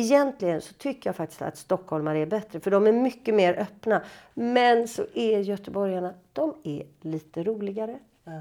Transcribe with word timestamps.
egentligen 0.00 0.60
så 0.60 0.74
tycker 0.74 1.08
jag 1.10 1.16
faktiskt 1.16 1.42
att 1.42 1.56
stockholmare 1.58 2.18
är 2.18 2.26
bättre 2.26 2.60
för 2.60 2.70
de 2.70 2.86
är 2.86 2.92
mycket 2.92 3.34
mer 3.34 3.54
öppna. 3.58 4.02
Men 4.34 4.88
så 4.88 5.02
är 5.14 5.38
göteborgarna, 5.38 6.12
de 6.32 6.54
är 6.64 6.82
lite 7.00 7.42
roligare. 7.42 7.98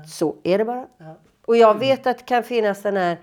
Så 0.09 0.35
är 0.43 0.57
det 0.57 0.65
bara. 0.65 0.85
Och 1.45 1.57
jag 1.57 1.79
vet 1.79 2.07
att 2.07 2.17
det 2.17 2.23
kan 2.23 2.43
finnas 2.43 2.81
den 2.81 2.97
här 2.97 3.17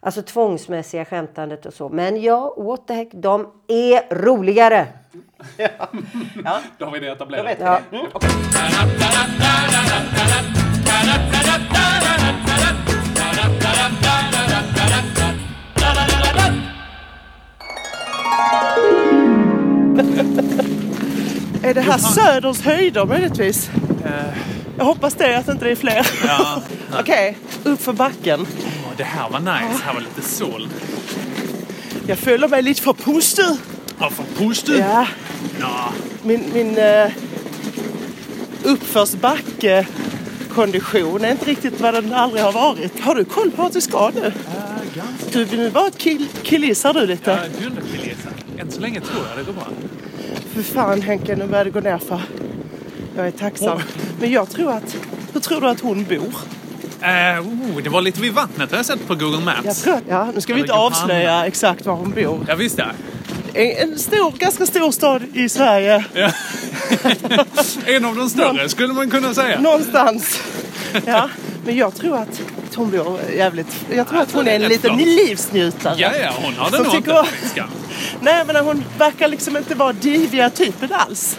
alltså 0.00 0.22
tvångsmässiga 0.22 1.04
skämtandet 1.04 1.66
och 1.66 1.74
så. 1.74 1.88
Men 1.88 2.22
ja, 2.22 2.54
what 2.58 2.86
the 2.86 2.94
heck, 2.94 3.08
de 3.12 3.52
är 3.68 4.14
roligare. 4.14 4.86
Då 6.78 6.84
har 6.84 6.92
vi 6.92 6.98
det 7.00 7.06
Då 7.06 7.12
etablerat. 7.12 7.46
vet 7.46 7.60
vi 7.60 7.64
Ja. 7.64 7.80
det. 7.90 7.96
Mm, 7.96 8.06
okej. 8.12 8.30
Är 21.62 21.74
det 21.74 21.80
här 21.80 21.98
Söders 21.98 22.60
höjder 22.60 23.04
möjligtvis? 23.06 23.70
Jag 24.78 24.84
hoppas 24.84 25.14
det, 25.14 25.38
att 25.38 25.48
inte 25.48 25.64
det 25.64 25.70
är 25.70 25.76
fler. 25.76 26.06
Ja. 26.26 26.62
Okej, 27.00 27.38
upp 27.64 27.82
för 27.82 27.92
backen. 27.92 28.40
Åh, 28.40 28.92
det 28.96 29.04
här 29.04 29.30
var 29.30 29.38
nice. 29.40 29.82
Här 29.84 29.94
var 29.94 30.00
lite 30.00 30.22
sol. 30.28 30.68
Jag 32.06 32.18
följer 32.18 32.48
mig 32.48 32.62
lite 32.62 32.82
för 32.82 32.92
pustet. 32.92 33.58
Ja, 33.98 34.10
för 34.10 34.24
push 34.38 34.62
du. 34.66 34.76
Ja, 34.78 35.06
Ja. 35.60 35.92
min, 36.22 36.44
min 36.54 36.78
uh, 36.78 37.10
uppförsbacke 38.62 39.86
kondition 40.54 41.24
är 41.24 41.30
inte 41.30 41.44
riktigt 41.44 41.80
vad 41.80 41.94
den 41.94 42.12
aldrig 42.12 42.42
har 42.42 42.52
varit. 42.52 43.00
Har 43.00 43.14
du 43.14 43.24
koll 43.24 43.50
på 43.50 43.62
vart 43.62 43.72
du 43.72 43.80
ska 43.80 44.10
nu? 44.14 44.32
Du 45.32 45.44
vill 45.44 45.58
nu 45.58 45.68
vara 45.70 45.90
kill, 45.90 46.26
killissar 46.42 46.94
du 46.94 47.06
lite? 47.06 47.30
Ja, 47.30 47.64
dunderkillgissar. 47.64 48.32
Än 48.58 48.70
så 48.70 48.80
länge 48.80 49.00
tror 49.00 49.22
jag 49.28 49.38
det 49.38 49.44
går 49.44 49.52
bra. 49.52 49.66
För 50.54 50.62
fan 50.62 51.02
Henke, 51.02 51.36
nu 51.36 51.46
börjar 51.46 51.64
det 51.64 51.70
gå 51.70 51.80
ner 51.80 51.98
för. 51.98 52.20
Jag 53.16 53.26
är 53.26 53.30
tacksam. 53.30 53.80
Men 54.20 54.30
jag 54.32 54.50
tror 54.50 54.72
att... 54.72 54.96
Hur 55.32 55.40
tror 55.40 55.60
du 55.60 55.68
att 55.68 55.80
hon 55.80 56.04
bor? 56.04 56.34
Eh, 57.02 57.40
oh, 57.40 57.82
det 57.82 57.90
var 57.90 58.02
lite 58.02 58.20
vid 58.20 58.32
vattnet 58.32 58.70
har 58.70 58.78
jag 58.78 58.86
sett 58.86 59.06
på 59.06 59.14
Google 59.14 59.44
Maps. 59.44 59.64
Jag 59.64 59.76
tror 59.76 60.00
ja, 60.08 60.32
nu 60.34 60.40
ska 60.40 60.54
vi 60.54 60.60
inte 60.60 60.72
avslöja 60.72 61.46
exakt 61.46 61.86
var 61.86 61.94
hon 61.94 62.10
bor. 62.10 62.46
Ja, 62.48 62.54
visst 62.54 62.76
det. 62.76 62.92
En, 63.54 63.90
en 63.90 63.98
stor, 63.98 64.32
ganska 64.38 64.66
stor 64.66 64.90
stad 64.90 65.22
i 65.34 65.48
Sverige. 65.48 66.04
Ja. 66.12 66.30
en 67.86 68.04
av 68.04 68.16
de 68.16 68.30
större 68.30 68.68
skulle 68.68 68.92
man 68.92 69.10
kunna 69.10 69.34
säga. 69.34 69.60
Någonstans. 69.60 70.40
Ja, 71.06 71.28
men 71.64 71.76
jag 71.76 71.94
tror 71.94 72.16
att 72.16 72.40
hon 72.74 72.90
bor 72.90 73.20
jävligt... 73.36 73.86
Jag 73.94 74.08
tror 74.08 74.20
att 74.20 74.32
hon 74.32 74.48
är 74.48 74.54
en 74.54 74.62
liten 74.62 74.96
livsnjutare. 74.96 75.94
Ja, 75.98 76.10
ja, 76.22 76.32
hon 76.42 76.54
har 76.54 76.70
det 76.70 76.78
nog 76.78 76.92
tycker 76.92 77.18
inte 77.18 77.48
skam. 77.48 77.68
Nej, 78.20 78.44
men 78.46 78.56
hon 78.56 78.84
verkar 78.98 79.28
liksom 79.28 79.56
inte 79.56 79.74
vara 79.74 79.92
diviga 79.92 80.50
typen 80.50 80.88
alls. 80.92 81.38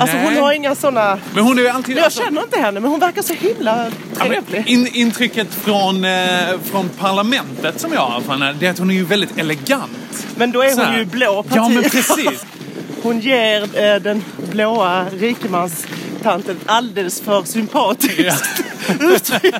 Alltså 0.00 0.16
hon 0.16 0.32
Nej. 0.32 0.42
har 0.42 0.52
inga 0.52 0.74
såna... 0.74 1.18
Men 1.34 1.44
hon 1.44 1.58
är 1.58 1.70
alltid... 1.70 1.96
Jag 1.96 2.04
alltså- 2.04 2.22
känner 2.22 2.42
inte 2.42 2.60
henne, 2.60 2.80
men 2.80 2.90
hon 2.90 3.00
verkar 3.00 3.22
så 3.22 3.34
himla 3.34 3.90
Ja, 4.18 4.24
trevlig. 4.24 4.66
in, 4.66 4.86
intrycket 4.86 5.54
från, 5.54 6.04
eh, 6.04 6.20
från 6.64 6.88
parlamentet 6.88 7.80
som 7.80 7.92
jag 7.92 8.00
har 8.00 8.20
från 8.20 8.42
henne, 8.42 8.56
det 8.60 8.66
är 8.66 8.70
att 8.70 8.78
hon 8.78 8.90
är 8.90 8.94
ju 8.94 9.04
väldigt 9.04 9.38
elegant. 9.38 10.26
Men 10.36 10.52
då 10.52 10.62
är 10.62 10.70
Så 10.70 10.76
hon 10.80 10.86
här. 10.86 10.98
ju 10.98 11.04
blå 11.04 11.42
parti. 11.42 11.56
Ja, 11.56 11.68
men 11.68 11.82
precis. 11.82 12.46
Hon 13.02 13.20
ger 13.20 13.62
eh, 13.62 13.96
den 14.02 14.24
blåa 14.50 15.06
rikemanstanten 15.18 16.60
alldeles 16.66 17.20
för 17.20 17.42
sympatiskt 17.42 18.64
uttryck. 19.00 19.54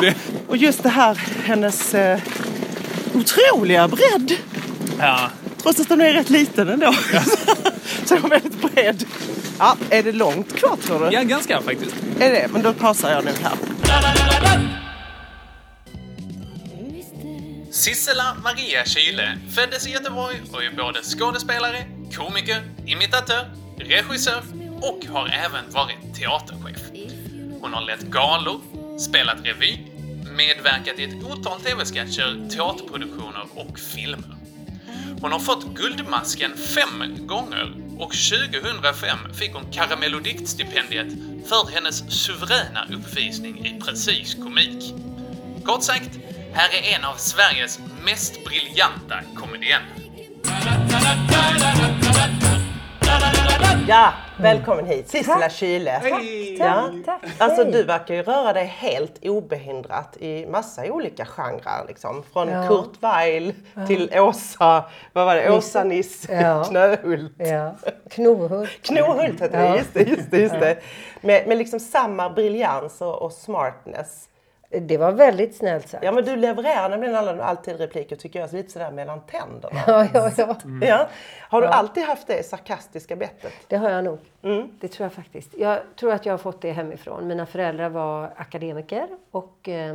Det, 0.00 0.14
Och 0.48 0.56
just 0.56 0.82
det 0.82 0.88
här, 0.88 1.14
hennes 1.44 1.94
eh, 1.94 2.20
otroliga 3.14 3.88
bredd. 3.88 4.32
ja. 4.98 5.30
Trots 5.62 5.80
att 5.80 5.88
den 5.88 6.00
är 6.00 6.12
rätt 6.12 6.30
liten 6.30 6.68
ändå. 6.68 6.92
så 8.04 8.14
är 8.14 8.20
hon 8.20 8.30
väldigt 8.30 8.74
bred. 8.74 9.04
Ja, 9.58 9.76
är 9.90 10.02
det 10.02 10.12
långt 10.12 10.56
kvar 10.56 10.76
tror 10.86 11.06
du? 11.06 11.14
ja, 11.16 11.22
ganska 11.22 11.60
faktiskt. 11.62 11.94
Är 12.20 12.30
det? 12.32 12.48
Men 12.52 12.62
då 12.62 12.72
pausar 12.72 13.10
jag 13.10 13.24
nu 13.24 13.30
här. 13.42 13.52
Sissela 17.70 18.36
Maria 18.44 18.84
Kyle 18.84 19.22
föddes 19.54 19.86
i 19.86 19.90
Göteborg 19.90 20.36
och 20.52 20.64
är 20.64 20.70
både 20.76 21.02
skådespelare, 21.02 21.84
komiker, 22.16 22.62
imitatör, 22.86 23.50
regissör 23.78 24.42
och 24.82 25.06
har 25.12 25.28
även 25.28 25.70
varit 25.70 26.14
teaterchef. 26.14 26.80
Hon 27.60 27.72
har 27.72 27.86
lett 27.86 28.02
galor, 28.02 28.60
spelat 28.98 29.44
revy, 29.44 29.78
medverkat 30.36 30.98
i 30.98 31.04
ett 31.04 31.24
otal 31.24 31.60
tv-sketcher, 31.60 32.48
teaterproduktioner 32.50 33.46
och 33.54 33.78
filmer. 33.78 34.36
Hon 35.20 35.32
har 35.32 35.38
fått 35.38 35.74
Guldmasken 35.74 36.56
fem 36.56 37.26
gånger 37.26 37.72
och 37.98 38.12
2005 38.12 39.18
fick 39.34 39.54
hon 39.54 39.72
Karamellodiktstipendiet 39.72 41.08
för 41.48 41.70
hennes 41.74 42.24
suveräna 42.24 42.86
uppvisning 42.92 43.66
i 43.66 43.80
precis 43.80 44.34
komik. 44.34 44.94
Kort 45.64 45.82
sagt, 45.82 46.18
här 46.52 46.68
är 46.68 46.96
en 46.98 47.04
av 47.04 47.14
Sveriges 47.14 47.80
mest 48.04 48.44
briljanta 48.44 49.20
komedienner. 49.34 49.98
Ja, 53.88 54.12
välkommen 54.36 54.86
hit. 54.86 55.08
Sissela 55.08 55.48
Kyle. 55.48 55.88
Hej! 55.90 56.56
Ja. 56.58 56.90
Tack. 57.04 57.22
Alltså 57.38 57.64
du 57.64 57.82
verkar 57.84 58.14
ju 58.14 58.22
röra 58.22 58.52
dig 58.52 58.64
helt 58.64 59.24
obehindrat 59.24 60.16
i 60.16 60.46
massa 60.46 60.84
olika 60.92 61.24
genrer. 61.24 61.84
Liksom. 61.88 62.22
Från 62.32 62.48
Ja. 62.48 62.68
Kurt 62.68 63.02
Weill 63.02 63.54
till 63.86 64.10
Åsa, 64.14 64.84
vad 65.12 65.26
var 65.26 65.34
det? 65.34 65.50
Åsa 65.52 65.84
Nisse 65.84 66.32
Ja. 66.42 66.64
Knöhult. 66.64 67.32
Ja. 67.36 67.74
Knohult. 68.10 68.82
Knohult 68.82 69.40
heter 69.42 69.58
det, 69.58 69.64
Ja. 69.66 69.76
just 69.76 69.94
det. 69.94 70.02
Just 70.02 70.30
det, 70.30 70.38
just 70.38 70.60
det. 70.60 70.78
Med, 71.20 71.46
med 71.48 71.58
liksom 71.58 71.80
samma 71.80 72.30
briljans 72.30 73.00
och, 73.00 73.22
och 73.22 73.32
smartness. 73.32 74.24
Det 74.70 74.96
var 74.98 75.12
väldigt 75.12 75.56
snällt 75.56 75.88
sagt. 75.88 76.04
Ja 76.04 76.12
men 76.12 76.24
du 76.24 76.36
levererar 76.36 76.88
nämligen 76.88 77.14
alla- 77.14 77.44
alltid 77.44 77.76
repliker 77.80 78.16
tycker 78.16 78.40
jag 78.40 78.52
lite 78.52 78.70
sådär 78.70 78.90
mellan 78.90 79.20
tänderna. 79.20 79.80
Ja, 79.86 80.06
ja, 80.14 80.30
ja. 80.36 80.56
Ja. 80.82 81.08
Har 81.40 81.60
du 81.62 81.66
alltid 81.66 82.04
haft 82.04 82.26
det 82.26 82.46
sarkastiska 82.46 83.16
bettet? 83.16 83.52
Det 83.68 83.76
har 83.76 83.90
jag 83.90 84.04
nog. 84.04 84.18
Det 84.80 84.88
tror 84.88 85.04
jag 85.04 85.12
faktiskt. 85.12 85.54
Jag 85.58 85.78
tror 86.00 86.12
att 86.12 86.26
jag 86.26 86.32
har 86.32 86.38
fått 86.38 86.60
det 86.60 86.72
hemifrån. 86.72 87.26
Mina 87.26 87.46
föräldrar 87.46 87.88
var 87.88 88.32
akademiker 88.36 89.08
och 89.30 89.68
eh, 89.68 89.94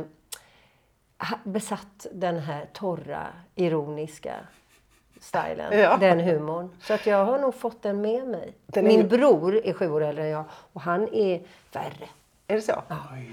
besatt 1.44 2.06
den 2.12 2.38
här 2.38 2.66
torra, 2.72 3.22
ironiska 3.54 4.34
stilen. 5.20 5.78
Ja. 5.78 5.96
Den 5.96 6.20
humorn. 6.20 6.70
Så 6.80 6.94
att 6.94 7.06
jag 7.06 7.24
har 7.24 7.38
nog 7.38 7.54
fått 7.54 7.82
den 7.82 8.00
med 8.00 8.26
mig. 8.28 8.52
Den 8.66 8.84
är 8.84 8.88
Min 8.88 9.00
ju- 9.00 9.06
bror 9.08 9.56
är 9.66 9.72
sju 9.72 9.90
år 9.90 10.02
äldre 10.02 10.24
än 10.24 10.30
jag 10.30 10.44
och 10.72 10.80
han 10.80 11.08
är 11.14 11.40
värre. 11.72 12.08
Är 12.46 12.56
det 12.56 12.62
så? 12.62 12.82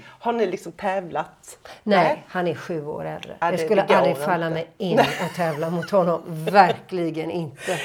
Har 0.04 0.32
ni 0.32 0.46
liksom 0.46 0.72
tävlat? 0.72 1.58
Nej, 1.82 2.24
han 2.28 2.46
är 2.48 2.54
sju 2.54 2.86
år 2.86 3.04
äldre. 3.04 3.36
Ja, 3.40 3.46
det, 3.50 3.56
det- 3.56 3.64
skulle 3.64 3.82
det 3.88 3.96
aldrig 3.96 4.14
inte. 4.14 4.24
falla 4.26 4.50
mig 4.50 4.70
in 4.78 4.98
att 5.00 5.34
tävla 5.36 5.70
mot 5.70 5.90
honom. 5.90 6.22
Verkligen 6.50 7.30
inte. 7.30 7.76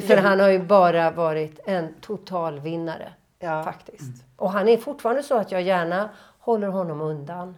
För 0.00 0.16
han 0.16 0.40
har 0.40 0.48
ju 0.48 0.58
bara 0.58 1.10
varit 1.10 1.60
en 1.66 1.94
total 2.00 2.60
vinnare. 2.60 3.12
Ja. 3.38 3.64
Faktiskt. 3.64 4.24
Och 4.36 4.50
han 4.52 4.68
är 4.68 4.76
fortfarande 4.76 5.22
så 5.22 5.36
att 5.36 5.52
jag 5.52 5.62
gärna 5.62 6.08
håller 6.38 6.68
honom 6.68 7.00
undan. 7.00 7.56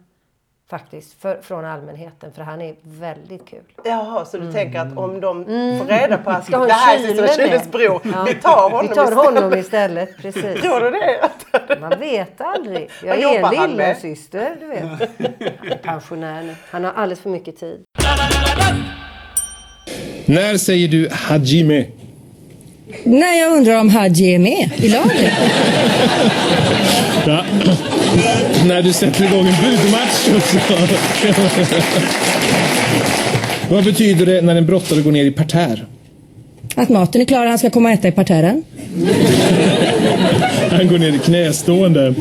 Faktiskt. 0.72 1.20
För, 1.22 1.38
från 1.42 1.64
allmänheten. 1.64 2.32
För 2.32 2.42
han 2.42 2.62
är 2.62 2.74
väldigt 2.82 3.48
kul. 3.48 3.60
Jaha, 3.84 4.24
så 4.24 4.38
du 4.38 4.52
tänker 4.52 4.78
att 4.78 4.96
om 4.96 5.20
de 5.20 5.44
får 5.44 5.86
reda 5.86 6.18
på 6.18 6.30
att 6.30 6.48
Mm. 6.48 6.66
Det 6.68 6.72
här 6.72 6.94
är 6.96 6.98
Sissela 7.06 7.28
Kyles 7.28 7.70
bror, 7.70 8.00
Ja. 8.04 8.24
vi 8.28 8.34
tar 8.34 8.70
honom 8.70 8.88
Vi 8.88 8.94
tar 8.94 9.04
istället. 9.04 9.24
honom 9.24 9.58
istället. 9.58 10.16
Precis. 10.16 10.60
Tror 10.60 10.80
du 10.80 10.90
det? 10.90 11.80
Man 11.80 11.92
vet 12.00 12.40
aldrig. 12.40 12.90
Jag 13.04 13.42
Vad 13.42 13.54
är 13.54 13.64
en 13.64 13.70
lillasyster, 13.70 14.56
du 14.60 14.66
vet. 14.66 15.82
Pensionär 15.82 16.42
nu. 16.42 16.54
Han 16.70 16.84
har 16.84 16.92
alldeles 16.92 17.20
för 17.20 17.30
mycket 17.30 17.60
tid. 17.60 17.80
När 20.26 20.56
säger 20.58 20.88
du 20.88 21.08
Hajime? 21.12 21.84
Nej, 23.04 23.40
jag 23.40 23.52
undrar 23.52 23.80
om 23.80 23.88
Hadji 23.88 24.34
är 24.34 24.38
med 24.38 24.70
i 24.76 24.88
laget. 24.88 25.32
Ja. 27.26 27.44
När 28.66 28.82
du 28.82 28.92
sätter 28.92 29.24
igång 29.24 29.46
en 29.46 29.54
budmatch. 29.62 30.28
Vad 33.70 33.84
betyder 33.84 34.26
det 34.26 34.40
när 34.42 34.56
en 34.56 34.66
brottare 34.66 35.00
går 35.00 35.12
ner 35.12 35.24
i 35.24 35.30
parterre? 35.30 35.80
Att 36.74 36.88
maten 36.88 37.20
är 37.20 37.24
klar 37.24 37.42
och 37.42 37.48
han 37.48 37.58
ska 37.58 37.70
komma 37.70 37.88
och 37.88 37.94
äta 37.94 38.08
i 38.08 38.12
parterren. 38.12 38.64
Han 40.70 40.88
går 40.88 40.98
ner 40.98 41.12
i 41.12 41.18
knästående. 41.18 42.14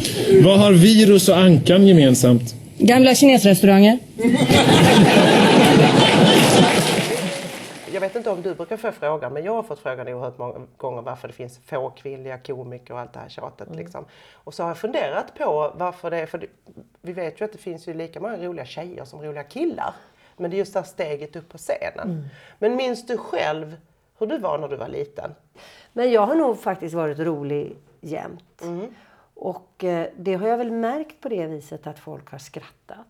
Vad 0.43 0.59
har 0.59 0.71
virus 0.71 1.29
och 1.29 1.37
ankan 1.37 1.87
gemensamt? 1.87 2.55
Gamla 2.77 3.15
kinesrestauranger. 3.15 3.97
Jag 8.01 8.07
vet 8.07 8.15
inte 8.15 8.29
om 8.29 8.41
du 8.41 8.55
brukar 8.55 8.77
få 8.77 8.91
frågan, 8.91 9.33
men 9.33 9.43
jag 9.43 9.53
har 9.53 9.63
fått 9.63 9.79
frågan 9.79 10.07
oerhört 10.07 10.37
många 10.37 10.67
gånger 10.77 11.01
varför 11.01 11.27
det 11.27 11.33
finns 11.33 11.59
få 11.65 11.89
kvinnliga 11.89 12.37
komiker 12.37 12.93
och 12.93 12.99
allt 12.99 13.13
det 13.13 13.19
här 13.19 13.29
tjatet. 13.29 13.67
Mm. 13.67 13.79
Liksom. 13.79 14.05
Och 14.33 14.53
så 14.53 14.63
har 14.63 14.69
jag 14.69 14.77
funderat 14.77 15.35
på 15.35 15.73
varför 15.75 16.11
det 16.11 16.17
är, 16.17 16.25
för 16.25 16.37
det, 16.37 16.47
vi 17.01 17.13
vet 17.13 17.41
ju 17.41 17.45
att 17.45 17.51
det 17.51 17.57
finns 17.57 17.87
ju 17.87 17.93
lika 17.93 18.19
många 18.19 18.37
roliga 18.37 18.65
tjejer 18.65 19.05
som 19.05 19.21
roliga 19.21 19.43
killar. 19.43 19.93
Men 20.37 20.51
det 20.51 20.55
är 20.55 20.57
just 20.57 20.73
det 20.73 20.79
här 20.79 20.87
steget 20.87 21.35
upp 21.35 21.49
på 21.49 21.57
scenen. 21.57 22.09
Mm. 22.09 22.23
Men 22.59 22.75
minns 22.75 23.05
du 23.05 23.17
själv 23.17 23.77
hur 24.17 24.27
du 24.27 24.37
var 24.37 24.57
när 24.57 24.67
du 24.67 24.75
var 24.75 24.87
liten? 24.87 25.35
Men 25.93 26.11
jag 26.11 26.21
har 26.21 26.35
nog 26.35 26.59
faktiskt 26.59 26.95
varit 26.95 27.19
rolig 27.19 27.77
jämt. 27.99 28.61
Och 29.33 29.83
eh, 29.83 30.07
det 30.17 30.33
har 30.33 30.47
jag 30.47 30.57
väl 30.57 30.71
märkt 30.71 31.21
på 31.21 31.29
det 31.29 31.47
viset 31.47 31.87
att 31.87 31.99
folk 31.99 32.31
har 32.31 32.37
skrattat. 32.37 33.07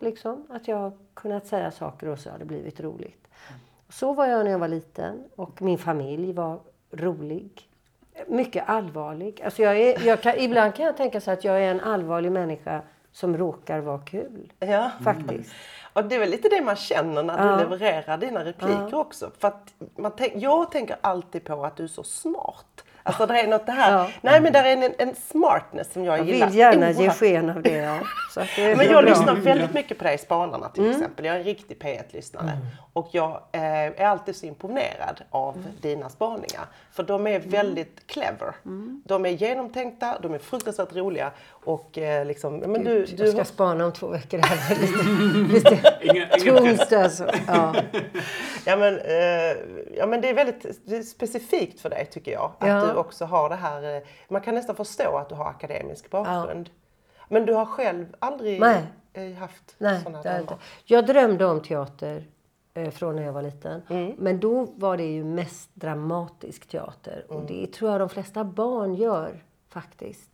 Liksom, 0.00 0.46
att 0.50 0.68
jag 0.68 0.76
har 0.76 0.92
kunnat 1.14 1.46
säga 1.46 1.70
saker 1.70 2.08
och 2.08 2.18
så 2.18 2.30
har 2.30 2.38
det 2.38 2.44
blivit 2.44 2.80
roligt. 2.80 3.19
Så 3.90 4.12
var 4.12 4.26
jag 4.26 4.44
när 4.44 4.50
jag 4.52 4.58
var 4.58 4.68
liten 4.68 5.24
och 5.36 5.62
min 5.62 5.78
familj 5.78 6.32
var 6.32 6.60
rolig. 6.92 7.68
Mycket 8.26 8.68
allvarlig. 8.68 9.42
Alltså 9.44 9.62
jag 9.62 9.76
är, 9.78 10.06
jag 10.06 10.20
kan, 10.22 10.34
ibland 10.38 10.74
kan 10.74 10.84
jag 10.86 10.96
tänka 10.96 11.20
så 11.20 11.30
att 11.30 11.44
jag 11.44 11.56
är 11.64 11.70
en 11.70 11.80
allvarlig 11.80 12.32
människa 12.32 12.82
som 13.12 13.36
råkar 13.36 13.80
vara 13.80 13.98
kul. 13.98 14.52
Ja. 14.58 14.90
Faktiskt. 15.04 15.52
Och 15.92 16.04
det 16.04 16.14
är 16.14 16.18
väl 16.18 16.30
lite 16.30 16.48
det 16.48 16.60
man 16.60 16.76
känner 16.76 17.22
när 17.22 17.46
Ja. 17.46 17.52
du 17.56 17.58
levererar 17.62 18.18
dina 18.18 18.44
repliker 18.44 18.94
också. 18.94 19.30
För 19.38 19.48
att 19.48 19.74
man 19.96 20.12
tänk, 20.16 20.32
jag 20.36 20.70
tänker 20.70 20.96
alltid 21.00 21.44
på 21.44 21.64
att 21.64 21.76
du 21.76 21.82
är 21.84 21.88
så 21.88 22.02
smart. 22.02 22.84
Alltså 23.10 23.26
det 23.26 23.40
är 23.40 23.46
något 23.46 23.66
det 23.66 23.72
här, 23.72 23.92
Ja. 23.98 24.08
nej 24.20 24.40
men 24.40 24.52
där 24.52 24.64
är 24.64 24.72
en, 24.72 24.92
en 24.98 25.14
smartness 25.14 25.92
som 25.92 26.04
jag, 26.04 26.18
Jag 26.18 26.26
gillar. 26.26 26.46
vill 26.46 26.58
gärna 26.58 26.90
ge 26.90 27.10
sken 27.10 27.50
av 27.50 27.62
det. 27.62 27.76
Ja. 27.76 27.98
Så 28.34 28.40
att 28.40 28.48
det 28.56 28.76
Men 28.76 28.86
jag 28.86 29.04
bra. 29.04 29.10
lyssnar 29.12 29.34
väldigt 29.34 29.74
mycket 29.74 29.98
på 29.98 30.04
dig 30.04 30.14
i 30.14 30.18
Spanarna 30.18 30.68
till 30.68 30.82
Mm. 30.84 30.96
exempel. 30.96 31.24
Jag 31.24 31.34
är 31.34 31.38
en 31.38 31.44
riktig 31.44 31.78
P1-lyssnare. 31.78 32.58
Och 32.92 33.08
jag 33.12 33.30
eh, 33.52 33.62
är 33.86 34.04
alltid 34.06 34.36
så 34.36 34.46
imponerad 34.46 35.20
av 35.30 35.54
Mm. 35.56 35.66
dina 35.80 36.08
spaningar. 36.08 36.64
För 36.92 37.02
de 37.02 37.26
är 37.26 37.38
väldigt 37.40 38.06
clever. 38.06 38.54
Mm. 38.64 39.02
De 39.06 39.26
är 39.26 39.30
genomtänkta, 39.30 40.18
de 40.22 40.34
är 40.34 40.38
fruktansvärt 40.38 40.96
roliga. 40.96 41.30
Och 41.64 41.98
eh, 41.98 42.24
liksom, 42.26 42.56
men 42.58 42.84
du, 42.84 42.94
Gud, 43.06 43.14
du 43.16 43.24
jag 43.24 43.34
ska 43.34 43.44
spana 43.44 43.84
om 43.86 43.92
två 43.92 44.06
veckor. 44.06 44.38
Här 44.38 44.76
lite, 45.52 45.80
lite 46.00 46.26
tungt 46.40 46.92
alltså. 46.92 47.30
Ja. 47.46 47.74
Ja 48.64 48.76
men, 48.76 48.98
eh, 48.98 49.56
ja 49.96 50.06
men 50.06 50.20
det 50.20 50.28
är 50.28 50.34
väldigt 50.34 50.66
det 50.84 50.96
är 50.96 51.02
specifikt 51.02 51.80
för 51.80 51.90
dig 51.90 52.06
tycker 52.12 52.32
jag. 52.32 52.52
Att 52.58 52.68
Ja. 52.68 52.86
du 52.86 52.92
också 53.00 53.24
har 53.24 53.48
det 53.48 53.54
här, 53.54 53.96
eh, 53.96 54.02
man 54.28 54.42
kan 54.42 54.54
nästan 54.54 54.76
förstå 54.76 55.16
att 55.16 55.28
du 55.28 55.34
har 55.34 55.44
akademisk 55.44 56.10
bakgrund. 56.10 56.70
Men 57.28 57.46
du 57.46 57.52
har 57.54 57.66
själv 57.66 58.16
aldrig 58.18 58.60
Nej. 58.60 58.82
eh, 59.12 59.32
haft 59.32 59.74
Nej, 59.78 60.00
sådana 60.02 60.22
drömmar? 60.22 60.40
inte. 60.40 60.54
Jag 60.84 61.06
drömde 61.06 61.46
om 61.46 61.60
teater 61.62 62.24
eh, 62.74 62.90
från 62.90 63.16
när 63.16 63.22
jag 63.22 63.32
var 63.32 63.42
liten. 63.42 63.82
Mm. 63.88 64.14
Men 64.18 64.40
då 64.40 64.66
var 64.76 64.96
det 64.96 65.04
ju 65.04 65.24
mest 65.24 65.70
dramatisk 65.74 66.66
teater. 66.68 67.24
Mm. 67.30 67.42
Och 67.42 67.48
det 67.48 67.72
tror 67.72 67.90
jag 67.90 68.00
de 68.00 68.08
flesta 68.08 68.44
barn 68.44 68.94
gör 68.94 69.44
faktiskt. 69.68 70.30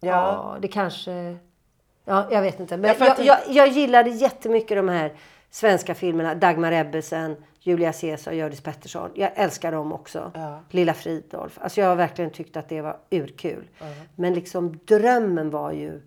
Ja. 0.00 0.56
det 0.60 0.68
kanske... 0.68 1.36
Ja, 2.04 2.26
jag 2.30 2.42
vet 2.42 2.60
inte. 2.60 2.76
Men 2.76 2.94
Ja, 2.98 3.06
jag, 3.06 3.26
jag, 3.26 3.38
jag 3.48 3.68
gillade 3.68 4.10
jättemycket 4.10 4.76
de 4.76 4.88
här 4.88 5.12
svenska 5.50 5.94
filmerna. 5.94 6.34
Dagmar 6.34 6.72
Ebbesen, 6.72 7.36
Julia 7.62 7.92
Caesar, 7.92 8.32
Hjördis 8.32 8.60
Pettersson. 8.60 9.10
Jag 9.14 9.30
älskar 9.34 9.72
dem 9.72 9.92
också. 9.92 10.30
Ja. 10.34 10.60
Lilla 10.70 10.94
Fridolf. 10.94 11.58
Alltså 11.62 11.80
jag 11.80 11.88
har 11.88 11.96
verkligen 11.96 12.30
tyckt 12.30 12.56
att 12.56 12.68
det 12.68 12.80
var 12.80 12.96
urkul. 13.10 13.68
Men 14.16 14.34
liksom 14.34 14.78
drömmen 14.84 15.50
var 15.50 15.72
ju 15.72 16.02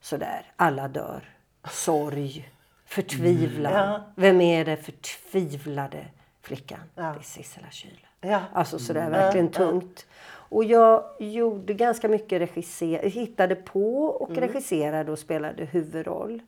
sådär. 0.00 0.52
Alla 0.56 0.88
dör. 0.88 1.22
Sorg. 1.70 2.48
Förtvivlan. 2.86 3.72
Ja. 3.72 4.02
Vem 4.16 4.40
är 4.40 4.64
det 4.64 4.76
förtvivlade 4.76 6.06
flickan? 6.42 6.80
Ja. 6.94 7.02
Det 7.02 7.08
är 7.18 7.22
Sissela 7.22 7.70
Kyle. 7.70 8.06
Ja. 8.20 8.40
Alltså 8.52 8.78
sådär 8.78 9.10
verkligen 9.10 9.48
tungt. 9.50 10.06
Och 10.24 10.64
jag 10.64 11.04
gjorde 11.18 11.74
ganska 11.74 12.08
mycket 12.08 12.40
regisser, 12.40 13.08
hittade 13.08 13.54
på 13.54 14.04
och 14.04 14.30
Mm. 14.30 14.40
regisserade 14.40 15.12
och 15.12 15.18
spelade 15.18 15.64
huvudroll. 15.64 16.42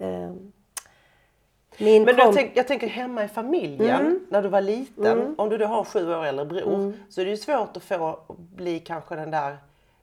Ehm, 0.00 0.52
Min 1.78 2.04
Men 2.04 2.16
jag, 2.16 2.34
tänk, 2.34 2.52
jag 2.56 2.66
tänker 2.68 2.86
hemma 2.86 3.24
i 3.24 3.28
familjen, 3.28 4.00
Mm. 4.00 4.20
när 4.28 4.42
du 4.42 4.48
var 4.48 4.60
liten. 4.60 5.34
Om 5.38 5.48
du 5.48 5.58
då 5.58 5.66
har 5.66 5.84
sju 5.84 6.14
år 6.14 6.24
äldre 6.24 6.44
bror 6.44 6.92
så 7.08 7.20
är 7.20 7.24
det 7.24 7.30
ju 7.30 7.36
svårt 7.36 7.76
att 7.76 7.82
få 7.82 8.18
bli 8.38 8.80
kanske 8.80 9.16
den 9.16 9.30
där 9.30 9.56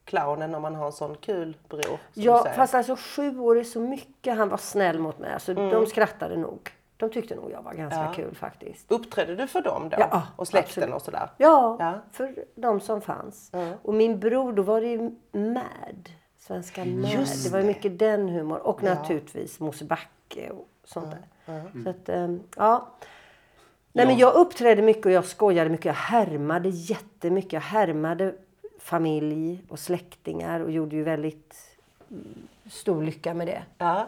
clownen 0.05 0.55
om 0.55 0.61
man 0.61 0.75
har 0.75 0.85
en 0.85 0.91
sån 0.91 1.15
kul 1.17 1.57
bror. 1.69 1.97
Ja, 2.13 2.47
fast 2.55 2.75
alltså 2.75 2.95
sju 2.99 3.39
år 3.39 3.59
är 3.59 3.63
så 3.63 3.79
mycket. 3.79 4.37
Han 4.37 4.49
var 4.49 4.57
snäll 4.57 4.99
mot 4.99 5.19
mig. 5.19 5.33
Alltså, 5.33 5.51
Mm. 5.51 5.69
De 5.69 5.85
skrattade 5.85 6.37
nog. 6.37 6.69
De 6.97 7.09
tyckte 7.09 7.35
nog 7.35 7.51
jag 7.51 7.61
var 7.61 7.73
ganska 7.73 7.99
Ja. 8.03 8.13
kul 8.15 8.35
faktiskt. 8.35 8.91
Uppträdde 8.91 9.35
du 9.35 9.47
för 9.47 9.61
dem 9.61 9.89
då? 9.89 9.97
Ja, 9.99 10.23
och 10.35 10.47
släkten 10.47 10.83
absolut. 10.83 10.95
och 10.95 11.01
sådär? 11.01 11.29
Ja, 11.37 11.77
Ja. 11.79 11.93
för 12.11 12.35
de 12.55 12.79
som 12.79 13.01
fanns. 13.01 13.51
Och 13.81 13.93
min 13.93 14.19
bror, 14.19 14.53
då 14.53 14.61
var 14.63 14.81
det 14.81 14.87
ju 14.87 14.99
Mad. 15.31 16.09
Svenska 16.39 16.85
Mad. 16.85 17.09
Just 17.11 17.43
det 17.45 17.51
var 17.51 17.59
ju 17.59 17.63
det. 17.63 17.67
mycket 17.67 17.99
den 17.99 18.29
humor. 18.29 18.57
Och 18.67 18.83
naturligtvis 18.83 19.59
Mosebacke 19.59 20.49
och 20.49 20.67
sånt 20.83 21.11
där. 21.11 21.19
Så 21.83 21.89
att, 21.89 22.09
ehm, 22.09 22.39
ja. 22.55 22.87
Nej, 23.93 24.05
men 24.05 24.17
jag 24.17 24.33
uppträdde 24.33 24.81
mycket 24.81 25.05
och 25.05 25.11
jag 25.11 25.25
skojade 25.25 25.69
mycket. 25.69 25.85
Jag 25.85 25.93
härmade 25.93 26.69
jättemycket. 26.69 27.53
Jag 27.53 27.61
härmade 27.61 28.33
familj 28.79 29.61
och 29.69 29.79
släktingar 29.79 30.59
och 30.59 30.71
gjorde 30.71 30.95
ju 30.95 31.03
väldigt 31.03 31.55
mm, 32.11 32.47
stor 32.71 33.03
lycka 33.03 33.33
med 33.33 33.47
det. 33.47 33.63
Ja. 33.77 34.07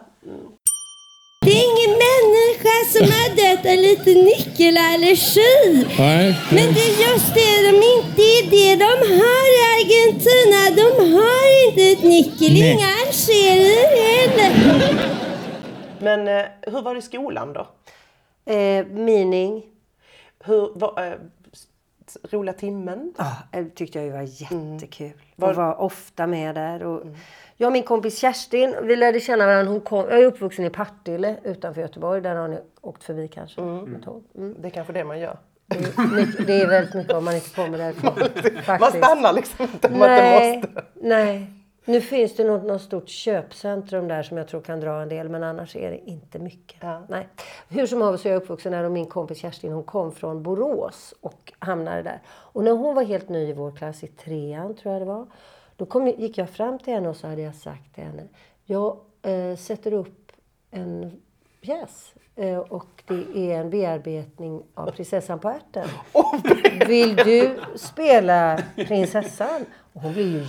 Det 1.44 1.50
är 1.50 1.64
ingen 1.72 1.92
människa 2.06 2.76
som 2.92 3.02
har 3.16 3.28
dött 3.36 3.66
av 3.66 3.78
lite 3.88 4.10
nyckelallergi. 4.28 5.86
Nej. 5.98 6.38
Men 6.50 6.74
det 6.74 6.80
är 6.80 7.10
just 7.10 7.34
det 7.34 7.56
de 7.66 7.76
inte 7.96 8.22
är 8.22 8.50
det 8.50 8.76
de 8.84 8.92
har 9.20 9.44
i 9.56 9.60
Argentina. 9.76 10.60
De 10.80 11.12
har 11.12 11.68
inte 11.68 11.82
ett 11.92 12.04
nickel, 12.04 12.52
Nej. 12.52 12.72
inga 12.72 12.86
algerier 12.86 13.88
heller. 14.04 15.27
Men 16.00 16.28
eh, 16.28 16.44
hur 16.62 16.82
var 16.82 16.94
det 16.94 16.98
i 16.98 17.02
skolan 17.02 17.52
då? 17.52 17.66
Eh, 18.52 18.86
mining. 18.86 19.62
Hur, 20.44 20.72
var, 20.78 21.06
eh, 21.06 21.12
roliga 22.30 22.52
timmen? 22.52 23.14
Ja, 23.18 23.36
det 23.52 23.70
tyckte 23.70 23.98
jag 23.98 24.04
ju 24.06 24.12
var 24.12 24.22
jättekul. 24.22 25.12
Var- 25.36 25.48
Och 25.50 25.56
var 25.56 25.80
ofta 25.80 26.26
med 26.26 26.54
där. 26.54 26.82
Och 26.82 27.02
Jag 27.56 27.66
och 27.68 27.72
min 27.72 27.82
kompis 27.82 28.18
Kerstin, 28.18 28.74
vi 28.82 28.96
lärde 28.96 29.20
känna 29.20 29.46
varandra. 29.46 29.72
Hon 29.72 29.80
kom, 29.80 29.98
jag 30.10 30.20
är 30.20 30.24
uppvuxen 30.24 30.64
i 30.64 30.70
Partille 30.70 31.36
utanför 31.44 31.80
Göteborg. 31.80 32.20
Där 32.20 32.34
har 32.34 32.48
ni 32.48 32.58
åkt 32.80 33.04
förbi 33.04 33.28
kanske. 33.28 33.60
tåg. 34.04 34.24
Mm. 34.36 34.56
Det 34.58 34.68
är 34.68 34.70
kanske 34.70 34.92
det 34.92 35.04
man 35.04 35.20
gör. 35.20 35.38
Det, 35.66 36.46
det 36.46 36.60
är 36.60 36.66
väldigt 36.68 36.94
mycket 36.94 37.12
om 37.12 37.24
man 37.24 37.34
inte 37.34 37.50
kommer 37.50 37.78
därifrån. 37.78 38.12
Man 38.80 38.90
stannar 38.92 39.32
liksom 39.32 39.64
inte 39.64 39.88
om 39.88 39.98
man 39.98 40.10
inte 40.12 40.56
måste. 40.58 40.82
nej. 40.94 41.46
Nu 41.88 42.00
finns 42.00 42.36
det 42.36 42.44
något, 42.44 42.64
något 42.64 42.82
stort 42.82 43.08
köpcentrum 43.08 44.08
där 44.08 44.22
som 44.22 44.36
jag 44.36 44.48
tror 44.48 44.60
kan 44.60 44.80
dra 44.80 45.02
en 45.02 45.08
del. 45.08 45.28
Men 45.28 45.44
annars 45.44 45.76
är 45.76 45.90
det 45.90 46.10
inte 46.10 46.38
mycket. 46.38 46.76
Ja. 46.80 47.02
Nej. 47.08 47.28
Hur 47.68 47.86
som 47.86 48.02
helst 48.02 48.22
så 48.22 48.28
är 48.28 48.32
jag 48.32 48.42
uppvuxen 48.42 48.72
där 48.72 48.84
och 48.84 48.92
min 48.92 49.06
kompis 49.06 49.38
Kerstin 49.38 49.72
hon 49.72 49.84
kom 49.84 50.12
från 50.12 50.42
Borås 50.42 51.14
och 51.20 51.52
hamnade 51.58 52.02
där. 52.02 52.20
Och 52.26 52.64
när 52.64 52.72
hon 52.72 52.94
var 52.94 53.02
helt 53.02 53.28
ny 53.28 53.48
i 53.48 53.52
vår 53.52 53.72
klass, 53.72 54.04
i 54.04 54.06
trean 54.06 54.74
tror 54.74 54.92
jag 54.92 55.02
det 55.02 55.06
var. 55.06 55.26
Då 55.76 55.86
kom, 55.86 56.06
gick 56.06 56.38
jag 56.38 56.50
fram 56.50 56.78
till 56.78 56.94
henne 56.94 57.08
och 57.08 57.16
så 57.16 57.26
hade 57.26 57.42
jag 57.42 57.54
sagt 57.54 57.94
till 57.94 58.04
henne. 58.04 58.22
Jag 58.64 58.96
eh, 59.22 59.56
sätter 59.56 59.92
upp 59.92 60.32
en 60.70 61.20
pjäs. 61.60 62.14
Eh, 62.36 62.58
och 62.58 63.02
det 63.06 63.52
är 63.52 63.60
en 63.60 63.70
bearbetning 63.70 64.62
av 64.74 64.90
Prinsessan 64.90 65.38
på 65.38 65.48
ärten. 65.48 65.88
Vill 66.88 67.16
du 67.16 67.58
spela 67.76 68.62
prinsessan? 68.76 69.64
Och 69.92 70.00
hon 70.00 70.12
blev 70.12 70.26
ju 70.26 70.44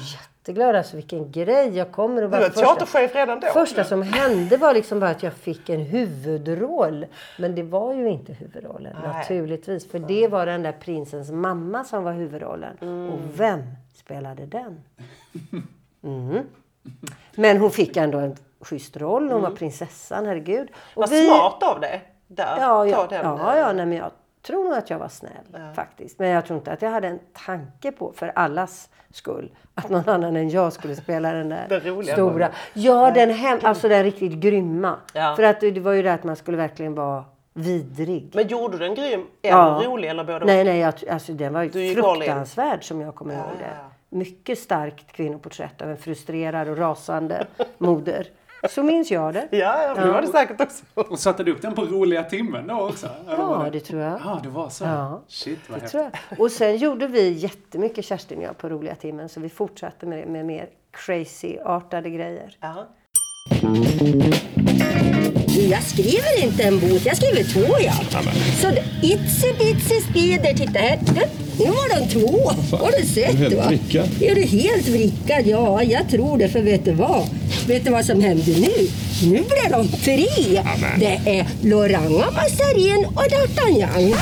jätteglad. 0.50 0.76
Alltså 0.76 0.96
vilken 0.96 1.32
grej. 1.32 1.78
Jag 1.78 1.92
kommer 1.92 2.24
och 2.24 2.30
Du 2.32 2.38
var 2.40 2.50
teaterchef 2.50 3.16
redan 3.16 3.40
då. 3.40 3.48
första 3.48 3.84
som 3.84 4.02
hände 4.02 4.58
var 4.58 4.74
liksom 4.74 5.00
bara 5.00 5.10
att 5.10 5.24
jag 5.24 5.34
fick 5.34 5.70
en 5.70 5.80
huvudroll. 5.82 7.06
Men 7.38 7.56
det 7.56 7.64
var 7.64 7.94
ju 7.94 8.10
inte 8.10 8.34
huvudrollen 8.34 8.96
Nej. 9.04 9.14
naturligtvis. 9.14 9.92
För 9.92 10.00
det 10.00 10.28
var 10.28 10.46
den 10.46 10.64
där 10.64 10.72
prinsens 10.72 11.32
mamma 11.32 11.84
som 11.84 12.04
var 12.04 12.14
huvudrollen. 12.14 12.78
Mm. 12.82 13.10
Och 13.10 13.20
vem 13.38 13.62
spelade 13.96 14.46
den? 14.46 14.80
Mm. 16.04 16.44
Men 17.36 17.58
hon 17.58 17.72
fick 17.72 17.98
ändå 17.98 18.18
en 18.18 18.36
schysst 18.62 18.98
roll. 18.98 19.32
Hon 19.32 19.42
var 19.42 19.52
prinsessan, 19.52 20.26
herregud. 20.26 20.68
Och 20.96 21.02
Vad 21.02 21.10
vi- 21.10 21.26
smart 21.26 21.64
av 21.64 21.80
dig. 21.80 22.04
Där, 22.28 22.58
Ja, 22.60 22.86
ja, 22.88 23.08
den, 23.10 23.26
ja, 23.26 23.54
eh, 23.54 23.60
ja 23.60 23.74
nej, 23.74 23.86
men 23.86 23.98
jag 23.98 24.12
tror 24.50 24.64
nog 24.64 24.74
att 24.74 24.90
jag 24.90 25.00
var 25.00 25.08
snäll 25.08 25.74
faktiskt. 25.76 26.20
Men 26.20 26.30
jag 26.30 26.46
tror 26.46 26.58
inte 26.60 26.72
att 26.72 26.82
jag 26.82 26.90
hade 26.92 27.08
en 27.08 27.20
tanke 27.46 27.92
på, 27.92 28.12
för 28.16 28.32
allas 28.36 28.90
skull, 29.12 29.52
att 29.76 29.90
någon 29.90 30.10
annan 30.10 30.36
än 30.36 30.50
jag 30.50 30.74
skulle 30.74 30.96
spela 30.96 31.32
den 31.34 31.50
där 31.50 31.66
Den 31.70 31.80
roliga 31.82 32.14
stora. 32.14 32.34
rollen. 32.34 32.52
Ja, 32.74 33.12
den 33.12 33.30
hem, 33.30 33.60
alltså 33.64 33.90
den 33.90 34.04
riktigt 34.04 34.32
grymma. 34.34 34.96
Ja. 35.14 35.34
För 35.36 35.44
att 35.44 35.60
det 35.60 35.80
var 35.80 35.92
ju 35.94 36.02
det 36.02 36.14
att 36.14 36.24
man 36.24 36.36
skulle 36.36 36.58
verkligen 36.58 36.96
vara 36.96 37.26
vidrig. 37.54 38.32
Men 38.36 38.48
gjorde 38.48 38.78
du 38.78 38.86
den 38.86 38.96
grym 38.96 39.26
eller 39.42 39.58
Ja. 39.58 39.82
rolig 39.86 40.10
eller 40.10 40.24
både 40.24 40.46
Nej, 40.46 40.64
nej, 40.64 40.80
jag, 40.80 40.94
alltså 41.10 41.34
den 41.34 41.54
var 41.54 41.64
ju 41.64 41.96
fruktansvärd 41.96 42.84
som 42.84 43.02
jag 43.02 43.16
kommer 43.16 43.34
ihåg 43.34 43.44
ja, 43.44 43.60
det. 43.60 43.66
ja. 43.66 43.92
Mycket 44.18 44.60
starkt 44.60 45.12
kvinnoporträtt 45.12 45.82
av 45.82 45.90
en 45.90 45.98
frustrerad 45.98 46.68
och 46.68 46.78
rasande 46.78 47.48
moder. 47.78 48.28
Så 48.70 48.84
minns 48.84 49.12
jag 49.12 49.34
det. 49.34 49.48
Ja, 49.52 49.84
ja, 49.84 49.94
det 50.06 50.12
var 50.12 50.22
det 50.22 50.28
säkert 50.28 50.62
också. 50.62 50.84
Och 51.12 51.20
satte 51.20 51.44
du 51.44 51.52
upp 51.52 51.62
den 51.62 51.74
på 51.76 51.82
roliga 51.86 52.24
timmen 52.24 52.68
då 52.68 52.80
också? 52.82 53.08
Ja, 53.28 53.70
det 53.72 53.80
tror 53.80 54.02
jag. 54.02 54.20
Ja, 54.26 54.40
det 54.44 54.50
var 54.50 54.70
så? 54.70 54.84
Ja. 54.84 55.22
Shit, 55.28 55.60
vad 55.70 55.78
Det 55.80 55.82
häftigt. 55.82 55.92
tror 55.92 56.12
jag. 56.30 56.40
Och 56.40 56.52
sen 56.52 56.78
gjorde 56.78 57.08
vi 57.08 57.30
jättemycket 57.30 58.06
Kerstin 58.06 58.38
och 58.38 58.44
jag 58.44 58.58
på 58.58 58.70
roliga 58.70 58.96
timmen. 58.96 59.30
Så 59.30 59.40
vi 59.40 59.50
fortsatte 59.50 60.06
med, 60.06 60.28
med 60.28 60.46
mer 60.46 60.70
crazy-artade 60.92 62.10
grejer. 62.10 62.58
Ja. 62.60 62.88
Du, 65.60 65.66
jag 65.66 65.84
skriver 65.84 66.44
inte 66.44 66.64
en 66.64 66.80
bok, 66.80 67.02
jag 67.06 67.18
skriver 67.18 67.44
två 67.44 67.76
ja. 67.80 67.94
Så 68.62 68.68
itsy 69.06 69.54
bitsy 69.60 70.02
spider, 70.10 70.54
titta 70.54 70.80
här. 70.80 71.00
Du, 71.06 71.22
Nu 71.66 71.72
var 71.72 72.00
de 72.00 72.08
två. 72.10 72.50
Har 72.78 72.92
du 73.02 73.06
sett 73.06 73.36
helt 73.36 73.56
va? 73.56 73.64
vrickad. 73.68 74.22
Är 74.22 74.36
du 74.36 74.42
helt 74.42 74.88
vrickad? 74.88 75.46
Ja, 75.48 75.84
jag 75.84 76.10
tror 76.10 76.38
det. 76.38 76.50
För 76.50 76.62
vet 76.62 76.86
du 76.86 76.92
vad? 76.92 77.28
Vet 77.68 77.86
du 77.86 77.92
vad 77.92 78.06
som 78.06 78.22
händer 78.22 78.54
nu? 78.62 78.88
Nu 79.32 79.38
blir 79.38 79.70
de 79.72 79.88
tre. 79.88 80.28
Det 81.00 81.40
är 81.40 81.48
Loranga, 81.68 82.32
Massarin 82.32 83.06
och 83.06 83.24
D'Artagnan. 83.24 84.16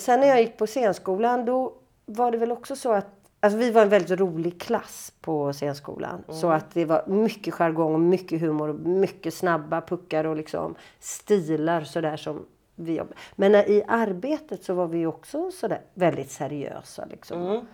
Sen 0.00 0.20
när 0.20 0.26
jag 0.26 0.40
gick 0.40 0.56
på 0.58 0.66
scenskolan 0.66 1.44
då 1.44 1.72
var 2.06 2.32
det 2.32 2.38
väl 2.38 2.52
också 2.52 2.76
så 2.76 2.92
att 2.92 3.06
Alltså 3.46 3.58
vi 3.58 3.70
var 3.70 3.82
en 3.82 3.88
väldigt 3.88 4.20
rolig 4.20 4.60
klass 4.60 5.12
på 5.20 5.52
scenskolan. 5.52 6.24
Så 6.28 6.50
att 6.50 6.74
det 6.74 6.84
var 6.84 7.04
mycket 7.06 7.54
jargong 7.54 7.94
och 7.94 8.00
mycket 8.00 8.40
humor 8.40 8.68
och 8.68 8.74
mycket 8.74 9.34
snabba 9.34 9.80
puckar 9.80 10.24
och 10.24 10.36
liksom 10.36 10.74
stilar 11.00 11.84
sådär 11.84 12.16
som 12.16 12.46
vi 12.74 12.96
jobbade. 12.96 13.14
Men 13.34 13.54
i 13.54 13.82
arbetet 13.88 14.64
så 14.64 14.74
var 14.74 14.86
vi 14.86 15.06
också 15.06 15.50
sådär 15.50 15.80
väldigt 15.94 16.30
seriösa 16.30 17.04
liksom. 17.10 17.66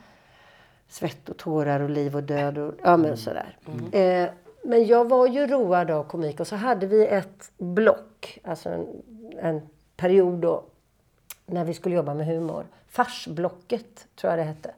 Svett 0.88 1.29
och 1.29 1.37
tårar 1.37 1.81
och 1.81 1.91
liv 1.91 2.17
och 2.17 2.23
död 2.23 2.59
och 2.59 2.75
ja 2.83 2.97
men 2.97 3.17
sådär. 3.17 3.57
Eh, 3.93 4.31
men 4.64 4.87
jag 4.87 5.09
var 5.09 5.26
ju 5.26 5.47
road 5.47 5.91
av 5.91 6.05
komik 6.05 6.41
och 6.41 6.47
så 6.47 6.57
hade 6.57 6.87
vi 6.87 7.07
ett 7.07 7.52
block, 7.59 8.38
alltså 8.45 8.69
en, 8.69 8.87
en 9.38 9.61
period 9.97 10.38
då 10.38 10.64
när 11.47 11.64
vi 11.64 11.75
skulle 11.75 11.95
jobba 11.95 12.14
med 12.14 12.26
humor. 12.26 12.67
Farsblocket 12.88 14.07
tror 14.17 14.31
jag 14.33 14.38
det 14.38 14.45
hette. 14.45 14.75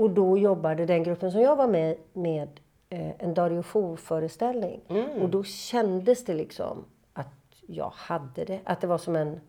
Och 0.00 0.10
då 0.10 0.38
jobbade 0.38 0.86
den 0.86 1.02
gruppen 1.02 1.32
som 1.32 1.40
jag 1.40 1.56
var 1.56 1.66
med 1.66 1.96
med 2.12 2.48
eh, 2.90 3.10
en 3.18 3.34
Dario 3.34 3.62
Fo-föreställning. 3.62 4.80
Och 5.20 5.28
då 5.28 5.44
kändes 5.44 6.24
det 6.24 6.34
liksom 6.34 6.84
att 7.12 7.26
jag 7.66 7.92
hade 7.94 8.44
det. 8.44 8.60
Att 8.64 8.80
det 8.80 8.86
var 8.86 8.98
som 8.98 9.16
en 9.16 9.40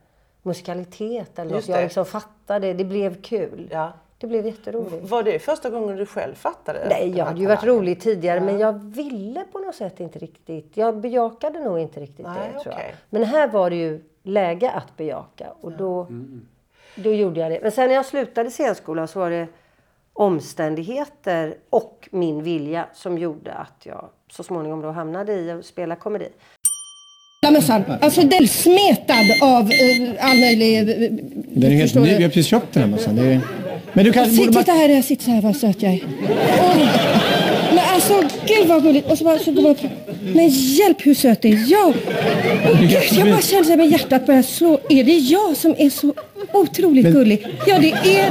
musikalitet 0.41 1.39
eller 1.39 1.51
något. 1.51 1.55
Just 1.57 1.69
Jag 1.69 1.77
det. 1.77 1.83
liksom 1.83 2.05
fattade. 2.05 2.73
Det 2.73 2.83
blev 2.83 3.21
kul. 3.21 3.69
Ja. 3.71 3.93
Det 4.17 4.27
blev 4.27 4.45
jätteroligt. 4.45 5.09
Var 5.09 5.23
det 5.23 5.39
första 5.39 5.69
gången 5.69 5.97
du 5.97 6.05
själv 6.05 6.35
fattade? 6.35 6.85
Nej, 6.89 7.17
jag 7.17 7.25
hade 7.25 7.39
ju 7.39 7.47
varit 7.47 7.63
rolig 7.63 8.01
tidigare 8.01 8.39
men 8.41 8.59
jag 8.59 8.73
ville 8.73 9.43
på 9.51 9.59
något 9.59 9.75
sätt 9.75 9.99
inte 9.99 10.19
riktigt. 10.19 10.77
Jag 10.77 10.97
bejakade 10.97 11.59
nog 11.59 11.79
inte 11.79 11.99
riktigt 11.99 12.25
Nej, 12.25 12.51
det 12.53 12.59
tror 12.59 12.75
jag. 12.75 12.83
Men 13.09 13.23
här 13.23 13.47
var 13.47 13.69
det 13.69 13.75
ju 13.75 14.03
läge 14.23 14.71
att 14.71 14.97
bejaka 14.97 15.47
och 15.61 15.71
då, 15.71 16.07
då 16.95 17.13
gjorde 17.13 17.39
jag 17.39 17.51
det. 17.51 17.59
Men 17.61 17.71
sen 17.71 17.87
när 17.87 17.95
jag 17.95 18.05
slutade 18.05 18.49
scenskolan 18.49 19.07
så 19.07 19.19
var 19.19 19.29
det 19.29 19.47
omständigheter 20.13 21.53
och 21.69 22.09
min 22.11 22.43
vilja 22.43 22.85
som 22.93 23.17
gjorde 23.17 23.53
att 23.53 23.81
jag 23.83 24.09
så 24.31 24.43
småningom 24.43 24.81
då 24.81 24.91
hamnade 24.91 25.33
i 25.33 25.51
att 25.51 25.65
spela 25.65 25.95
komedi. 25.95 26.27
mössan. 27.51 27.83
Alltså 28.01 28.21
den 28.21 28.47
smetad 28.47 29.25
av 29.41 29.61
eh, 29.71 30.29
all 30.29 30.39
möjlig... 30.39 30.77
eh, 30.79 30.85
Den 31.53 31.71
är 31.71 31.75
helt 31.75 31.95
ny. 31.95 32.01
Vi 32.01 32.23
har 32.23 32.29
precis 32.29 32.47
köpt 32.47 32.73
den 32.73 32.83
här 32.83 32.89
mössan. 32.89 33.15
Det 33.15 33.21
är... 33.33 33.41
Men 33.93 34.05
du 34.05 34.11
kan... 34.13 34.25
Sitt, 34.25 34.37
borde 34.37 34.51
man- 34.51 34.63
titta 34.63 34.71
här, 34.71 34.89
jag 34.89 35.03
sitter 35.03 35.23
så 35.23 35.31
här, 35.31 35.41
vad 35.41 35.55
söt 35.55 35.81
jag 35.81 35.93
är. 35.93 36.01
Alltså, 36.03 37.10
gud 38.57 38.67
vad 38.67 38.83
gulligt. 38.83 39.11
Och 39.11 39.17
så 39.17 39.23
bara, 39.23 39.39
så 39.39 39.51
går 39.51 39.61
man 39.61 39.71
upp. 39.71 39.79
Men 40.33 40.47
hjälp 40.49 40.97
hur 41.05 41.13
söt 41.15 41.41
det 41.41 41.47
är. 41.49 41.63
Ja. 41.67 41.93
Åh, 42.71 42.81
gud, 42.81 42.91
jag 43.11 43.27
bara 43.29 43.41
känner 43.41 43.63
så 43.63 43.69
här 43.69 43.77
med 43.77 43.91
hjärtat 43.91 44.25
börjar 44.25 44.41
slå. 44.41 44.79
Är 44.89 45.03
det 45.03 45.17
jag 45.17 45.57
som 45.57 45.75
är 45.77 45.89
så 45.89 46.13
otroligt 46.53 47.03
Men- 47.03 47.13
gullig? 47.13 47.47
Ja, 47.67 47.79
det 47.79 47.91
är... 47.91 48.29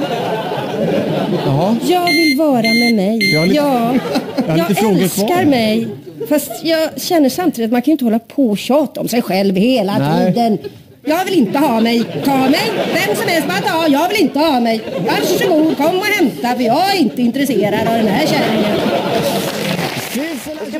Jaha. 1.46 1.76
Jag 1.88 2.06
vill 2.06 2.38
vara 2.38 2.62
med 2.62 2.94
mig. 2.94 3.32
Jag 3.34 3.48
lite- 3.48 3.56
ja. 3.56 3.94
jag 4.48 4.58
Jag 4.58 4.70
älskar 5.00 5.26
kvar. 5.26 5.44
mig. 5.44 5.88
Fast 6.28 6.50
jag 6.64 7.00
känner 7.00 7.28
samtidigt 7.28 7.68
att 7.68 7.72
man 7.72 7.82
kan 7.82 7.92
inte 7.92 8.04
hålla 8.04 8.18
på 8.18 8.46
och 8.50 8.58
tjata 8.58 9.00
om 9.00 9.08
sig 9.08 9.22
själv 9.22 9.56
hela 9.56 9.98
Nej. 9.98 10.26
tiden. 10.32 10.58
Jag 11.04 11.24
vill 11.24 11.34
inte 11.38 11.58
ha 11.58 11.80
mig. 11.80 12.04
Ta 12.24 12.36
mig. 12.36 12.60
Vem 12.94 13.16
som 13.16 13.28
helst 13.28 13.48
bara 13.48 13.58
ta. 13.58 13.88
Jag 13.88 14.08
vill 14.08 14.20
inte 14.20 14.38
ha 14.38 14.60
mig. 14.60 14.80
Varsågod, 15.06 15.76
kom 15.76 15.98
och 15.98 16.04
hämta 16.04 16.54
för 16.56 16.62
jag 16.64 16.94
är 16.94 16.98
inte 17.00 17.22
intresserad 17.22 17.88
av 17.88 17.94
den 17.94 18.06
här 18.08 18.26
kärringen. 18.26 18.76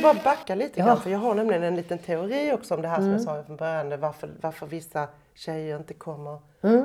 Ska 0.01 0.15
bara 0.15 0.25
backa 0.25 0.55
lite 0.55 0.81
grann 0.81 1.01
för 1.01 1.11
jag 1.11 1.19
har 1.19 1.35
nämligen 1.35 1.63
en 1.63 1.77
liten 1.77 1.99
teori 1.99 2.53
också 2.53 2.75
om 2.75 2.83
det 2.83 2.89
här 2.89 2.97
som 2.97 3.11
jag 3.13 3.21
sa 3.21 3.43
från 3.43 3.57
början. 3.57 4.01
Varför, 4.01 4.31
varför 4.41 4.67
vissa 4.67 5.09
tjejer 5.35 5.77
inte 5.77 5.95
kommer 5.95 6.39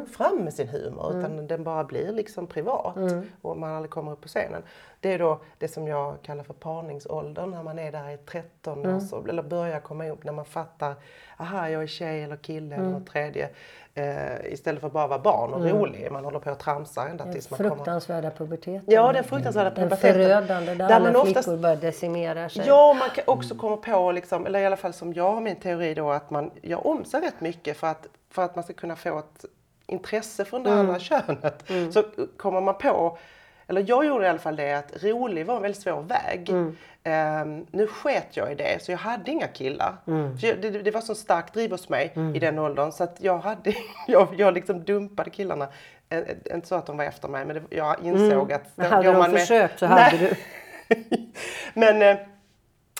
fram 0.05 0.37
med 0.37 0.53
sin 0.53 0.67
humor 0.67 1.19
utan 1.19 1.47
den 1.47 1.63
bara 1.63 1.83
blir 1.83 2.11
liksom 2.11 2.47
privat 2.47 2.97
och 3.41 3.57
man 3.57 3.71
aldrig 3.71 3.91
kommer 3.91 4.11
upp 4.11 4.21
på 4.21 4.27
scenen. 4.27 4.63
Det 4.99 5.13
är 5.13 5.19
då 5.19 5.39
det 5.57 5.67
som 5.67 5.87
jag 5.87 6.21
kallar 6.21 6.43
för 6.43 6.53
parningsåldern 6.53 7.51
när 7.51 7.63
man 7.63 7.79
är 7.79 7.91
där 7.91 8.09
i 8.09 8.17
13 8.17 8.85
års 8.85 9.13
ålder 9.13 9.29
eller 9.29 9.43
börjar 9.43 9.79
komma 9.79 10.07
upp 10.07 10.23
när 10.23 10.33
man 10.33 10.45
fattar 10.45 10.95
aha 11.37 11.69
jag 11.69 11.83
är 11.83 11.87
tjej 11.87 12.23
eller 12.23 12.37
kille 12.37 12.75
eller 12.75 12.89
något 12.89 13.07
tredje. 13.07 13.49
Eh, 13.97 14.53
istället 14.53 14.79
för 14.81 14.87
att 14.87 14.93
bara 14.93 15.07
vara 15.07 15.19
barn 15.19 15.53
och 15.53 15.65
rolig. 15.69 16.11
Man 16.11 16.25
håller 16.25 16.39
på 16.39 16.49
att 16.49 16.59
tramsa 16.59 17.07
ända 17.07 17.31
tills 17.31 17.49
man 17.49 17.57
kommer 17.57 17.69
Fruktansvärda 17.75 18.31
puberteten. 18.31 18.83
Ja, 18.87 19.13
den 19.13 19.23
fruktansvärda 19.23 19.69
Den 19.69 19.83
puberteten. 19.89 20.13
förödande 20.13 20.73
där, 20.73 20.87
Där 20.87 20.95
alla 20.95 21.11
man 21.11 21.15
oftast- 21.21 21.45
flickor 21.47 21.61
börjar 21.61 21.75
decimera 21.75 22.49
sig. 22.49 22.63
Ja, 22.67 22.95
man 22.99 23.09
kan 23.09 23.23
också 23.27 23.55
komma 23.55 23.77
på, 23.77 24.11
liksom, 24.11 24.45
eller 24.45 24.59
i 24.59 24.65
alla 24.65 24.77
fall 24.77 24.93
som 24.93 25.13
jag 25.13 25.31
har 25.31 25.41
min 25.41 25.55
teori 25.55 25.93
då, 25.93 26.11
att 26.11 26.29
man 26.29 26.51
gör 26.61 26.87
om 26.87 27.05
sig 27.05 27.21
rätt 27.21 27.41
mycket 27.41 27.77
för 27.77 27.87
att, 27.87 28.07
för 28.29 28.41
att 28.41 28.55
man 28.55 28.63
ska 28.63 28.73
kunna 28.73 28.95
få 28.95 29.19
ett 29.19 29.45
intresse 29.87 30.45
från 30.45 30.63
det 30.63 30.73
andra 30.73 30.99
könet. 30.99 31.63
Så 31.93 32.03
kommer 32.37 32.61
man 32.61 32.77
på, 32.77 33.17
eller 33.67 33.85
jag 33.87 34.05
gjorde 34.05 34.25
i 34.25 34.29
alla 34.29 34.39
fall 34.39 34.55
det, 34.55 34.73
att 34.73 35.03
rolig 35.03 35.45
var 35.45 35.55
en 35.55 35.61
väldigt 35.61 35.81
svår 35.81 36.01
väg. 36.01 36.49
Ehm, 37.03 37.65
nu 37.71 37.87
sket 37.87 38.27
jag 38.37 38.51
i 38.51 38.55
det, 38.55 38.83
så 38.83 38.91
jag 38.91 38.97
hade 38.97 39.31
inga 39.31 39.47
killar. 39.47 39.95
För 40.39 40.47
jag, 40.47 40.61
det, 40.61 40.69
det 40.69 40.91
var 40.91 41.01
så 41.01 41.15
starkt 41.15 41.53
driv 41.53 41.71
hos 41.71 41.89
mig 41.89 42.13
i 42.35 42.39
den 42.39 42.59
åldern, 42.59 42.91
så 42.91 43.03
att 43.03 43.17
jag, 43.19 43.37
hade, 43.37 43.73
jag, 44.07 44.27
jag 44.37 44.53
liksom 44.53 44.83
dumpade 44.83 45.29
killarna. 45.29 45.67
Eh, 46.09 46.17
eh, 46.19 46.55
Inte 46.55 46.67
så 46.67 46.75
att 46.75 46.85
de 46.85 46.97
var 46.97 47.05
efter 47.05 47.27
mig, 47.27 47.45
men 47.45 47.55
det, 47.55 47.75
jag 47.75 47.95
insåg 48.03 48.53
att... 48.53 48.63
Men 48.75 48.91
hade 48.91 49.07
de 49.11 49.17
man 49.17 49.31
med- 49.31 49.39
försökt 49.39 49.79
så 49.79 49.87
Nej. 49.87 50.03
hade 50.03 50.17
du. 50.17 50.35
Men, 51.73 52.17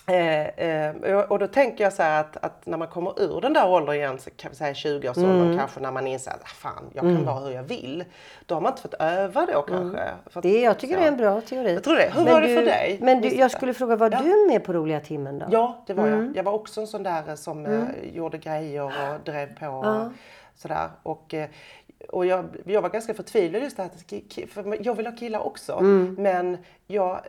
eh, 0.08 0.46
eh, 0.48 0.90
eh, 0.96 1.20
och 1.20 1.40
då 1.40 1.48
tänker 1.48 1.84
jag 1.84 1.94
så 1.94 2.04
här 2.04 2.20
att, 2.22 2.38
att 2.38 2.66
när 2.66 2.78
man 2.78 2.88
kommer 2.88 3.22
ur 3.22 3.42
den 3.42 3.54
där 3.54 3.70
åldern 3.70 3.96
igen, 3.96 4.20
så 4.20 4.30
kan 4.30 4.52
vi 4.52 4.58
säga 4.58 4.74
20-årsåldern 4.74 5.42
Mm. 5.42 5.58
kanske, 5.58 5.80
när 5.80 5.92
man 5.92 6.08
inser 6.08 6.32
att 6.32 6.42
ah, 6.44 6.48
fan, 6.48 6.84
jag 6.94 7.02
kan 7.02 7.26
vara 7.26 7.40
hur 7.40 7.52
jag 7.52 7.64
vill. 7.64 8.04
Då 8.46 8.56
har 8.56 8.62
man 8.62 8.72
inte 8.72 8.82
fått 8.82 8.94
öva 9.00 9.46
då 9.54 9.62
kanske. 9.62 9.98
För 10.30 10.40
att- 10.40 10.46
Mm. 10.46 10.54
Det, 10.58 10.62
jag 10.62 10.80
tycker 10.80 10.94
så. 10.94 11.00
det 11.00 11.06
är 11.06 11.12
en 11.12 11.18
bra 11.18 11.42
teori. 11.42 11.74
Jag 11.74 11.84
tror 11.84 11.96
det. 11.96 12.12
Hur 12.16 12.24
Men 12.24 12.34
var 12.34 12.42
det 12.42 12.48
du, 12.48 12.56
för 12.56 12.66
dig? 12.66 13.00
Men 13.02 13.22
du, 13.22 13.28
jag 13.28 13.46
det. 13.46 13.50
skulle 13.50 13.74
fråga, 13.74 13.96
var 13.96 14.10
Ja. 14.12 14.20
du 14.24 14.48
med 14.48 14.64
på 14.64 14.74
Roliga 14.74 15.00
timmen 15.00 15.40
då? 15.40 15.46
Ja, 15.52 15.84
det 15.88 15.94
var 15.94 16.08
Mm. 16.08 16.26
jag. 16.26 16.38
Jag 16.38 16.44
var 16.44 16.52
också 16.54 16.82
en 16.82 16.88
sån 16.88 17.04
där 17.04 17.36
som 17.36 17.66
eh, 17.66 17.84
gjorde 18.14 18.38
grejer 18.38 18.84
och 18.84 18.92
drev 19.26 19.60
på. 19.60 19.68
Och 19.68 20.12
sådär. 20.56 20.88
Och, 21.04 21.34
eh, 21.34 21.48
och 22.10 22.26
jag, 22.26 22.46
jag 22.66 22.82
var 22.82 22.90
ganska 22.90 23.14
förtvivlad 23.14 23.62
just 23.62 23.78
det 23.78 23.84
här, 23.84 24.48
för 24.48 24.78
jag 24.86 24.96
vill 24.96 25.06
ha 25.08 25.16
killar 25.16 25.40
också. 25.48 25.74
Mm. 25.74 26.16
Men 26.20 26.58
jag, 26.88 27.20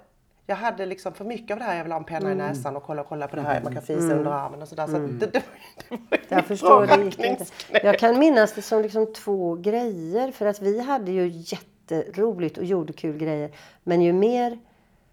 jag 0.46 0.56
hade 0.56 0.86
liksom 0.86 1.12
för 1.14 1.24
mycket 1.24 1.50
av 1.54 1.58
det 1.58 1.64
här, 1.64 1.76
jag 1.76 1.84
vill 1.84 1.92
ha 1.92 1.98
en 1.98 2.04
penna 2.04 2.30
Mm. 2.30 2.46
i 2.46 2.48
näsan 2.48 2.76
och 2.76 2.82
kolla 2.82 3.02
och 3.02 3.08
kolla 3.08 3.28
på 3.28 3.36
det 3.36 3.42
här, 3.42 3.62
man 3.62 3.72
kan 3.72 3.82
fisa 3.82 4.14
under 4.14 4.30
armen 4.30 4.62
och 4.62 4.68
sådär. 4.68 4.86
Så 4.86 4.96
att 4.96 5.20
det, 5.20 5.26
det, 5.26 5.42
det 5.88 5.96
var 6.10 6.18
Jag 6.28 6.44
förstår, 6.46 6.86
det 6.86 7.04
gick 7.04 7.18
inte. 7.18 7.44
Jag 7.82 7.98
kan 7.98 8.18
minnas 8.18 8.52
det 8.54 8.62
som 8.62 8.82
liksom 8.82 9.12
två 9.12 9.54
grejer. 9.54 10.30
För 10.32 10.46
att 10.46 10.62
vi 10.62 10.80
hade 10.80 11.10
ju 11.12 11.26
jätteroligt 11.32 12.58
och 12.58 12.64
gjorde 12.64 12.92
kul 12.92 13.18
grejer. 13.18 13.50
Men 13.82 14.02
ju 14.02 14.12
mer 14.12 14.58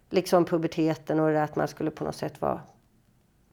liksom 0.10 0.46
puberteten 0.46 1.20
och 1.20 1.28
det 1.28 1.34
där 1.34 1.44
att 1.44 1.56
man 1.56 1.68
skulle 1.68 1.92
på 1.92 2.04
något 2.04 2.16
sätt 2.16 2.42
vara 2.42 2.62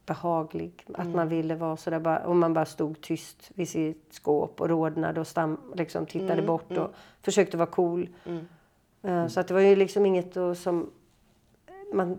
behaglig. 0.07 0.87
Att 0.95 1.09
man 1.09 1.29
ville 1.29 1.55
vara 1.55 1.77
sådär 1.77 1.99
bara, 2.01 2.19
och 2.19 2.37
man 2.37 2.55
bara 2.55 2.65
stod 2.67 3.01
tyst 3.01 3.51
vid 3.55 3.69
sitt 3.69 4.07
skåp 4.11 4.61
och 4.61 4.69
rodnade 4.69 5.21
och 5.21 5.27
stam, 5.27 5.61
liksom 5.75 6.07
tittade 6.07 6.43
bort 6.43 6.71
och 6.79 6.91
försökte 7.23 7.57
vara 7.57 7.67
cool. 7.71 8.09
Eh, 9.03 9.27
Så 9.27 9.41
att 9.41 9.49
det 9.49 9.55
var 9.55 9.61
ju 9.61 9.77
liksom 9.77 10.07
inget 10.07 10.35
då 10.35 10.55
som 10.55 10.91
man 11.93 12.19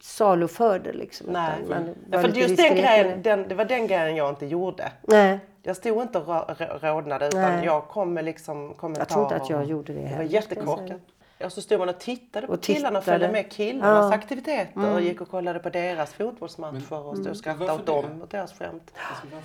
saluförde 0.00 0.92
liksom. 0.92 1.26
Nej, 1.30 1.52
man 1.68 1.94
var 2.06 2.20
för 2.22 2.28
just 2.28 2.56
den 2.56 2.74
grejen, 2.76 3.06
det. 3.08 3.30
den, 3.30 3.48
det 3.48 3.54
var 3.54 3.64
den 3.64 3.86
grejen 3.86 4.16
jag 4.16 4.28
inte 4.28 4.46
gjorde. 4.46 4.92
Nej. 5.02 5.38
Jag 5.62 5.76
stod 5.76 6.02
inte 6.02 6.18
och 6.18 6.26
rå- 6.26 6.54
rå- 6.58 6.78
rodnade 6.94 7.26
utan 7.26 7.40
Nej. 7.40 7.64
jag 7.64 7.88
kom 7.88 8.14
med 8.14 8.24
liksom 8.24 8.74
kommentarer. 8.74 9.00
Jag 9.00 9.08
tror 9.08 9.22
inte 9.24 9.36
att 9.36 9.50
jag 9.50 9.64
gjorde 9.64 9.92
det 9.92 9.98
Det 9.98 10.02
var 10.04 10.08
heller, 10.08 10.24
ska 10.28 10.34
jag 10.36 10.42
jättekorkat. 10.42 11.00
Och 11.44 11.52
så 11.52 11.62
stod 11.62 11.78
man 11.78 11.88
och 11.88 11.98
tittade 11.98 12.46
på 12.46 12.52
Och 12.52 12.62
killarna 12.62 12.98
och 12.98 13.04
tittade. 13.04 13.18
följde 13.18 13.32
med 13.42 13.52
killarnas 13.52 14.02
Ja. 14.02 14.06
Mm. 14.06 14.18
aktiviteter 14.18 14.94
och 14.94 15.00
gick 15.00 15.20
och 15.20 15.28
kollade 15.30 15.58
på 15.58 15.70
deras 15.70 16.12
fotbollsmatcher 16.12 17.06
och 17.06 17.16
stod 17.16 17.30
och 17.30 17.36
skrattade 17.36 17.72
åt 17.72 17.86
dem 17.86 18.22
och 18.22 18.28
deras 18.28 18.52
skämt. 18.52 18.90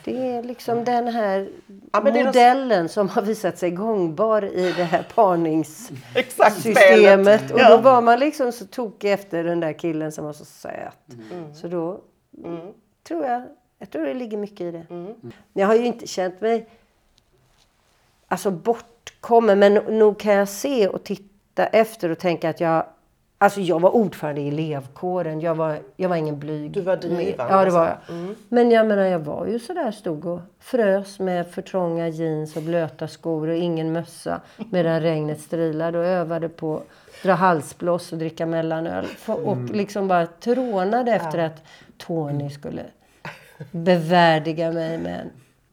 Det 0.03 0.27
är 0.31 0.43
liksom 0.43 0.83
den 0.83 1.07
här 1.07 1.49
Ja, 1.91 1.99
är 1.99 2.03
något- 2.13 2.25
modellen 2.25 2.89
som 2.89 3.09
har 3.09 3.21
visat 3.21 3.57
sig 3.57 3.71
gångbar 3.71 4.45
i 4.45 4.73
det 4.77 4.83
här 4.83 5.05
parningssystemet. 5.15 7.51
Och 7.51 7.59
då 7.69 7.77
var 7.77 8.01
man 8.01 8.19
liksom 8.19 8.51
så 8.51 8.65
tokig 8.65 9.11
efter 9.13 9.43
den 9.43 9.59
där 9.59 9.73
killen 9.73 10.11
som 10.11 10.25
var 10.25 10.33
så 10.33 10.45
söt. 10.45 10.97
Så 11.61 11.67
då 11.67 12.01
tror 13.07 13.25
jag, 13.25 13.43
jag 13.79 13.89
tror 13.89 14.05
det 14.05 14.13
ligger 14.13 14.37
mycket 14.37 14.61
i 14.61 14.71
det. 14.71 14.85
Jag 15.53 15.67
har 15.67 15.75
ju 15.75 15.85
inte 15.85 16.07
känt 16.07 16.41
mig 16.41 16.67
alltså 18.27 18.51
bortkommen 18.51 19.59
men 19.59 19.73
nog 19.73 20.19
kan 20.19 20.33
jag 20.33 20.49
se 20.49 20.87
och 20.87 21.03
titta 21.03 21.23
efter 21.65 22.09
och 22.09 22.19
tänka 22.19 22.49
att 22.49 22.59
jag 22.59 22.85
Alltså 23.39 23.61
jag 23.61 23.79
var 23.79 23.95
ordförande 23.95 24.41
i 24.41 24.47
elevkåren. 24.47 25.41
Jag 25.41 25.55
var, 25.55 25.79
jag 25.95 26.09
var 26.09 26.15
ingen 26.15 26.39
blyg. 26.39 26.71
Du 26.71 26.81
var 26.81 26.95
drivande, 26.95 27.53
Ja, 27.53 27.65
det 27.65 27.71
var 27.71 27.85
jag. 27.85 27.93
alltså. 27.93 28.11
Mm. 28.11 28.35
Men 28.49 28.71
jag 28.71 28.87
menar, 28.87 29.03
jag 29.03 29.19
var 29.19 29.45
ju 29.45 29.59
sådär, 29.59 29.91
stod 29.91 30.25
och 30.25 30.39
frös 30.59 31.19
med 31.19 31.47
för 31.47 31.61
trånga 31.61 32.07
jeans 32.07 32.55
och 32.55 32.63
blöta 32.63 33.07
skor 33.07 33.47
och 33.47 33.55
ingen 33.55 33.91
mössa 33.91 34.41
medan 34.71 35.01
regnet 35.01 35.41
strilade 35.41 35.99
och 35.99 36.05
övade 36.05 36.49
på 36.49 36.75
att 36.77 36.83
dra 37.23 37.33
halsblås 37.33 38.11
och 38.11 38.17
dricka 38.17 38.45
mellanöl. 38.45 39.05
Och 39.27 39.57
liksom 39.57 40.07
bara 40.07 40.25
trånade 40.25 41.11
efter 41.11 41.39
att 41.39 41.63
Tony 41.97 42.49
skulle 42.49 42.83
bevärdiga 43.71 44.71
mig 44.71 44.97
med 44.97 45.19
en, 45.21 45.29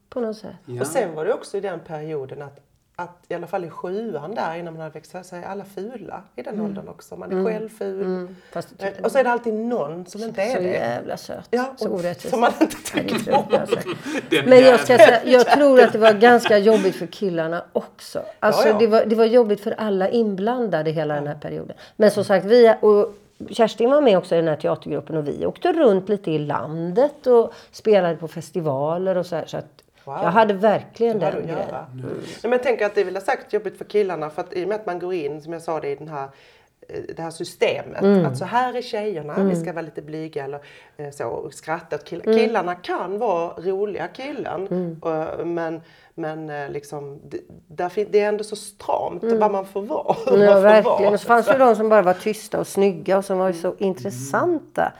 på 0.09 0.19
något 0.19 0.37
sätt. 0.37 0.55
Och 0.81 0.87
sen 0.87 1.15
var 1.15 1.25
det 1.25 1.33
också 1.33 1.57
i 1.57 1.59
den 1.59 1.79
perioden 1.79 2.41
att, 2.41 2.59
att 2.95 3.17
i 3.27 3.33
alla 3.33 3.47
fall 3.47 3.65
i 3.65 3.69
sjuan 3.69 4.35
där 4.35 4.55
innan 4.55 4.73
man 4.73 4.81
hade 4.81 4.93
växt 4.93 5.15
så 5.23 5.35
är 5.35 5.43
alla 5.43 5.65
fula 5.65 6.21
i 6.35 6.41
den 6.41 6.61
åldern 6.61 6.87
också. 6.87 7.15
Man 7.15 7.29
är 7.31 7.33
Mm. 7.35 7.45
själv 7.53 7.69
ful. 7.69 8.01
Mm. 8.05 8.35
Fast 8.51 8.69
det 8.77 8.89
tycker 8.89 9.05
och 9.05 9.11
så 9.11 9.17
är 9.17 9.23
det 9.23 9.31
alltid 9.31 9.53
någon 9.53 10.05
som 10.05 10.23
inte 10.23 10.41
är 10.41 10.55
Så 10.55 10.61
det. 10.61 10.67
jävla 10.69 11.17
söt. 11.17 11.47
Ja, 11.51 11.73
så 11.77 11.89
orättvist. 11.89 12.29
som 12.29 12.39
man 12.41 12.51
inte 12.61 12.91
tänker 12.91 13.31
på. 13.31 13.55
alltså. 13.57 13.79
Men 14.45 14.59
jag, 14.59 14.79
ska 14.79 14.97
säga, 14.97 15.25
jag 15.25 15.45
tror 15.47 15.81
att 15.81 15.93
det 15.93 15.99
var 15.99 16.13
ganska 16.13 16.57
jobbigt 16.57 16.95
för 16.95 17.05
killarna 17.07 17.63
också. 17.73 18.23
Alltså, 18.39 18.61
Ja, 18.67 18.73
ja. 18.73 18.79
Det, 18.79 18.87
var, 18.87 19.05
det 19.05 19.15
var 19.15 19.25
jobbigt 19.25 19.61
för 19.61 19.71
alla 19.77 20.09
inblandade 20.09 20.91
hela 20.91 21.15
den 21.15 21.27
här 21.27 21.35
perioden. 21.35 21.75
Men 21.95 22.11
som 22.11 22.23
sagt, 22.23 22.45
vi, 22.45 22.73
och 22.81 23.13
Kerstin 23.49 23.89
var 23.89 24.01
med 24.01 24.17
också 24.17 24.35
i 24.35 24.37
den 24.37 24.47
här 24.47 24.55
teatergruppen 24.55 25.17
och 25.17 25.27
vi 25.27 25.45
åkte 25.45 25.73
runt 25.73 26.09
lite 26.09 26.31
i 26.31 26.39
landet 26.39 27.27
och 27.27 27.53
spelade 27.71 28.15
på 28.15 28.27
festivaler 28.27 29.17
och 29.17 29.25
så 29.25 29.35
här. 29.35 29.45
Så 29.45 29.57
att 29.57 29.81
Wow. 30.05 30.17
jag 30.23 30.31
hade 30.31 30.53
verkligen 30.53 31.19
Det 31.19 31.25
den 31.25 31.33
grejen. 31.45 31.57
göra. 31.59 31.85
Nej, 31.93 32.05
men 32.41 32.51
jag 32.51 32.63
tänker 32.63 32.85
att 32.85 32.95
det 32.95 33.01
är 33.01 33.05
väl 33.05 33.21
sagt 33.21 33.53
jobbigt 33.53 33.77
för 33.77 33.85
killarna 33.85 34.29
för 34.29 34.41
att 34.41 34.53
i 34.53 34.63
och 34.63 34.67
med 34.67 34.75
att 34.75 34.85
man 34.85 34.99
går 34.99 35.13
in, 35.13 35.41
som 35.41 35.53
jag 35.53 35.61
sa 35.61 35.79
det, 35.79 35.89
i 35.89 35.95
den 35.95 36.07
här 36.07 36.29
det 37.15 37.21
här 37.21 37.29
systemet. 37.31 38.01
Mm. 38.01 38.25
Att 38.25 38.37
så 38.37 38.45
här 38.45 38.73
är 38.77 38.81
tjejerna, 38.81 39.43
vi 39.43 39.55
ska 39.55 39.73
vara 39.73 39.81
lite 39.85 40.01
blyga 40.01 40.43
eller 40.43 40.59
eh, 40.97 41.09
så 41.11 41.27
och 41.27 41.53
skratta 41.53 41.95
åt 41.95 42.03
killar. 42.05 42.23
Killarna 42.23 42.75
kan 42.75 43.19
vara 43.19 43.47
roliga 43.57 44.07
killen. 44.07 44.67
och- 45.01 45.47
Men, 45.47 45.81
men 46.17 46.49
eh, 46.49 46.69
liksom, 46.69 47.19
det, 47.67 48.05
det 48.11 48.19
är 48.19 48.27
ändå 48.29 48.43
så 48.43 48.55
stramt 48.55 49.23
vad 49.23 49.51
man 49.51 49.65
får 49.65 49.81
vara. 49.81 50.15
hur 50.25 50.31
man 50.37 50.41
Ja, 50.47 50.53
får 50.53 50.61
verkligen. 50.61 50.97
vara. 51.03 51.09
Och 51.09 51.19
så 51.19 51.27
fanns 51.27 51.45
det 51.45 51.57
de 51.57 51.75
som 51.75 51.89
bara 51.89 52.01
var 52.01 52.13
tysta 52.13 52.59
och 52.59 52.67
snygga 52.67 53.17
och 53.17 53.25
som 53.25 53.37
var 53.37 53.51
så 53.51 53.75
intressanta. 53.77 54.91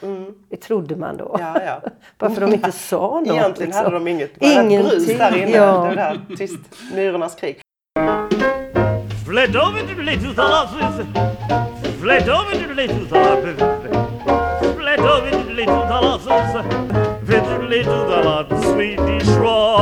Det 0.49 0.57
trodde 0.57 0.95
man 0.95 1.17
då. 1.17 1.35
Ja, 1.39 1.61
ja. 1.65 1.81
Bara 2.17 2.29
för 2.29 2.41
de 2.41 2.53
inte 2.53 2.71
sa 2.71 3.19
något. 3.19 3.27
Egentligen 3.27 3.67
liksom. 3.69 3.83
hade 3.85 3.95
de 3.95 4.07
inget. 4.07 4.31
Var 4.41 4.47
ett 4.49 4.89
brus 4.89 5.05
där 5.17 5.35
inne. 5.37 5.51
Ja. 5.57 5.87
Det 5.89 5.95
där 5.95 6.35
tyst, 6.37 6.59
myrornas 6.95 7.35
krig. 7.35 7.61
Fled 12.01 12.29
over 12.29 12.51
to 12.51 12.67
the 12.67 12.73
little 12.73 13.05
Talas. 13.07 13.41
Fled 14.77 14.99
over 14.99 15.31
to 15.31 15.43
the 15.47 15.53
little 15.53 15.87
to 17.25 17.57
the 17.59 17.67
little 17.69 18.05
Talas. 18.09 18.63
Swedish 18.73 19.29
rock. 19.37 19.81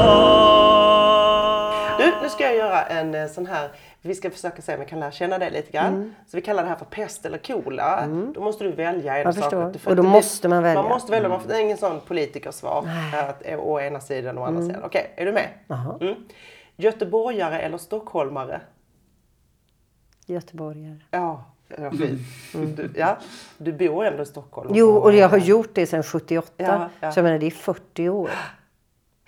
Du, 2.00 2.12
nu 2.22 2.30
ska 2.30 2.44
jag 2.44 2.56
göra 2.56 2.84
en 2.84 3.16
eh, 3.16 3.28
sån 3.28 3.46
här, 3.46 3.70
vi 4.02 4.16
ska 4.16 4.30
försöka 4.30 4.62
se 4.62 4.74
om 4.74 4.80
vi 4.80 4.86
kan 4.86 5.00
lära 5.00 5.12
känna 5.12 5.38
dig 5.38 5.52
lite 5.52 5.72
grann. 5.72 5.94
Mm. 5.94 6.14
Så 6.28 6.38
vi 6.38 6.42
kallar 6.42 6.64
det 6.64 6.70
här 6.70 6.76
för 6.76 6.86
pest 6.86 7.26
eller 7.26 7.38
kolera. 7.38 8.08
Då 8.34 8.42
måste 8.42 8.64
du 8.64 8.72
välja 8.72 9.18
en 9.18 9.24
Jag 9.24 9.36
sak. 9.36 9.54
Och 9.86 9.96
då 9.96 10.04
måste 10.04 10.48
man 10.48 10.64
välja. 10.64 10.82
Man 10.82 10.92
måste 10.92 11.12
välja, 11.12 11.30
man 11.30 11.42
får, 11.42 11.50
det 11.50 11.56
är 11.56 11.60
ingen 11.62 11.78
sån 11.78 12.00
politikersvar. 12.02 12.90
Att, 13.30 13.44
å 13.60 13.80
ena 13.80 14.00
sidan 14.00 14.38
och 14.38 14.44
å 14.44 14.48
andra 14.48 14.62
Mm. 14.62 14.70
sidan. 14.74 14.84
Okej, 14.86 15.14
är 15.16 15.26
du 15.26 15.32
med? 15.32 15.50
Mm. 16.02 16.16
Göteborgare 16.76 17.60
eller 17.60 17.78
stockholmare? 17.78 18.62
Göteborgare. 20.26 20.98
Ja, 21.12 21.44
ja, 21.78 21.92
fint. 21.92 22.78
Du, 22.78 22.92
ja, 22.96 23.18
du 23.58 23.74
bor 23.74 24.06
ändå 24.06 24.24
i 24.24 24.26
Stockholm. 24.26 24.68
Mm. 24.68 24.80
Jo, 24.80 24.90
och 24.90 25.14
jag 25.14 25.30
har 25.30 25.38
gjort 25.38 25.70
det 25.74 25.86
sedan 25.86 26.04
78. 26.04 26.52
Ja, 26.58 26.90
ja. 27.00 27.12
Så 27.12 27.20
jag 27.20 27.24
menar, 27.24 27.40
det 27.40 27.46
är 27.46 27.52
40 27.52 28.10
år. 28.10 28.30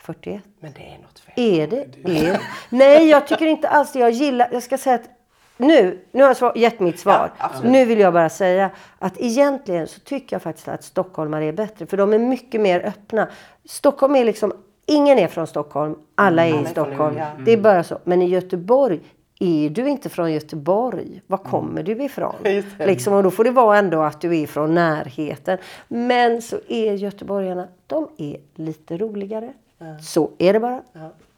41. 0.01 0.43
Men 0.59 0.71
det 0.75 0.81
är 0.81 0.97
något 1.01 1.19
fel. 1.19 1.33
Är 1.35 1.67
det? 1.67 2.27
Är... 2.27 2.41
Nej, 2.69 3.09
jag 3.09 3.27
tycker 3.27 3.45
inte 3.45 3.69
alls 3.69 3.91
det. 3.93 3.99
Jag 3.99 4.11
gillar... 4.11 4.49
Jag 4.51 4.63
ska 4.63 4.77
säga 4.77 4.95
att 4.95 5.09
nu, 5.57 5.99
nu 6.11 6.21
har 6.21 6.29
jag 6.29 6.37
svar, 6.37 6.53
gett 6.55 6.79
mitt 6.79 6.99
svar. 6.99 7.31
Ja, 7.39 7.51
nu 7.63 7.85
vill 7.85 7.99
jag 7.99 8.13
bara 8.13 8.29
säga 8.29 8.69
att 8.99 9.13
egentligen 9.17 9.87
så 9.87 9.99
tycker 9.99 10.35
jag 10.35 10.41
faktiskt 10.41 10.67
att 10.67 10.83
stockholmare 10.83 11.45
är 11.45 11.51
bättre. 11.51 11.85
För 11.85 11.97
de 11.97 12.13
är 12.13 12.19
mycket 12.19 12.61
mer 12.61 12.85
öppna. 12.85 13.27
Stockholm 13.65 14.15
är 14.15 14.25
liksom... 14.25 14.53
Ingen 14.87 15.19
är 15.19 15.27
från 15.27 15.47
Stockholm. 15.47 15.95
Alla 16.15 16.45
är 16.45 16.51
Alla 16.51 16.61
i 16.61 16.63
är 16.63 16.69
Stockholm. 16.69 17.17
ja. 17.17 17.25
Det 17.45 17.51
är 17.51 17.57
bara 17.57 17.83
så. 17.83 17.99
Men 18.03 18.21
i 18.21 18.25
Göteborg 18.25 18.99
är 19.39 19.69
du 19.69 19.89
inte 19.89 20.09
från 20.09 20.31
Göteborg, 20.33 21.21
var 21.27 21.37
kommer 21.37 21.83
du 21.83 22.03
ifrån? 22.03 22.35
Liksom, 22.79 23.13
och 23.13 23.23
då 23.23 23.31
får 23.31 23.43
det 23.43 23.51
vara 23.51 23.77
ändå 23.77 24.01
att 24.01 24.21
du 24.21 24.37
är 24.37 24.47
från 24.47 24.75
närheten. 24.75 25.57
Men 25.87 26.41
så 26.41 26.59
är 26.67 26.93
göteborgarna, 26.93 27.67
de 27.87 28.09
är 28.17 28.37
lite 28.55 28.97
roligare. 28.97 29.53
Så 30.01 30.31
är 30.37 30.53
det 30.53 30.59
bara. 30.59 30.81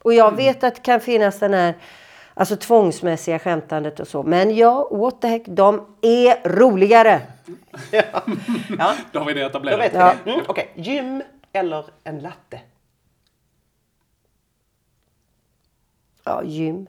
Och 0.04 0.14
jag 0.14 0.36
vet 0.36 0.64
att 0.64 0.76
det 0.76 0.82
kan 0.82 1.00
finnas 1.00 1.40
den 1.40 1.54
här 1.54 1.74
alltså 2.34 2.56
tvångsmässiga 2.56 3.40
skämtandet 3.40 4.00
och 4.00 4.08
så. 4.08 4.24
Men 4.24 4.56
ja, 4.56 4.90
what 4.92 5.22
the 5.22 5.28
heck, 5.28 5.44
de 5.48 5.86
är 6.02 6.50
roligare. 6.50 7.22
Ja. 8.78 8.94
Då 9.12 9.20
har 9.20 9.26
vi 9.26 9.34
det 9.34 9.40
Då 9.42 9.48
etablerat. 9.48 9.80
vet 9.80 9.94
vi 9.94 9.98
Ja. 9.98 10.14
det. 10.24 10.32
Mm, 10.32 10.46
Okej, 10.48 10.72
gym 10.76 11.24
eller 11.54 11.86
en 12.04 12.20
latte? 12.20 12.60
Ja, 16.24 16.44
gym. 16.44 16.88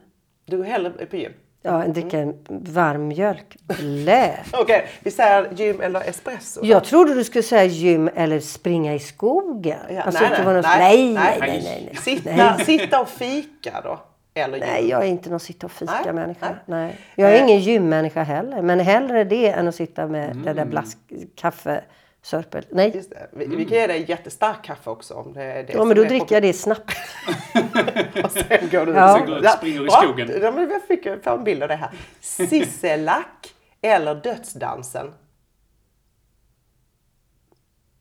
Du 0.48 0.64
hellre 0.64 0.90
på 0.90 1.16
gym? 1.16 1.32
Ja, 1.62 1.82
en 1.84 1.92
dricka 1.92 2.18
en 2.18 2.34
varm 2.48 3.08
mjölk. 3.08 3.56
Blä. 3.78 4.38
Okej, 4.52 4.86
vi 5.00 5.10
säger 5.10 5.48
gym 5.52 5.80
eller 5.80 6.00
espresso. 6.08 6.60
Jag 6.64 6.84
trodde 6.84 7.14
du 7.14 7.24
skulle 7.24 7.42
säga 7.42 7.64
gym 7.64 8.10
eller 8.14 8.40
springa 8.40 8.94
i 8.94 8.98
skogen. 8.98 9.78
Ja, 9.90 10.02
alltså, 10.02 10.22
nej, 10.22 10.40
nej, 10.44 10.52
nej, 10.54 11.12
nej, 11.14 11.14
nej. 11.14 11.38
nej, 11.40 11.60
nej, 11.64 11.82
nej. 11.92 11.96
Sitta, 12.02 12.30
Nej. 12.36 12.64
sitta 12.64 13.00
och 13.00 13.08
fika 13.08 13.80
då? 13.84 14.00
Eller 14.34 14.58
gym? 14.58 14.66
Nej, 14.68 14.88
jag 14.88 15.02
är 15.04 15.06
inte 15.08 15.30
någon 15.30 15.40
sitta 15.40 15.66
och 15.66 15.72
fika 15.72 16.00
Nej, 16.04 16.12
människa. 16.14 16.46
nej. 16.48 16.56
Nej. 16.86 16.96
Jag 17.14 17.30
är 17.30 17.34
Eh. 17.36 17.42
ingen 17.42 17.60
gymmänniska 17.60 18.22
heller. 18.22 18.62
Men 18.62 18.80
hellre 18.80 19.24
det 19.24 19.48
än 19.48 19.68
att 19.68 19.74
sitta 19.74 20.06
med 20.06 20.36
den 20.44 20.56
där 20.56 20.64
blask, 20.64 20.98
kaffesörpel. 22.28 22.64
Nej. 22.70 22.92
Just 22.94 23.10
det. 23.10 23.28
Vi, 23.32 23.46
vi 23.46 23.64
kan 23.64 23.78
ge 23.78 23.86
dig 23.86 24.04
jättestark 24.08 24.64
kaffe 24.64 24.90
också 24.90 25.14
om 25.14 25.32
det 25.32 25.42
är 25.42 25.64
det 25.64 25.72
Ja, 25.72 25.84
men 25.84 25.96
då 25.96 26.02
är 26.02 26.08
dricker 26.08 26.34
jag 26.34 26.42
det 26.42 26.52
snabbt. 26.52 26.92
Och 28.24 28.32
sen 28.32 28.68
går 28.70 28.86
du 28.86 28.92
Ja. 28.92 29.24
Du 29.26 29.38
och 29.38 29.50
springer 29.50 29.86
i 29.86 29.90
skogen. 29.90 30.30
Ja, 30.42 30.50
men 30.50 30.70
jag 30.70 30.82
fick 30.82 31.24
få 31.24 31.30
en 31.30 31.44
bild 31.44 31.62
av 31.62 31.68
det 31.68 31.74
här. 31.74 31.90
Sisselack 32.20 33.54
eller 33.80 34.14
Dödsdansen? 34.14 35.14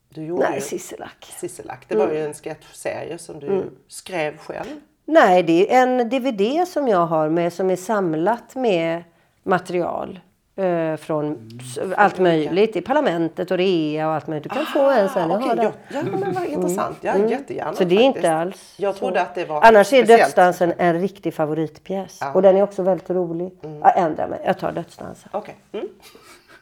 Du 0.10 0.26
gjorde 0.26 0.50
Nej, 0.50 0.62
Sisselack. 0.62 1.26
Sisselack. 1.38 1.86
Det 1.88 1.96
var 1.96 2.12
ju 2.12 2.26
en 2.26 2.34
sketchserie 2.34 3.18
som 3.18 3.40
du 3.40 3.72
skrev 3.88 4.38
själv. 4.38 4.82
Nej, 5.06 5.44
det 5.44 5.74
är 5.74 5.84
en 5.84 6.10
DVD 6.10 6.68
som 6.68 6.88
jag 6.88 7.06
har 7.06 7.30
med 7.30 7.54
som 7.54 7.70
är 7.70 7.76
samlat 7.76 8.56
med 8.56 9.04
material. 9.44 10.20
Eh, 10.58 10.96
från 10.98 11.50
s- 11.62 11.80
allt 11.98 12.20
möjligt. 12.20 12.76
I 12.76 12.82
Parlamentet 12.82 13.52
och 13.52 13.58
REA 13.58 14.08
och 14.08 14.13
allt 14.13 14.28
möjligt. 14.28 14.43
Du 14.43 14.50
kan 14.50 14.65
få 14.65 14.89
en 14.89 15.10
sen. 15.10 15.30
Har 15.32 15.56
den. 15.56 15.65
ja, 15.65 15.72
ja, 15.93 16.02
men 16.04 16.34
vad 16.34 16.46
intressant. 16.46 16.98
Ja, 17.02 17.17
jättegärna. 17.30 17.74
Så 17.74 17.84
det 17.84 17.96
är 17.96 17.98
faktiskt. 18.00 18.15
inte 18.17 18.34
alls 18.36 18.74
Jag 18.78 18.96
trodde 18.96 19.22
att 19.22 19.36
det 19.36 19.46
var 19.46 19.62
Annars 19.62 19.78
är 19.78 19.84
speciellt. 19.84 20.08
Dödsdansen 20.22 20.74
en 20.78 21.02
riktig 21.02 21.34
favoritpjäs. 21.34 22.20
Och 22.34 22.41
den 22.41 22.58
är 22.58 22.62
också 22.63 22.84
väldigt 22.84 23.10
rolig. 23.10 23.52
Jag 23.62 23.98
ändrar 23.98 24.28
mig. 24.28 24.39
Jag 24.46 24.58
tar 24.60 24.72
Dödsdansen. 24.72 25.30
Okej. 25.34 25.56
Mm. 25.72 25.88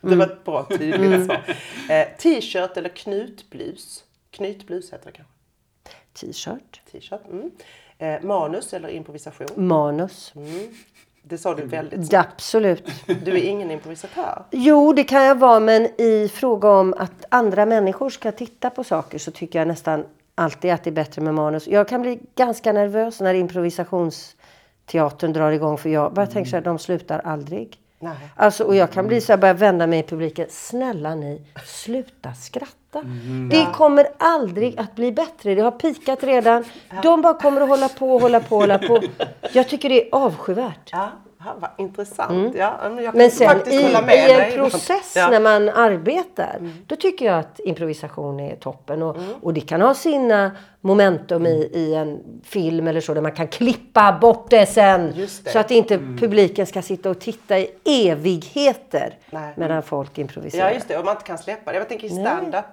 Det 0.02 0.16
var 0.16 0.26
ett 0.26 0.44
bra 0.46 0.66
tydligt 0.78 1.26
svar. 1.26 1.42
Eh, 1.90 2.08
T-shirt 2.18 2.78
eller 2.78 2.90
knutblus? 2.90 4.04
Knytblus 4.32 4.94
heter 4.94 5.06
det 5.06 5.12
kanske. 5.12 5.34
T-shirt. 6.14 6.82
T-shirt. 6.92 7.22
Mm. 7.32 7.52
Eh, 7.98 8.22
manus 8.28 8.74
eller 8.74 8.90
improvisation? 8.90 9.48
Manus. 9.56 10.34
Det 11.28 11.38
sa 11.38 11.56
du 11.56 11.66
väldigt 11.66 12.14
Ja, 12.14 12.20
Absolut. 12.20 12.92
Du 13.06 13.32
är 13.32 13.44
ingen 13.44 13.72
improvisatör. 13.72 14.44
Jo, 14.52 14.94
det 14.94 15.04
kan 15.04 15.24
jag 15.24 15.40
vara, 15.40 15.60
men 15.60 16.02
i 16.02 16.32
fråga 16.34 16.70
om 16.70 16.94
att 16.98 17.26
andra 17.30 17.66
människor 17.66 18.10
ska 18.10 18.32
titta 18.32 18.70
på 18.70 18.84
saker 18.84 19.18
så 19.18 19.32
tycker 19.32 19.60
jag 19.60 19.68
nästan 19.68 20.06
alltid 20.36 20.72
att 20.72 20.84
det 20.84 20.90
är 20.90 20.92
bättre 20.92 21.22
med 21.22 21.34
manus. 21.34 21.68
Jag 21.68 21.88
kan 21.88 22.02
bli 22.02 22.20
ganska 22.36 22.74
nervös 22.74 23.22
när 23.22 23.34
improvisationsteatern 23.34 25.34
drar 25.34 25.52
igång 25.52 25.78
för 25.78 25.90
jag 25.90 26.14
bara 26.14 26.28
tänker 26.28 26.50
så 26.50 26.56
här, 26.56 26.64
de 26.64 26.80
slutar 26.80 27.20
aldrig. 27.20 27.78
Nej. 28.06 28.30
Alltså, 28.36 28.64
och 28.64 28.76
jag 28.76 28.92
kan 28.92 29.08
bli 29.08 29.22
så 29.22 29.32
här, 29.34 29.38
börja 29.38 29.54
vända 29.54 29.88
mig 29.88 30.00
i 30.00 30.04
publiken. 30.04 30.46
Snälla 30.50 31.16
ni, 31.16 31.42
sluta 31.66 32.34
skratta. 32.34 33.02
Det 33.52 33.68
kommer 33.74 34.08
aldrig 34.18 34.80
att 34.80 34.96
bli 34.96 35.12
bättre. 35.12 35.56
Det 35.56 35.62
har 35.62 35.72
pikat 35.72 36.24
redan. 36.24 36.64
De 37.04 37.22
bara 37.22 37.34
kommer 37.34 37.62
att 37.62 37.70
hålla 37.70 37.90
på 37.90 38.20
hålla 38.20 38.40
på 38.40 38.56
hålla 38.56 38.78
på. 38.78 39.02
Jag 39.54 39.70
tycker 39.70 39.90
det 39.90 40.04
är 40.08 40.10
avskyvärt. 40.16 40.90
Ja, 40.92 41.10
Ja, 41.48 41.54
vad 41.60 41.70
intressant. 41.78 42.56
Ja, 42.58 42.78
men 42.84 43.04
jag 43.04 43.16
Men 43.16 43.32
sen 43.32 43.62
i, 43.68 43.76
i 43.76 43.94
en 43.96 44.06
dig. 44.06 44.52
process 44.58 45.14
Ja. 45.16 45.30
när 45.30 45.40
man 45.40 45.70
arbetar, 45.70 46.60
då 46.88 46.96
tycker 46.96 47.26
jag 47.26 47.40
att 47.40 47.60
improvisation 47.60 48.40
är 48.40 48.56
toppen. 48.56 49.04
Och, 49.04 49.18
och 49.42 49.54
det 49.54 49.62
kan 49.62 49.82
ha 49.82 49.94
sina 49.94 50.52
momentum 50.86 51.46
i, 51.46 51.70
i 51.74 51.96
en 51.96 52.20
film 52.44 52.88
eller 52.88 53.02
så 53.02 53.14
där 53.14 53.22
man 53.22 53.32
kan 53.32 53.48
klippa 53.48 54.18
bort 54.22 54.50
det 54.50 54.66
sen. 54.66 55.14
Det. 55.16 55.28
Så 55.52 55.60
att 55.60 55.72
inte 55.72 55.98
publiken 55.98 56.66
ska 56.66 56.82
sitta 56.82 57.10
och 57.10 57.20
titta 57.20 57.60
i 57.60 57.70
evigheter 57.86 59.18
Nej. 59.30 59.54
medan 59.56 59.84
folk 59.84 60.18
improviserar. 60.18 60.68
Ja, 60.68 60.74
just 60.74 60.88
det. 60.88 60.98
Om 60.98 61.06
man 61.06 61.14
inte 61.16 61.26
kan 61.26 61.38
släppa 61.38 61.72
det. 61.72 61.78
Jag 61.78 61.90
tänker 61.90 62.08
i 62.08 62.10
stand-up 62.10 62.66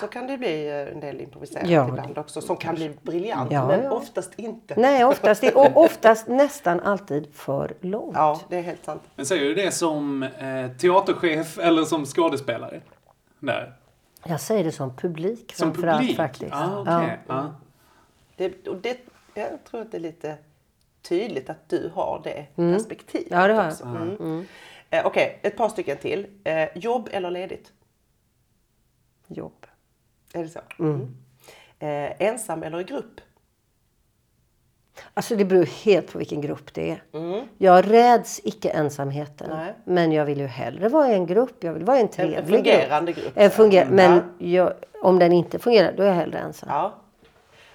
så 0.00 0.06
kan 0.06 0.26
det 0.26 0.38
bli 0.38 0.68
eh, 0.68 0.92
en 0.92 1.00
del 1.00 1.20
improviserat 1.20 1.68
Ja. 1.68 1.88
ibland 1.88 2.18
också. 2.18 2.40
Som 2.40 2.56
kan 2.56 2.74
bli 2.74 2.90
briljant, 3.02 3.52
Ja, 3.52 3.66
men 3.68 3.84
ja. 3.84 3.90
oftast 3.90 4.32
inte. 4.36 4.74
Nej, 4.76 5.04
oftast, 5.04 5.44
och 5.54 5.76
oftast 5.76 6.28
nästan 6.28 6.80
alltid 6.80 7.26
för 7.34 7.72
långt. 7.80 8.12
Ja, 8.14 8.40
det 8.48 8.56
är 8.56 8.62
helt 8.62 8.84
sant. 8.84 9.02
Men 9.16 9.26
säger 9.26 9.44
du 9.44 9.54
det 9.54 9.70
som 9.70 10.22
eh, 10.22 10.30
teaterchef 10.80 11.58
eller 11.58 11.82
som 11.84 12.06
skådespelare? 12.06 12.80
Där. 13.40 13.72
Jag 14.26 14.40
säger 14.40 14.64
det 14.64 14.72
som 14.72 14.96
publik 14.96 15.54
Som 15.54 15.72
publik? 15.72 16.16
faktiskt. 16.16 16.52
Ah, 16.54 16.80
okej. 16.80 17.18
Ja. 17.26 17.54
Det, 18.36 18.68
och 18.68 18.76
det, 18.76 18.98
jag 19.34 19.64
tror 19.64 19.80
att 19.80 19.90
det 19.90 19.96
är 19.96 20.00
lite 20.00 20.36
tydligt 21.02 21.50
att 21.50 21.68
du 21.68 21.90
har 21.94 22.20
det 22.24 22.46
perspektivet. 22.56 23.26
Ja, 23.30 23.46
det 23.48 23.54
har 23.54 23.62
jag. 23.62 23.72
också. 23.72 23.84
Mm. 23.84 24.46
Eh, 24.90 25.06
Okej, 25.06 25.38
ett 25.42 25.56
par 25.56 25.68
stycken 25.68 25.96
till. 25.96 26.26
Eh, 26.44 26.68
jobb 26.74 27.08
eller 27.12 27.30
ledigt? 27.30 27.72
Jobb. 29.26 29.66
Är 30.32 30.42
det 30.42 30.48
så? 30.48 30.60
Mm. 30.78 31.16
Eh, 31.78 32.28
ensam 32.28 32.62
eller 32.62 32.80
i 32.80 32.84
grupp? 32.84 33.20
Alltså 35.14 35.36
det 35.36 35.44
beror 35.44 35.64
helt 35.84 36.12
på 36.12 36.18
vilken 36.18 36.40
grupp 36.40 36.74
det 36.74 36.90
är. 36.90 37.02
Jag 37.58 37.90
räds 37.90 38.40
icke 38.44 38.68
ensamheten. 38.68 39.50
Mm. 39.50 39.64
Nej. 39.64 39.74
Men 39.84 40.12
jag 40.12 40.24
vill 40.24 40.38
ju 40.40 40.46
hellre 40.46 40.88
vara 40.88 41.10
i 41.10 41.14
en 41.14 41.26
grupp. 41.26 41.56
Jag 41.64 41.72
vill 41.72 41.84
vara 41.84 41.96
i 41.98 42.00
en 42.00 42.08
trevlig 42.08 42.56
fungerande 42.56 43.12
grupp, 43.12 43.32
En 43.34 43.50
så. 43.50 43.56
funger- 43.56 43.82
Mm. 43.82 43.94
men 43.96 44.12
Ja. 44.38 44.46
jag, 44.48 44.72
om 45.02 45.18
den 45.18 45.32
inte 45.32 45.58
fungerar, 45.58 45.92
då 45.96 46.02
är 46.02 46.06
jag 46.06 46.14
hellre 46.14 46.38
ensam. 46.38 46.68
Ja. 46.72 46.94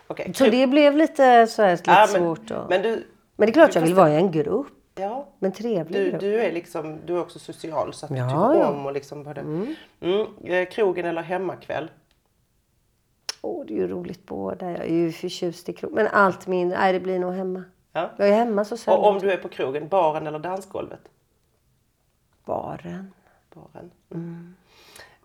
Okej. 0.07 0.33
Så 0.35 0.45
det 0.45 0.67
blev 0.67 0.97
lite, 0.97 1.47
så 1.47 1.61
här, 1.61 1.71
lite 1.71 1.91
Ja, 1.91 2.07
men, 2.13 2.21
svårt. 2.21 2.51
Och... 2.51 2.69
Men 2.69 2.81
du, 2.81 3.07
Men 3.35 3.45
det 3.45 3.51
är 3.51 3.53
klart 3.53 3.71
du 3.71 3.79
jag 3.79 3.85
vill 3.85 3.95
vara 3.95 4.09
i 4.09 4.15
en 4.15 4.31
grupp. 4.31 4.67
Ja. 4.95 5.27
Men 5.39 5.51
trevlig 5.51 6.01
Du, 6.01 6.09
grupp. 6.09 6.19
du 6.21 6.39
är 6.41 6.51
liksom, 6.51 6.97
du 7.05 7.15
är 7.15 7.21
också 7.21 7.39
social 7.39 7.93
så 7.93 8.05
att 8.05 8.11
du 8.11 8.17
Ja, 8.17 8.29
tycker 8.51 8.63
ja. 8.63 8.69
om 8.69 8.85
och 8.85 8.93
liksom 8.93 9.23
både, 9.23 9.41
mm. 9.41 9.75
Eh, 10.43 10.65
krogen 10.69 11.05
eller 11.05 11.21
hemmakväll? 11.21 11.91
Åh, 13.41 13.65
det 13.65 13.73
är 13.73 13.77
ju 13.77 13.87
roligt 13.87 14.25
båda. 14.25 14.71
Jag 14.71 14.81
är 14.81 14.93
ju 14.93 15.11
förtjust 15.11 15.69
i 15.69 15.73
krog. 15.73 15.93
Men 15.93 16.07
allt 16.07 16.47
min... 16.47 16.69
Nej, 16.69 16.93
det 16.93 16.99
blir 16.99 17.19
nog 17.19 17.33
hemma. 17.33 17.63
Ja. 17.91 18.11
Jag 18.17 18.29
är 18.29 18.33
hemma 18.33 18.65
så 18.65 18.77
sällan. 18.77 18.99
Och 18.99 19.07
om 19.07 19.19
du 19.19 19.31
är 19.31 19.37
på 19.37 19.49
krogen, 19.49 19.87
baren 19.87 20.27
eller 20.27 20.39
dansgolvet? 20.39 21.09
Baren. 22.45 23.13
Baren. 23.53 23.91
Mm. 24.09 24.55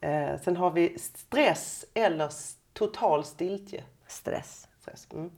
Eh, 0.00 0.40
sen 0.40 0.56
har 0.56 0.70
vi 0.70 0.98
stress 0.98 1.84
eller 1.94 2.30
total 2.72 3.24
stiltje. 3.24 3.84
Stress. 4.06 4.68
Stress. 4.80 5.08
Mm. 5.12 5.30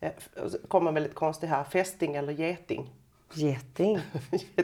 Eh, 0.00 0.12
kommer 0.68 0.92
väldigt 0.92 1.14
konstig 1.14 1.46
här. 1.46 1.64
Fästing 1.64 2.14
eller 2.14 2.32
geting? 2.32 2.90
Geting. 3.36 3.98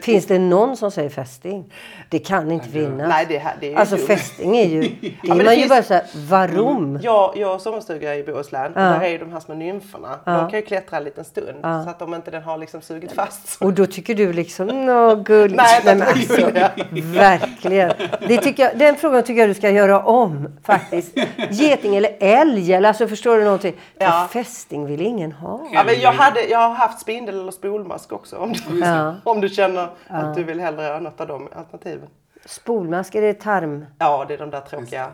Finns 0.01 0.25
det 0.25 0.39
någon 0.39 0.77
som 0.77 0.91
säger 0.91 1.09
fästing? 1.09 1.73
Det 2.09 2.19
kan 2.19 2.51
inte 2.51 2.69
finnas. 2.69 3.09
Nej, 3.09 3.25
det, 3.29 3.37
här, 3.37 3.55
det 3.59 3.73
är 3.73 3.77
Alltså 3.77 3.97
fästing 3.97 4.57
är 4.57 4.65
ju... 4.65 4.81
Det 5.01 5.13
men 5.23 5.31
är 5.31 5.37
det 5.39 5.43
man 5.45 5.53
ju 5.55 5.59
finns- 5.59 5.69
bara 5.69 5.83
såhär, 5.83 6.03
varom? 6.27 6.99
Jag, 7.03 7.33
jag 7.37 7.47
har 7.47 7.59
sommarstuga 7.59 8.15
i 8.15 8.23
Bohuslän 8.23 8.65
och 8.73 8.79
där 8.79 9.01
är 9.01 9.07
ju 9.09 9.17
de 9.17 9.31
här 9.31 9.39
små 9.39 9.53
nymferna. 9.55 10.19
De 10.25 10.49
kan 10.49 10.59
ju 10.59 10.65
klättra 10.65 10.97
en 10.97 11.03
liten 11.03 11.23
stund 11.25 11.57
så 11.61 11.89
att 11.89 12.01
om 12.01 12.13
inte 12.13 12.31
den 12.31 12.43
har 12.43 12.57
liksom 12.57 12.81
sugit 12.81 13.11
fast. 13.11 13.61
Och 13.61 13.73
då 13.73 13.85
tycker 13.85 14.15
du 14.15 14.33
liksom, 14.33 14.85
nå 14.85 15.15
gulligt. 15.15 15.57
Nej, 15.57 15.81
men 15.85 15.97
de 15.99 16.03
är 16.03 16.09
alltså, 16.11 16.51
verkligen. 17.19 17.91
Det 18.27 18.37
tycker 18.37 18.63
jag, 18.63 18.77
den 18.77 18.95
frågan 18.95 19.23
tycker 19.23 19.39
jag 19.41 19.49
du 19.49 19.53
ska 19.53 19.69
göra 19.69 19.99
om 20.03 20.47
faktiskt. 20.63 21.17
Geting 21.49 21.95
eller 21.95 22.15
älg, 22.19 22.73
eller 22.73 22.87
alltså 22.87 23.07
förstår 23.07 23.37
du 23.37 23.43
någonting? 23.43 23.73
Ja. 23.97 24.27
Fästing 24.33 24.85
vill 24.85 25.01
ingen 25.01 25.31
ha. 25.31 25.67
Ja, 25.73 25.83
men 25.83 25.99
jag, 25.99 26.11
hade, 26.11 26.41
jag 26.43 26.59
har 26.59 26.75
haft 26.75 26.99
spindel 26.99 27.39
eller 27.39 27.51
spolmask 27.51 28.11
också 28.11 28.50
om 28.69 28.73
du, 28.75 28.79
Ja. 28.85 29.15
om 29.23 29.41
du 29.41 29.49
känner 29.49 29.89
att 30.07 30.35
du 30.35 30.43
vill 30.43 30.59
hellre 30.59 30.81
ha 30.85 30.99
något 30.99 31.21
av 31.21 31.27
de 31.27 31.47
alternativen. 31.55 32.07
Spolmask, 32.45 33.15
är 33.15 33.21
det 33.21 33.33
tarm? 33.33 33.85
Ja, 33.99 34.25
det 34.27 34.33
är 34.33 34.37
de 34.37 34.49
där 34.49 34.61
tråkiga 34.61 35.11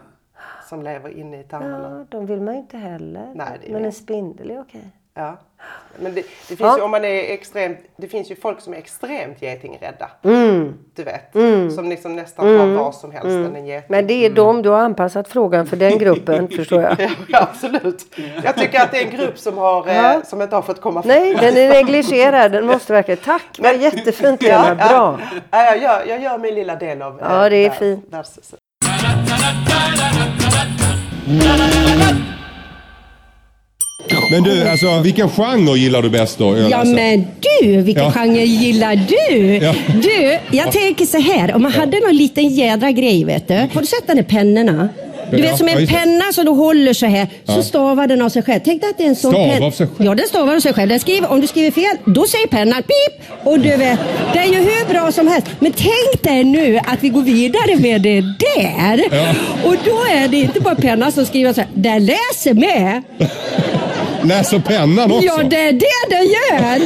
som 0.69 0.81
lever 0.83 1.09
inne 1.09 1.39
i 1.39 1.43
tarmarna. 1.43 1.97
Ja, 1.99 2.05
de 2.09 2.25
vill 2.25 2.41
man 2.41 2.53
ju 2.53 2.59
inte 2.59 2.77
heller. 2.77 3.31
Nej, 3.35 3.59
men 3.71 3.85
en 3.85 3.91
spindel 3.93 4.51
är 4.51 4.61
okej. 4.61 4.91
Ja. 5.17 5.37
Men 5.99 6.13
det, 6.15 6.21
det 6.21 6.25
finns 6.55 6.59
Ja. 6.59 6.77
ju 6.77 6.83
om 6.83 6.91
man 6.91 7.05
är 7.05 7.33
extremt, 7.33 7.77
det 7.97 8.07
finns 8.07 8.31
ju 8.31 8.35
folk 8.35 8.61
som 8.61 8.73
är 8.73 8.77
extremt 8.77 9.41
getingrädda. 9.41 10.09
Mm. 10.23 10.73
Du 10.95 11.03
vet. 11.03 11.31
Som 11.75 11.89
liksom 11.89 12.15
nästan 12.15 12.45
tar 12.45 12.67
vad 12.67 12.95
som 12.95 13.11
helst 13.11 13.25
än 13.27 13.55
en 13.55 13.65
geting. 13.65 13.87
Men 13.89 14.07
det 14.07 14.13
är 14.25 14.29
de, 14.29 14.61
du 14.61 14.69
har 14.69 14.79
anpassat 14.79 15.27
frågan 15.27 15.67
för 15.67 15.77
den 15.77 15.97
gruppen, 15.97 16.47
förstår 16.47 16.81
jag. 16.81 16.97
Ja, 17.27 17.47
absolut. 17.51 18.05
Jag 18.43 18.55
tycker 18.55 18.81
att 18.81 18.91
det 18.91 18.97
är 19.01 19.05
en 19.11 19.17
grupp 19.17 19.37
som, 19.39 19.57
har, 19.57 19.87
eh, 19.87 20.23
som 20.23 20.41
inte 20.41 20.55
har 20.55 20.61
fått 20.63 20.81
komma 20.81 21.01
fram. 21.03 21.09
Nej, 21.09 21.35
den 21.41 21.57
är 21.57 21.69
negligerad. 21.69 22.51
Den 22.51 22.65
måste 22.65 22.93
verkligen... 22.93 23.17
Tack, 23.23 23.59
vad 23.59 23.77
jättefint 23.77 24.41
Lena. 24.41 24.75
Bra. 24.75 25.19
Ja, 25.51 25.63
jag, 25.65 25.81
gör, 25.81 26.05
jag 26.07 26.21
gör 26.21 26.37
min 26.37 26.55
lilla 26.55 26.75
del 26.75 27.01
av 27.01 27.19
eh, 27.21 27.27
Ja, 27.29 27.49
det 27.49 27.55
är 27.55 27.69
världs- 27.69 27.79
fint. 27.79 28.05
världs- 28.09 28.53
Men 34.31 34.43
du, 34.43 34.67
alltså 34.69 34.99
vilken 34.99 35.29
genre 35.29 35.77
gillar 35.77 36.01
du 36.01 36.09
bäst 36.09 36.37
då? 36.37 36.57
Ja 36.57 36.77
Alltså, 36.77 36.95
men 36.95 37.27
du, 37.61 37.81
vilken 37.81 38.03
Ja. 38.03 38.11
genre 38.11 38.43
gillar 38.43 38.95
du? 39.07 39.55
Ja. 39.57 39.73
Du, 40.01 40.39
jag 40.57 40.71
tänker 40.71 41.05
så 41.05 41.17
här. 41.19 41.55
Om 41.55 41.61
man 41.61 41.71
hade 41.71 41.99
någon 41.99 42.15
liten 42.17 42.47
jädra 42.47 42.91
grej 42.91 43.23
vet 43.23 43.47
du. 43.47 43.53
Har 43.53 43.81
du 43.81 43.87
sett 43.87 44.07
den 44.07 44.15
där 44.17 44.23
pennorna? 44.23 44.89
Du 45.31 45.37
Ja, 45.37 45.43
vet 45.43 45.57
som 45.57 45.67
ja, 45.67 45.73
en 45.73 45.79
just 45.81 45.91
det. 45.93 45.97
penna 45.99 46.23
som 46.33 46.45
du 46.45 46.51
håller 46.51 46.93
så 46.93 47.05
här. 47.05 47.27
Så 47.45 47.63
stavar 47.63 48.07
den 48.07 48.21
av 48.21 48.29
sig 48.29 48.41
själv. 48.43 48.59
Tänk 48.65 48.81
dig 48.81 48.89
att 48.89 48.97
det 48.97 49.03
är 49.03 49.07
en 49.07 49.15
sån 49.15 49.31
Stav 49.31 49.47
penna. 49.49 49.65
av 49.65 49.71
sig 49.71 49.87
själv? 49.87 50.05
Ja, 50.09 50.15
den 50.15 50.27
stavar 50.27 50.55
av 50.55 50.59
sig 50.59 50.73
själv. 50.73 50.89
Den 50.89 50.99
skriver, 50.99 51.31
om 51.31 51.41
du 51.41 51.47
skriver 51.47 51.71
fel, 51.71 51.97
då 52.05 52.25
säger 52.27 52.47
pennan 52.47 52.83
pip. 52.83 53.21
Och 53.43 53.59
du 53.59 53.69
vet, 53.77 53.99
det 54.33 54.39
är 54.39 54.45
ju 54.45 54.55
hur 54.55 54.93
bra 54.93 55.11
som 55.11 55.27
helst. 55.27 55.47
Men 55.59 55.71
tänk 55.71 56.23
dig 56.23 56.43
nu 56.43 56.77
att 56.77 57.03
vi 57.03 57.09
går 57.09 57.21
vidare 57.21 57.75
med 57.79 58.01
det 58.01 58.21
där. 58.21 59.01
Ja. 59.11 59.29
Och 59.69 59.75
då 59.85 59.97
är 60.15 60.27
det 60.27 60.37
inte 60.37 60.59
bara 60.59 60.75
pennan 60.75 61.11
som 61.11 61.25
skriver 61.25 61.53
så 61.53 61.61
här. 61.61 61.69
Den 61.73 62.05
läser 62.05 62.53
med. 62.53 63.01
Läser 64.23 64.59
pennan 64.59 65.11
också? 65.11 65.25
Ja, 65.25 65.43
det 65.43 65.61
är 65.67 65.73
det 65.73 66.09
den 66.09 66.25
gör! 66.25 66.79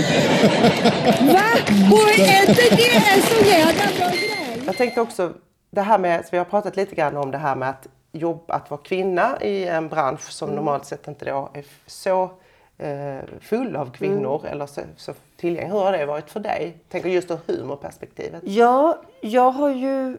Va? 1.33 1.43
Och 1.91 2.19
är 2.19 2.49
inte 2.49 2.75
det 2.75 2.95
en 2.95 3.21
så 3.21 3.45
jävla 3.49 3.83
bra 3.97 4.07
grej? 4.09 4.61
Jag 4.65 4.77
tänkte 4.77 5.01
också, 5.01 5.33
det 5.71 5.81
här 5.81 5.97
med, 5.97 6.21
så 6.21 6.27
vi 6.31 6.37
har 6.37 6.45
pratat 6.45 6.75
lite 6.75 6.95
grann 6.95 7.17
om 7.17 7.31
det 7.31 7.37
här 7.37 7.55
med 7.55 7.69
att 7.69 7.87
jobba, 8.11 8.53
att 8.53 8.69
vara 8.71 8.81
kvinna 8.83 9.41
i 9.41 9.67
en 9.67 9.87
bransch 9.87 10.31
som 10.31 10.49
Mm. 10.49 10.55
normalt 10.63 10.85
sett 10.85 11.07
inte 11.07 11.25
då 11.25 11.49
är 11.53 11.63
så 11.87 12.31
eh, 12.77 13.19
full 13.41 13.75
av 13.75 13.91
kvinnor 13.91 14.39
Mm. 14.39 14.51
eller 14.51 14.65
så, 14.65 14.81
så 14.97 15.13
tillgänglig. 15.37 15.73
Hur 15.73 15.79
har 15.79 15.91
det 15.91 16.05
varit 16.05 16.29
för 16.31 16.39
dig? 16.39 16.77
Tänker 16.89 17.09
just 17.09 17.31
ur 17.31 17.37
humorperspektivet. 17.47 18.41
Ja, 18.45 19.01
jag 19.21 19.51
har 19.51 19.69
ju 19.69 20.17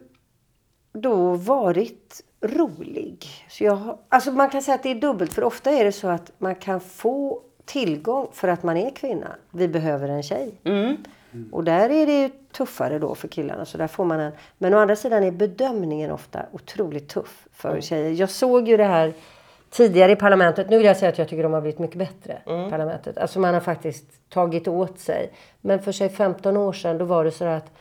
då 0.93 1.33
varit 1.35 2.21
rolig. 2.43 3.25
Så 3.49 3.63
jag 3.63 3.97
alltså 4.09 4.31
man 4.31 4.49
kan 4.49 4.61
säga 4.61 4.75
att 4.75 4.83
det 4.83 4.91
är 4.91 4.95
dubbelt. 4.95 5.33
För 5.33 5.43
ofta 5.43 5.71
är 5.71 5.83
det 5.85 5.91
så 5.91 6.07
att 6.07 6.31
man 6.37 6.55
kan 6.55 6.79
få 6.79 7.41
tillgång 7.65 8.27
för 8.33 8.47
att 8.47 8.63
man 8.63 8.77
är 8.77 8.89
kvinna. 8.89 9.35
Vi 9.51 9.67
behöver 9.67 10.09
en 10.09 10.23
tjej. 10.23 10.51
Och 11.51 11.63
där 11.63 11.89
är 11.89 12.05
det 12.05 12.21
ju 12.21 12.29
tuffare 12.51 12.99
då 12.99 13.15
för 13.15 13.27
killarna. 13.27 13.65
Så 13.65 13.77
där 13.77 13.87
får 13.87 14.05
man 14.05 14.19
en. 14.19 14.31
Men 14.57 14.73
å 14.73 14.77
andra 14.77 14.95
sidan 14.95 15.23
är 15.23 15.31
bedömningen 15.31 16.11
ofta 16.11 16.45
otroligt 16.51 17.09
tuff 17.09 17.47
för 17.51 17.81
tjejer. 17.81 18.11
Jag 18.11 18.29
såg 18.29 18.67
ju 18.67 18.77
det 18.77 18.83
här 18.83 19.13
tidigare 19.69 20.11
i 20.11 20.15
parlamentet. 20.15 20.69
Nu 20.69 20.77
vill 20.77 20.85
jag 20.85 20.97
säga 20.97 21.09
att 21.09 21.17
jag 21.17 21.27
tycker 21.27 21.43
de 21.43 21.53
har 21.53 21.61
blivit 21.61 21.79
mycket 21.79 21.97
bättre. 21.97 22.41
Parlamentet. 22.45 23.17
Alltså 23.17 23.39
man 23.39 23.53
har 23.53 23.61
faktiskt 23.61 24.29
tagit 24.29 24.67
åt 24.67 24.99
sig. 24.99 25.33
Men 25.61 25.81
för 25.81 25.91
sig 25.91 26.09
15 26.09 26.57
år 26.57 26.73
sedan 26.73 26.97
då 26.97 27.05
var 27.05 27.25
det 27.25 27.31
så 27.31 27.45
att 27.45 27.71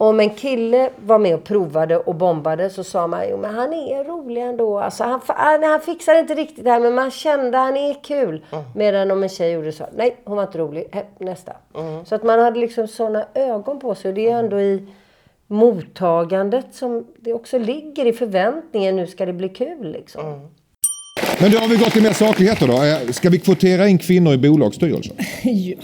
om 0.00 0.20
en 0.20 0.30
kille 0.30 0.90
var 1.06 1.18
med 1.18 1.34
och 1.34 1.44
provade 1.44 1.96
och 1.96 2.14
bombade 2.14 2.70
så 2.70 2.84
sa 2.84 3.06
man 3.06 3.28
jo 3.30 3.36
men 3.36 3.54
han 3.54 3.72
är 3.72 4.04
rolig 4.04 4.42
ändå. 4.42 4.78
Alltså, 4.78 5.04
han, 5.04 5.20
han, 5.26 5.62
han 5.62 5.80
fixar 5.80 6.18
inte 6.18 6.34
riktigt 6.34 6.64
det 6.64 6.70
här 6.70 6.80
men 6.80 6.94
man 6.94 7.10
kände 7.10 7.58
han 7.58 7.76
är 7.76 8.04
kul. 8.04 8.44
Medan 8.74 9.10
om 9.10 9.22
en 9.22 9.28
tjej 9.28 9.52
gjorde 9.52 9.72
så, 9.72 9.84
nej 9.96 10.16
hon 10.24 10.36
var 10.36 10.42
inte 10.42 10.58
rolig, 10.58 10.88
He, 10.92 11.02
nästa. 11.18 11.52
Så 12.04 12.14
att 12.14 12.22
man 12.22 12.38
hade 12.38 12.60
liksom 12.60 12.88
sådana 12.88 13.24
ögon 13.34 13.80
på 13.80 13.94
sig 13.94 14.08
och 14.08 14.14
det 14.14 14.30
är 14.30 14.38
ändå 14.38 14.60
i 14.60 14.86
mottagandet 15.46 16.66
som 16.72 17.06
det 17.16 17.32
också 17.32 17.58
ligger 17.58 18.06
i 18.06 18.12
förväntningen, 18.12 18.96
nu 18.96 19.06
ska 19.06 19.26
det 19.26 19.32
bli 19.32 19.48
kul 19.48 19.92
liksom. 19.92 20.50
Men 21.40 21.50
då 21.50 21.58
har 21.58 21.68
vi 21.68 21.76
gått 21.76 21.92
till 21.92 22.02
mer 22.02 22.12
sakligheter 22.12 22.66
då. 22.66 22.72
Eh, 22.82 23.12
Ska 23.12 23.30
vi 23.30 23.38
kvotera 23.38 23.88
in 23.88 23.98
kvinnor 23.98 24.32
i 24.32 24.38
bolagsstyrelser? 24.38 25.14
Ja. 25.42 25.76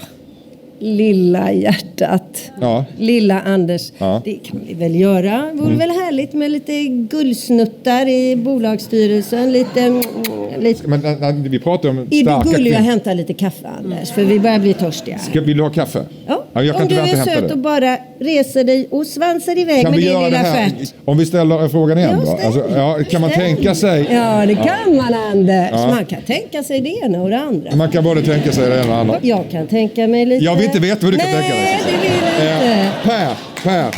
Lilla 0.79 1.51
hjärtat. 1.51 2.51
Ja. 2.61 2.85
Lilla 2.97 3.41
Anders. 3.41 3.91
Ja. 3.97 4.21
Det 4.25 4.33
kan 4.33 4.61
vi 4.67 4.73
väl 4.73 4.95
göra. 4.95 5.49
Det 5.53 5.61
vore 5.61 5.75
väl 5.75 5.89
härligt 5.89 6.33
med 6.33 6.51
lite 6.51 6.83
guldsnuttar 6.83 8.07
i 8.07 8.35
bolagsstyrelsen. 8.35 9.51
Lite... 9.51 9.81
mm, 9.81 10.01
lite... 10.59 10.87
Men 10.87 11.43
vi 11.43 11.59
pratar 11.59 11.89
om 11.89 11.97
Är 11.99 12.05
du 12.05 12.21
starka 12.21 12.49
gullig 12.49 12.71
och 12.71 12.77
kvinnor. 12.77 12.89
hämta 12.91 13.13
lite 13.13 13.33
kaffe 13.33 13.67
Anders? 13.77 14.11
För 14.11 14.23
vi 14.23 14.39
börjar 14.39 14.59
bli 14.59 14.73
törstiga. 14.73 15.17
Ska, 15.17 15.41
vill 15.41 15.57
du 15.57 15.63
ha 15.63 15.69
kaffe? 15.69 16.05
Ja. 16.27 16.43
Ja, 16.53 16.75
Om 16.75 16.81
inte 16.81 16.95
du 16.95 17.01
är 17.01 17.23
söt 17.23 17.51
och 17.51 17.57
bara 17.57 17.97
reser 18.19 18.63
dig 18.63 18.87
och 18.91 19.07
svansar 19.07 19.57
iväg 19.57 19.81
Kan 19.81 19.91
med 19.91 19.99
din 19.99 20.23
lilla 20.23 20.43
stjärt. 20.43 20.93
om 21.05 21.17
vi 21.17 21.25
ställer 21.25 21.67
frågan 21.67 21.97
igen 21.97 22.17
då? 22.19 22.25
ställ. 22.25 22.45
Alltså, 22.45 22.63
ja, 22.75 22.99
kan 23.09 23.21
man 23.21 23.29
tänka 23.29 23.75
sig... 23.75 24.07
Ja, 24.11 24.45
det 24.45 24.55
kan 24.55 24.95
man 24.95 25.13
Anders. 25.13 25.71
Man 25.71 26.05
kan 26.05 26.21
tänka 26.21 26.63
sig 26.63 26.81
det 26.81 26.89
ena 26.89 27.21
och 27.21 27.29
det 27.29 27.39
andra. 27.39 27.75
Man 27.75 27.91
kan 27.91 28.03
både 28.03 28.21
tänka 28.21 28.51
sig 28.51 28.69
det 28.69 28.75
ena 28.75 28.81
och 28.83 28.87
det 28.87 28.95
andra. 28.95 29.19
Jag 29.21 29.43
kan 29.51 29.67
tänka 29.67 30.07
mig 30.07 30.25
lite... 30.25 30.45
Inte 30.67 30.79
veta 30.79 30.99
vad 31.05 31.13
du 31.13 31.17
kan 31.17 31.27
Nej, 31.31 31.41
tänka 31.41 31.55
dig. 31.55 31.81
det 31.85 31.97
vill 31.97 32.21
jag 32.21 32.55
inte. 32.55 32.71
Eh, 32.71 33.03
per, 33.03 33.37
Per. 33.63 33.95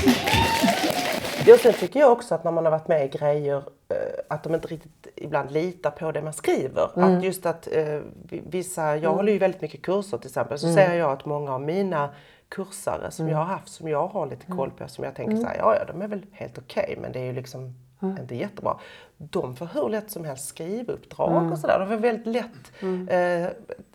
Ja, 1.46 1.58
sen 1.58 1.74
tycker 1.74 2.00
jag 2.00 2.12
också 2.12 2.36
att 2.36 2.44
när 2.44 2.52
man 2.52 2.66
har 2.66 2.72
varit 2.72 2.88
med 2.88 3.06
i 3.06 3.18
grejer 3.18 3.58
eh, 3.90 3.96
att 4.30 4.44
de 4.44 4.56
inte 4.56 4.68
riktigt 4.68 5.08
ibland 5.16 5.52
litar 5.52 5.92
på 5.92 6.12
det 6.12 6.22
man 6.22 6.34
skriver. 6.34 6.90
Mm. 6.96 7.18
Att 7.18 7.24
just 7.24 7.46
att 7.46 7.68
eh, 7.72 7.84
vi- 8.30 8.42
vissa, 8.50 8.82
jag 8.84 8.98
Mm. 9.04 9.16
håller 9.16 9.32
ju 9.34 9.40
väldigt 9.40 9.62
mycket 9.62 9.82
kurser 9.82 10.18
till 10.18 10.28
exempel, 10.28 10.60
så 10.60 10.68
Mm. 10.68 10.76
ser 10.76 10.94
jag 10.94 11.12
att 11.12 11.26
många 11.26 11.54
av 11.54 11.62
mina 11.62 12.10
kursare 12.50 13.12
som 13.12 13.26
Mm. 13.26 13.38
jag 13.38 13.46
har 13.46 13.54
haft, 13.54 13.68
som 13.70 13.88
jag 13.88 14.08
har 14.08 14.28
lite 14.28 14.46
koll 14.52 14.72
på, 14.72 14.88
som 14.88 15.04
jag 15.04 15.16
tänker 15.16 15.32
Mm. 15.32 15.44
så 15.44 15.50
här, 15.50 15.58
ja 15.58 15.76
ja 15.76 15.86
de 15.94 16.02
är 16.02 16.08
väl 16.08 16.26
helt 16.32 16.58
okej 16.58 16.98
men 17.02 17.12
det 17.12 17.20
är 17.20 17.26
ju 17.26 17.34
liksom 17.34 17.76
Mm. 18.02 18.18
inte 18.18 18.36
jättebra. 18.36 18.78
De 19.18 19.56
får 19.56 19.70
hur 19.74 19.90
lätt 19.90 20.12
som 20.12 20.26
helst 20.26 20.46
skrivuppdrag 20.48 21.32
Mm. 21.38 21.52
och 21.52 21.60
sådär. 21.60 21.80
De 21.80 21.88
får 21.88 21.96
väldigt 21.96 22.28
lätt 22.28 22.82
eh, 23.10 23.46
att 23.46 23.89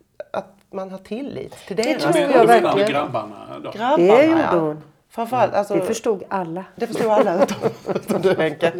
man 0.74 0.90
har 0.90 0.98
tillit 0.98 1.52
till 1.66 1.76
Det 1.76 1.82
deras 1.82 2.02
tror 2.02 2.16
jag 2.16 2.30
skrivning. 2.30 2.62
verkligen. 2.62 2.90
grabbarna 2.90 3.58
då? 3.62 3.70
Grabbarna, 3.70 3.96
Det 3.96 4.24
gjorde 4.26 4.40
ja. 4.52 4.58
hon. 4.58 4.82
Framförallt, 5.08 5.54
alltså, 5.54 5.74
Det 5.74 5.80
förstod 5.80 6.22
alla. 6.28 6.64
det 6.76 6.86
förstod 6.86 7.06
alla 7.10 7.42
utom, 7.44 7.56
utom 7.94 8.22
du 8.22 8.34
Henke. 8.34 8.72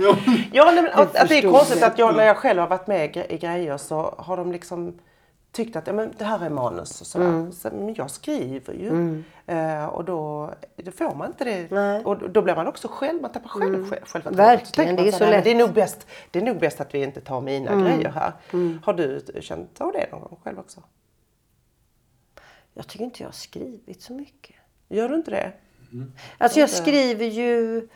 Ja, 0.52 0.64
nej, 0.74 0.82
men 0.82 0.90
att, 0.92 1.16
att 1.16 1.28
det 1.28 1.38
är 1.38 1.50
konstigt 1.50 1.80
det. 1.80 1.86
att 1.86 1.98
jag 1.98 2.16
när 2.16 2.24
jag 2.26 2.36
själv 2.36 2.60
har 2.60 2.68
varit 2.68 2.86
med 2.86 3.04
i 3.04 3.08
gre- 3.08 3.26
i 3.32 3.38
grejer 3.38 3.76
så 3.76 4.14
har 4.18 4.36
de 4.36 4.52
liksom 4.52 4.98
tyckt 5.52 5.76
att 5.76 5.86
ja, 5.86 5.92
men 5.92 6.12
det 6.18 6.24
här 6.24 6.44
är 6.46 6.50
manus 6.50 7.00
och 7.00 7.06
sådär. 7.06 7.26
Mm. 7.26 7.52
Så, 7.52 7.68
men 7.72 7.94
jag 7.94 8.10
skriver 8.10 8.74
ju. 8.74 8.88
Mm. 8.88 9.24
Eh, 9.46 9.84
och 9.86 10.04
då, 10.04 10.50
då 10.76 10.90
får 10.90 11.14
man 11.14 11.26
inte 11.26 11.44
det. 11.44 12.02
Och 12.04 12.30
då- 12.30 12.42
blir 12.42 12.54
man 12.56 12.66
också 12.66 12.88
själv, 12.90 13.22
man 13.22 13.32
tappar 13.32 13.48
själv 13.48 13.74
Mm. 13.74 13.90
själv 13.90 14.04
självförtroendet. 14.04 14.46
Verkligen, 14.46 14.96
det 14.96 15.08
är 15.08 15.12
så 15.12 15.18
så 15.18 15.24
"Nej, 15.24 15.32
lätt." 15.32 15.44
Det 15.44 15.50
är, 15.50 15.54
nog 15.54 15.72
bäst, 15.72 16.06
det 16.30 16.38
är 16.38 16.42
nog 16.42 16.58
bäst 16.58 16.80
att 16.80 16.94
vi 16.94 17.02
inte 17.02 17.20
tar 17.20 17.40
mina 17.40 17.70
Mm. 17.70 17.84
grejer 17.84 18.08
här. 18.10 18.32
Mm. 18.52 18.80
Har 18.84 18.92
du 18.92 19.24
känt 19.40 19.80
av 19.80 19.92
det 19.92 20.06
någon 20.12 20.20
gång 20.20 20.38
själv 20.44 20.58
också? 20.58 20.80
Jag 22.74 22.86
tycker 22.86 23.04
inte 23.04 23.22
jag 23.22 23.28
har 23.28 23.32
skrivit 23.32 24.02
så 24.02 24.12
mycket. 24.12 24.56
Gör 24.88 25.08
du 25.08 25.14
inte 25.14 25.30
det? 25.30 25.52
Alltså 26.38 26.60
jag 26.60 26.70
skriver 26.70 27.26
ju 27.26 27.88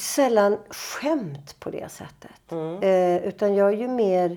sällan 0.00 0.58
skämt 0.70 1.60
på 1.60 1.70
det 1.70 1.88
sättet. 1.92 2.52
Eh, 2.82 3.28
utan 3.28 3.54
jag 3.54 3.68
är 3.72 3.76
ju 3.76 3.88
mer... 3.88 4.36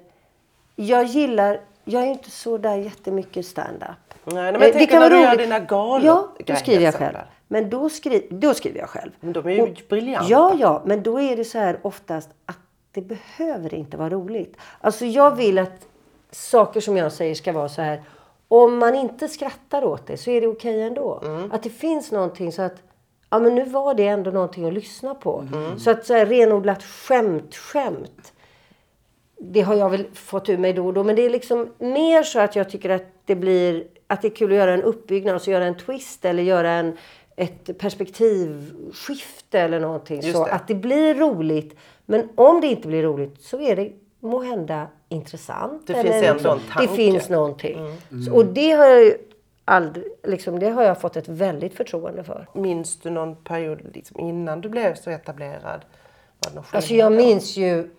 Jag 0.76 1.06
gillar... 1.06 1.60
Jag 1.84 2.04
är 2.04 2.08
inte 2.08 2.32
så 2.32 2.58
där 2.58 2.76
jättemycket 2.76 3.46
stand-up. 3.46 4.14
Nej, 4.24 4.52
men 4.52 4.62
jag 4.62 4.74
tänker 4.74 5.00
när 5.00 5.10
du 5.10 5.22
gör 5.22 5.38
dina 5.38 5.60
galor- 5.60 6.06
Ja, 6.06 6.28
då 6.46 6.56
skriver 6.56 6.84
jag 6.84 6.94
själv. 6.96 7.18
Men 7.48 7.70
då, 7.70 7.90
skri, 7.90 8.28
då 8.32 8.54
skriver 8.54 8.80
jag 8.80 8.90
själv. 8.90 9.12
Men 9.20 9.34
de 9.34 9.46
är 9.48 9.52
ju 9.52 9.62
Och- 9.62 9.82
briljanta. 9.90 10.28
Ja, 10.30 10.56
ja, 10.60 10.84
men 10.86 11.04
då 11.04 11.20
är 11.22 11.36
det 11.38 11.46
så 11.46 11.58
här 11.60 11.80
oftast 11.82 12.30
att 12.46 12.58
det 12.92 13.02
behöver 13.02 13.74
inte 13.74 13.98
vara 13.98 14.10
roligt. 14.10 14.58
Alltså 14.82 15.06
jag 15.06 15.36
vill 15.36 15.58
att 15.60 15.88
saker 16.32 16.82
som 16.82 16.98
jag 16.98 17.12
säger 17.12 17.36
ska 17.36 17.52
vara 17.52 17.70
så 17.70 17.82
här. 17.82 18.04
Om 18.52 18.78
man 18.78 18.96
inte 18.96 19.28
skrattar 19.28 19.84
åt 19.84 20.08
det 20.08 20.18
så 20.18 20.32
är 20.32 20.42
det 20.42 20.48
okej 20.48 20.82
ändå. 20.82 21.22
Mm. 21.26 21.52
Att 21.52 21.64
det 21.64 21.70
finns 21.70 22.12
någonting 22.12 22.52
så 22.52 22.62
att 22.62 22.84
Ja 23.30 23.40
men 23.40 23.56
nu 23.56 23.66
var 23.66 23.94
det 23.94 24.08
ändå 24.08 24.32
någonting 24.32 24.66
att 24.66 24.74
lyssna 24.74 25.16
på. 25.16 25.48
Mm. 25.54 25.80
Så 25.80 25.92
att 25.92 26.06
så 26.06 26.14
här, 26.14 26.26
renodlat 26.26 26.84
skämt, 26.84 27.56
skämt. 27.56 28.34
Det 29.38 29.62
har 29.62 29.76
jag 29.76 29.90
väl 29.90 30.06
fått 30.14 30.50
ur 30.50 30.58
mig 30.58 30.74
då 30.74 30.86
och 30.86 30.94
då. 30.94 31.04
Men 31.04 31.16
det 31.16 31.26
är 31.26 31.30
liksom 31.30 31.70
mer 31.78 32.24
så 32.24 32.40
att 32.40 32.56
jag 32.56 32.70
tycker 32.70 32.90
att 32.90 33.06
det 33.26 33.36
blir 33.36 33.88
att 34.08 34.22
det 34.22 34.28
är 34.28 34.36
kul 34.36 34.52
att 34.52 34.58
göra 34.58 34.74
en 34.74 34.84
uppbyggnad, 34.84 35.34
alltså 35.34 35.52
göra 35.52 35.66
en 35.66 35.78
twist 35.78 36.26
eller 36.26 36.44
göra 36.44 36.72
en, 36.72 36.98
ett 37.36 37.78
perspektivskifte 37.78 39.60
eller 39.60 39.80
någonting. 39.80 40.22
Just 40.22 40.38
så 40.38 40.46
det. 40.46 40.52
att 40.52 40.68
det 40.68 40.76
blir 40.76 41.16
roligt. 41.16 41.76
Men 42.06 42.30
om 42.36 42.62
det 42.62 42.68
inte 42.68 42.88
blir 42.88 43.04
roligt 43.04 43.42
så 43.42 43.62
är 43.62 43.76
det 43.76 43.92
må 44.20 44.44
hända 44.44 44.88
intressant. 45.10 45.88
Det 45.88 45.94
eller 45.94 46.04
finns 46.04 46.24
ändå 46.24 46.34
liksom- 46.34 46.60
en 46.60 46.74
tanke. 46.74 46.92
Det 46.92 46.96
finns 46.96 47.30
någonting. 47.30 47.78
Mm. 47.78 48.24
Så, 48.24 48.36
och 48.36 48.46
det 48.46 48.72
har 48.72 48.86
jag 48.86 49.14
aldrig, 49.66 50.06
liksom, 50.24 50.60
det 50.60 50.70
har 50.70 50.84
jag 50.84 51.02
fått 51.02 51.16
ett 51.16 51.28
väldigt 51.28 51.74
förtroende 51.74 52.24
för. 52.24 52.48
Minns 52.54 53.00
du 53.00 53.10
någon 53.10 53.36
period 53.36 53.82
liksom, 53.94 54.20
innan 54.20 54.62
du 54.62 54.70
blev 54.70 54.96
så 54.96 55.10
etablerad? 55.10 55.86
Var 56.40 56.50
det 56.50 56.56
någon 56.56 56.66
Alltså 56.72 56.94
jag 56.94 57.12
minns 57.12 57.58
ju 57.58 57.90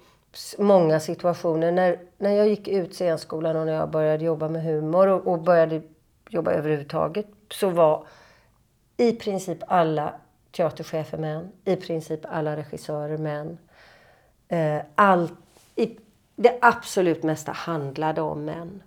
många 0.58 1.00
situationer 1.00 1.72
när, 1.72 1.98
när 2.18 2.30
jag 2.30 2.48
gick 2.48 2.68
ut 2.68 2.94
scenskolan 2.94 3.56
och 3.56 3.66
när 3.66 3.72
jag 3.72 3.90
började 3.90 4.24
jobba 4.24 4.48
med 4.48 4.62
humor 4.62 5.06
och, 5.06 5.26
och 5.26 5.38
började 5.42 5.82
jobba 6.28 6.52
överhuvudtaget 6.52 7.26
så 7.50 7.70
var 7.70 8.06
i 8.96 9.12
princip 9.12 9.58
alla 9.66 10.14
teaterchefer 10.52 11.18
män, 11.18 11.52
i 11.64 11.76
princip 11.76 12.20
alla 12.22 12.56
regissörer 12.56 13.18
män. 13.18 13.58
Eh, 14.48 14.82
allt, 14.94 15.32
i, 15.76 15.96
det 16.42 16.58
absolut 16.60 17.22
mesta 17.22 17.52
handlade 17.52 18.20
om 18.20 18.44
män. 18.44 18.82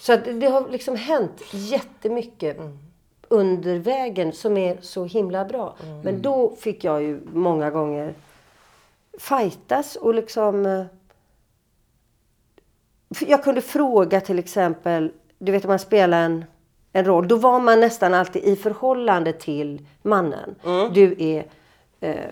Så 0.00 0.12
att 0.12 0.24
det- 0.24 0.46
har 0.46 0.68
liksom 0.68 0.96
hänt 0.96 1.42
jättemycket 1.52 2.56
under 3.28 3.78
vägen 3.78 4.32
som 4.32 4.56
är 4.56 4.78
så 4.80 5.04
himla 5.04 5.44
bra. 5.44 5.76
Men 6.04 6.22
då 6.22 6.56
fick 6.56 6.84
jag 6.84 7.02
ju 7.02 7.20
många 7.32 7.70
gånger 7.70 8.14
fightas 9.18 9.96
och 9.96 10.14
liksom... 10.14 10.66
eh, 10.66 10.84
Jag 13.20 13.44
kunde 13.44 13.60
fråga 13.60 14.20
till 14.20 14.38
exempel, 14.38 15.12
du 15.38 15.52
vet 15.52 15.64
om 15.64 15.68
man 15.68 15.78
spelar 15.78 16.22
en, 16.24 16.44
en 16.92 17.04
roll, 17.04 17.28
då 17.28 17.36
var 17.36 17.60
man 17.60 17.80
nästan 17.80 18.14
alltid 18.14 18.42
i 18.44 18.56
förhållande 18.56 19.32
till 19.32 19.86
mannen. 20.02 20.54
Du 20.94 21.14
är 21.18 21.46
eh, 22.00 22.30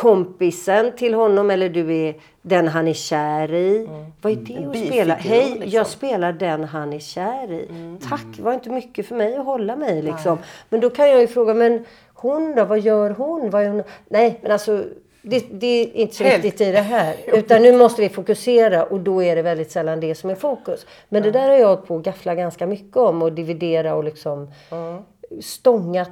kompisen 0.00 0.92
till 0.96 1.14
honom 1.14 1.50
eller 1.50 1.68
du 1.68 1.96
är 1.96 2.14
den 2.42 2.68
han 2.68 2.88
är 2.88 2.92
kär 2.92 3.54
i. 3.54 3.88
Vad 4.20 4.32
är 4.32 4.36
det 4.36 4.66
att 4.66 4.86
spela? 4.86 5.14
Hej, 5.14 5.50
liksom. 5.50 5.70
jag 5.70 5.86
spelar 5.86 6.32
den 6.32 6.64
han 6.64 6.92
är 6.92 6.98
kär 6.98 7.52
i. 7.52 7.68
Tack, 8.08 8.24
det 8.36 8.42
var 8.42 8.52
inte 8.52 8.70
mycket 8.70 9.06
för 9.06 9.14
mig 9.14 9.36
att 9.36 9.44
hålla 9.44 9.76
mig 9.76 10.02
liksom. 10.02 10.38
Men 10.68 10.80
då 10.80 10.90
kan 10.90 11.08
jag 11.10 11.20
ju 11.20 11.26
fråga, 11.26 11.54
men 11.54 11.84
hon 12.14 12.54
då? 12.54 12.64
Vad 12.64 12.80
gör 12.80 13.10
hon? 13.10 13.50
Vad 13.50 13.62
är 13.62 13.68
hon? 13.68 13.82
Nej, 14.08 14.38
men 14.42 14.52
alltså 14.52 14.84
det, 15.22 15.44
det 15.50 15.66
är 15.66 15.96
inte 15.96 16.14
så 16.14 16.24
viktigt 16.24 16.60
i 16.60 16.72
det 16.72 16.80
här. 16.80 17.16
Utan 17.26 17.62
nu 17.62 17.72
måste 17.72 18.02
vi 18.02 18.08
fokusera 18.08 18.84
och 18.84 19.00
då 19.00 19.22
är 19.22 19.36
det 19.36 19.42
väldigt 19.42 19.70
sällan 19.70 20.00
det 20.00 20.14
som 20.14 20.30
är 20.30 20.34
fokus. 20.34 20.86
Men 21.08 21.22
det 21.22 21.30
där 21.30 21.48
har 21.48 21.56
jag 21.56 21.68
hållit 21.68 21.86
på 21.86 21.96
att 21.96 22.02
gaffla 22.02 22.34
ganska 22.34 22.66
mycket 22.66 22.96
om 22.96 23.22
och 23.22 23.32
dividera 23.32 23.94
och 23.94 24.04
liksom 24.04 24.50
stångat, 25.42 26.10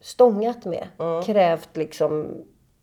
stångat 0.00 0.64
med. 0.64 0.86
Krävt 1.26 1.76
liksom, 1.76 2.26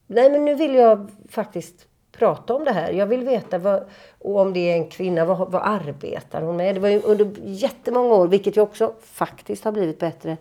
nej 0.07 0.29
men 0.29 0.45
nu 0.45 0.55
vill 0.55 0.75
jag 0.75 1.11
faktiskt 1.29 1.87
prata 2.11 2.53
om 2.53 2.63
det 2.65 2.71
här. 2.71 2.91
Jag 2.91 3.05
vill 3.05 3.23
veta 3.23 3.57
vad, 3.57 3.83
och 4.19 4.39
om 4.39 4.53
det 4.53 4.71
är 4.71 4.75
en 4.75 4.89
kvinna, 4.89 5.25
vad, 5.25 5.51
vad 5.51 5.61
arbetar 5.65 6.41
hon 6.41 6.55
med? 6.55 6.75
Det 6.75 6.79
var 6.81 6.89
ju 6.89 7.01
under 7.01 7.31
jättemånga 7.43 8.13
år, 8.15 8.27
vilket 8.27 8.57
ju 8.57 8.61
också 8.61 8.93
faktiskt 9.01 9.63
har 9.63 9.71
blivit 9.71 9.99
bättre, 9.99 10.37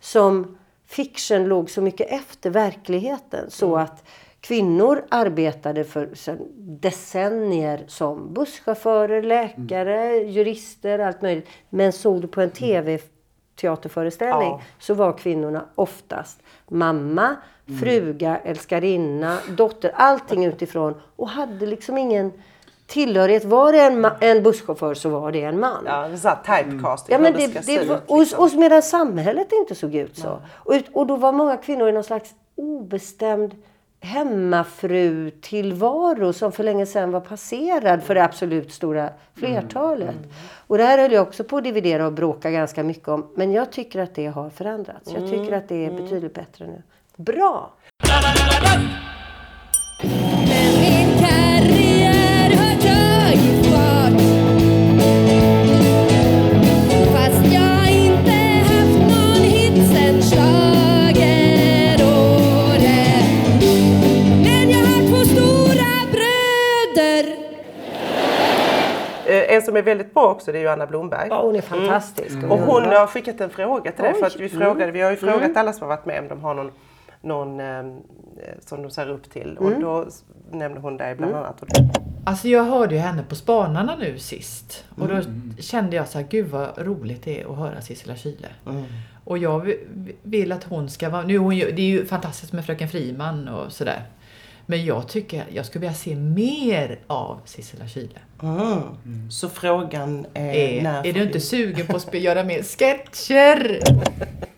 som 0.00 0.58
fiction 0.86 1.44
låg 1.44 1.70
så 1.70 1.82
mycket 1.82 2.12
efter 2.12 2.50
verkligheten. 2.50 3.50
Så 3.50 3.76
att 3.76 4.04
kvinnor 4.40 5.04
arbetade 5.08 5.84
för 5.84 6.08
decennier 6.56 7.84
som 7.86 8.34
busschaufförer, 8.34 9.22
läkare, 9.22 10.16
jurister, 10.16 10.98
allt 10.98 11.22
möjligt. 11.22 11.48
Men 11.68 11.92
såg 11.92 12.20
du 12.20 12.28
på 12.28 12.40
en 12.40 12.50
tv-teaterföreställning 12.50 14.48
Ja. 14.50 14.60
så 14.78 14.94
var 14.94 15.18
kvinnorna 15.18 15.64
oftast 15.74 16.42
mamma, 16.68 17.36
fruga, 17.80 18.38
älskarinna, 18.44 19.38
dotter, 19.56 19.92
allting 19.94 20.44
utifrån. 20.44 20.94
Och 21.16 21.28
hade 21.28 21.66
liksom 21.66 21.98
ingen 21.98 22.32
tillhörighet. 22.86 23.44
Var 23.44 23.72
det 23.72 23.80
en, 23.80 24.06
en 24.20 24.42
busschaufför 24.42 24.94
så 24.94 25.08
var 25.08 25.32
det 25.32 25.42
en 25.42 25.60
man. 25.60 25.84
Ja, 25.86 26.08
det 26.08 26.24
här 26.24 26.62
typecasting. 26.62 27.12
Ja, 27.12 27.18
men 27.18 27.32
det, 27.32 27.46
det, 27.46 27.88
var, 27.88 27.96
ut, 27.96 28.02
liksom. 28.08 28.38
och, 28.38 28.46
och 28.46 28.54
medan 28.58 28.82
samhället 28.82 29.52
inte 29.52 29.74
såg 29.74 29.94
ut 29.94 30.16
så. 30.16 30.38
Och, 30.54 30.74
och 30.92 31.06
då 31.06 31.16
var 31.16 31.32
många 31.32 31.56
kvinnor 31.56 31.88
i 31.88 31.92
någon 31.92 32.04
slags 32.04 32.34
obestämd 32.54 33.54
hemmafru-tillvaro 34.00 36.32
som 36.32 36.52
för 36.52 36.64
länge 36.64 36.86
sedan 36.86 37.10
var 37.10 37.20
passerad 37.20 38.02
för 38.02 38.14
det 38.14 38.24
absolut 38.24 38.72
stora 38.72 39.10
flertalet. 39.34 40.16
Och 40.66 40.78
det 40.78 40.84
här 40.84 40.98
höll 40.98 41.12
jag 41.12 41.22
också 41.22 41.44
på 41.44 41.56
att 41.56 41.64
dividera 41.64 42.06
och 42.06 42.12
bråka 42.12 42.50
ganska 42.50 42.82
mycket 42.82 43.08
om. 43.08 43.26
Men 43.34 43.52
jag 43.52 43.72
tycker 43.72 44.00
att 44.00 44.14
det 44.14 44.26
har 44.26 44.50
förändrats. 44.50 45.12
Jag 45.12 45.30
tycker 45.30 45.52
att 45.52 45.68
det 45.68 45.86
är 45.86 45.90
betydligt 45.90 46.34
bättre 46.34 46.66
nu. 46.66 46.82
Bra! 47.16 47.72
En 69.28 69.62
som 69.62 69.76
är 69.76 69.82
väldigt 69.82 70.14
bra 70.14 70.30
också 70.30 70.52
det 70.52 70.58
är 70.58 70.62
ju 70.62 70.68
Anna 70.68 70.86
Blomberg. 70.86 71.26
Ja, 71.30 71.42
hon 71.42 71.56
är 71.56 71.60
fantastisk. 71.60 72.34
Mm. 72.36 72.50
Och 72.50 72.58
hon 72.58 72.82
har 72.84 73.06
skickat 73.06 73.40
en 73.40 73.50
fråga 73.50 73.92
till 73.92 74.04
dig. 74.04 74.14
För 74.14 74.26
att 74.26 74.36
vi, 74.36 74.48
frågade, 74.48 74.92
vi 74.92 75.00
har 75.00 75.10
ju 75.10 75.16
Mm. 75.16 75.32
frågat 75.32 75.56
alla 75.56 75.72
som 75.72 75.88
har 75.88 75.96
varit 75.96 76.06
med 76.06 76.18
om 76.20 76.28
de 76.28 76.40
har 76.40 76.54
någon, 76.54 76.70
någon 77.26 77.60
eh, 77.60 77.84
som 78.66 78.82
de 78.82 78.90
ser 78.90 79.10
upp 79.10 79.30
till. 79.30 79.56
Och 79.58 79.66
Mm. 79.68 79.80
då 79.80 80.04
s- 80.08 80.24
nämnde 80.52 80.80
hon 80.80 80.96
dig 80.96 81.14
bland 81.14 81.32
Mm. 81.32 81.44
annat. 81.44 81.62
Alltså 82.24 82.48
jag 82.48 82.64
hörde 82.64 82.94
ju 82.94 83.00
henne 83.00 83.22
på 83.28 83.34
Spanarna 83.34 83.96
nu 83.96 84.18
sist. 84.18 84.84
Och 85.00 85.08
då 85.08 85.14
Mm. 85.14 85.56
kände 85.58 85.96
jag 85.96 86.08
så 86.08 86.18
här, 86.18 86.26
gud 86.30 86.46
vad 86.48 86.78
roligt 86.78 87.22
det 87.24 87.40
är 87.42 87.52
att 87.52 87.58
höra 87.58 87.80
Sissela 87.80 88.16
Kyle. 88.16 88.46
Mm. 88.66 88.84
Och 89.24 89.38
jag 89.38 89.60
vi- 89.60 89.84
vill 90.22 90.52
att 90.52 90.64
hon 90.64 90.88
ska 90.90 91.08
vara, 91.08 91.22
nu 91.22 91.38
hon 91.38 91.58
det 91.58 91.64
är 91.64 91.80
ju 91.80 92.06
fantastiskt 92.06 92.52
med 92.52 92.64
Fröken 92.66 92.88
Friman 92.88 93.48
och 93.48 93.72
sådär. 93.72 94.02
Men 94.68 94.84
jag 94.84 95.08
tycker, 95.08 95.44
jag 95.52 95.66
skulle 95.66 95.80
vilja 95.80 95.94
se 95.94 96.14
mer 96.16 96.98
av 97.06 97.40
Sissela 97.44 97.86
Kyle. 97.88 98.18
Mm. 98.42 99.30
Så 99.30 99.48
frågan 99.48 100.26
är, 100.34 100.54
Är, 100.54 100.82
när 100.82 101.06
är 101.06 101.12
du 101.12 101.22
inte 101.22 101.40
sugen 101.40 101.86
på 101.86 101.96
att 101.96 102.14
göra 102.14 102.44
mer 102.44 102.62
sketcher? 102.62 103.80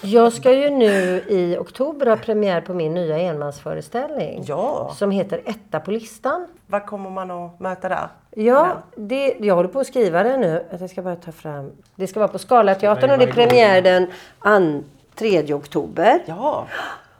Jag 0.00 0.32
ska 0.32 0.52
ju 0.52 0.70
nu 0.70 1.22
i 1.28 1.56
oktober 1.58 2.06
ha 2.06 2.16
premiär 2.16 2.60
på 2.60 2.74
min 2.74 2.94
nya 2.94 3.18
enmansföreställning. 3.18 4.44
Ja. 4.46 4.92
Som 4.96 5.10
heter 5.10 5.40
Etta 5.44 5.80
på 5.80 5.90
listan. 5.90 6.46
Vad 6.66 6.86
kommer 6.86 7.10
man 7.10 7.30
att 7.30 7.60
möta 7.60 7.88
där? 7.88 8.08
Ja, 8.30 8.82
det, 8.96 9.34
jag 9.40 9.54
håller 9.54 9.68
på 9.68 9.80
att 9.80 9.86
skriva 9.86 10.22
det 10.22 10.36
nu. 10.36 10.64
Jag 10.80 10.90
ska 10.90 11.02
bara 11.02 11.16
ta 11.16 11.32
fram. 11.32 11.70
Det 11.94 12.06
ska 12.06 12.20
vara 12.20 12.28
på 12.28 12.38
Scalateatern 12.38 13.10
och 13.10 13.18
det 13.18 13.24
är 13.24 13.32
premiär 13.32 13.82
den 13.82 14.06
an, 14.38 14.84
3 15.14 15.54
oktober. 15.54 16.22
Ja. 16.26 16.66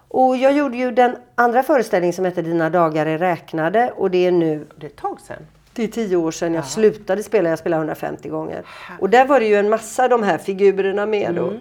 Och 0.09 0.37
jag 0.37 0.52
gjorde 0.52 0.76
ju 0.76 0.90
den 0.90 1.16
andra 1.35 1.62
föreställningen 1.62 2.12
som 2.12 2.24
heter 2.24 2.42
Dina 2.42 2.70
dagar 2.70 3.07
är 3.07 3.18
räknade 3.18 3.92
och 3.96 4.11
det 4.11 4.26
är 4.26 4.33
nu... 4.33 4.66
Det 4.76 4.87
är 4.87 4.90
ett 4.90 4.96
tag 4.96 5.20
sedan. 5.20 5.46
Det 5.74 5.85
är 5.85 5.88
tio 5.88 6.16
år 6.16 6.31
sedan 6.31 6.55
jag 6.55 6.66
slutade 6.66 7.22
spela. 7.22 7.48
Jag 7.48 7.59
spelade 7.59 7.81
150 7.81 8.28
gånger. 8.28 8.62
Och 9.00 9.11
där 9.11 9.24
var 9.24 9.40
det 9.40 9.46
ju 9.46 9.57
en 9.57 9.68
massa 9.68 10.09
de 10.09 10.22
här 10.22 10.38
figurerna 10.38 11.07
med 11.07 11.35
då. 11.35 11.48
Mm. 11.48 11.61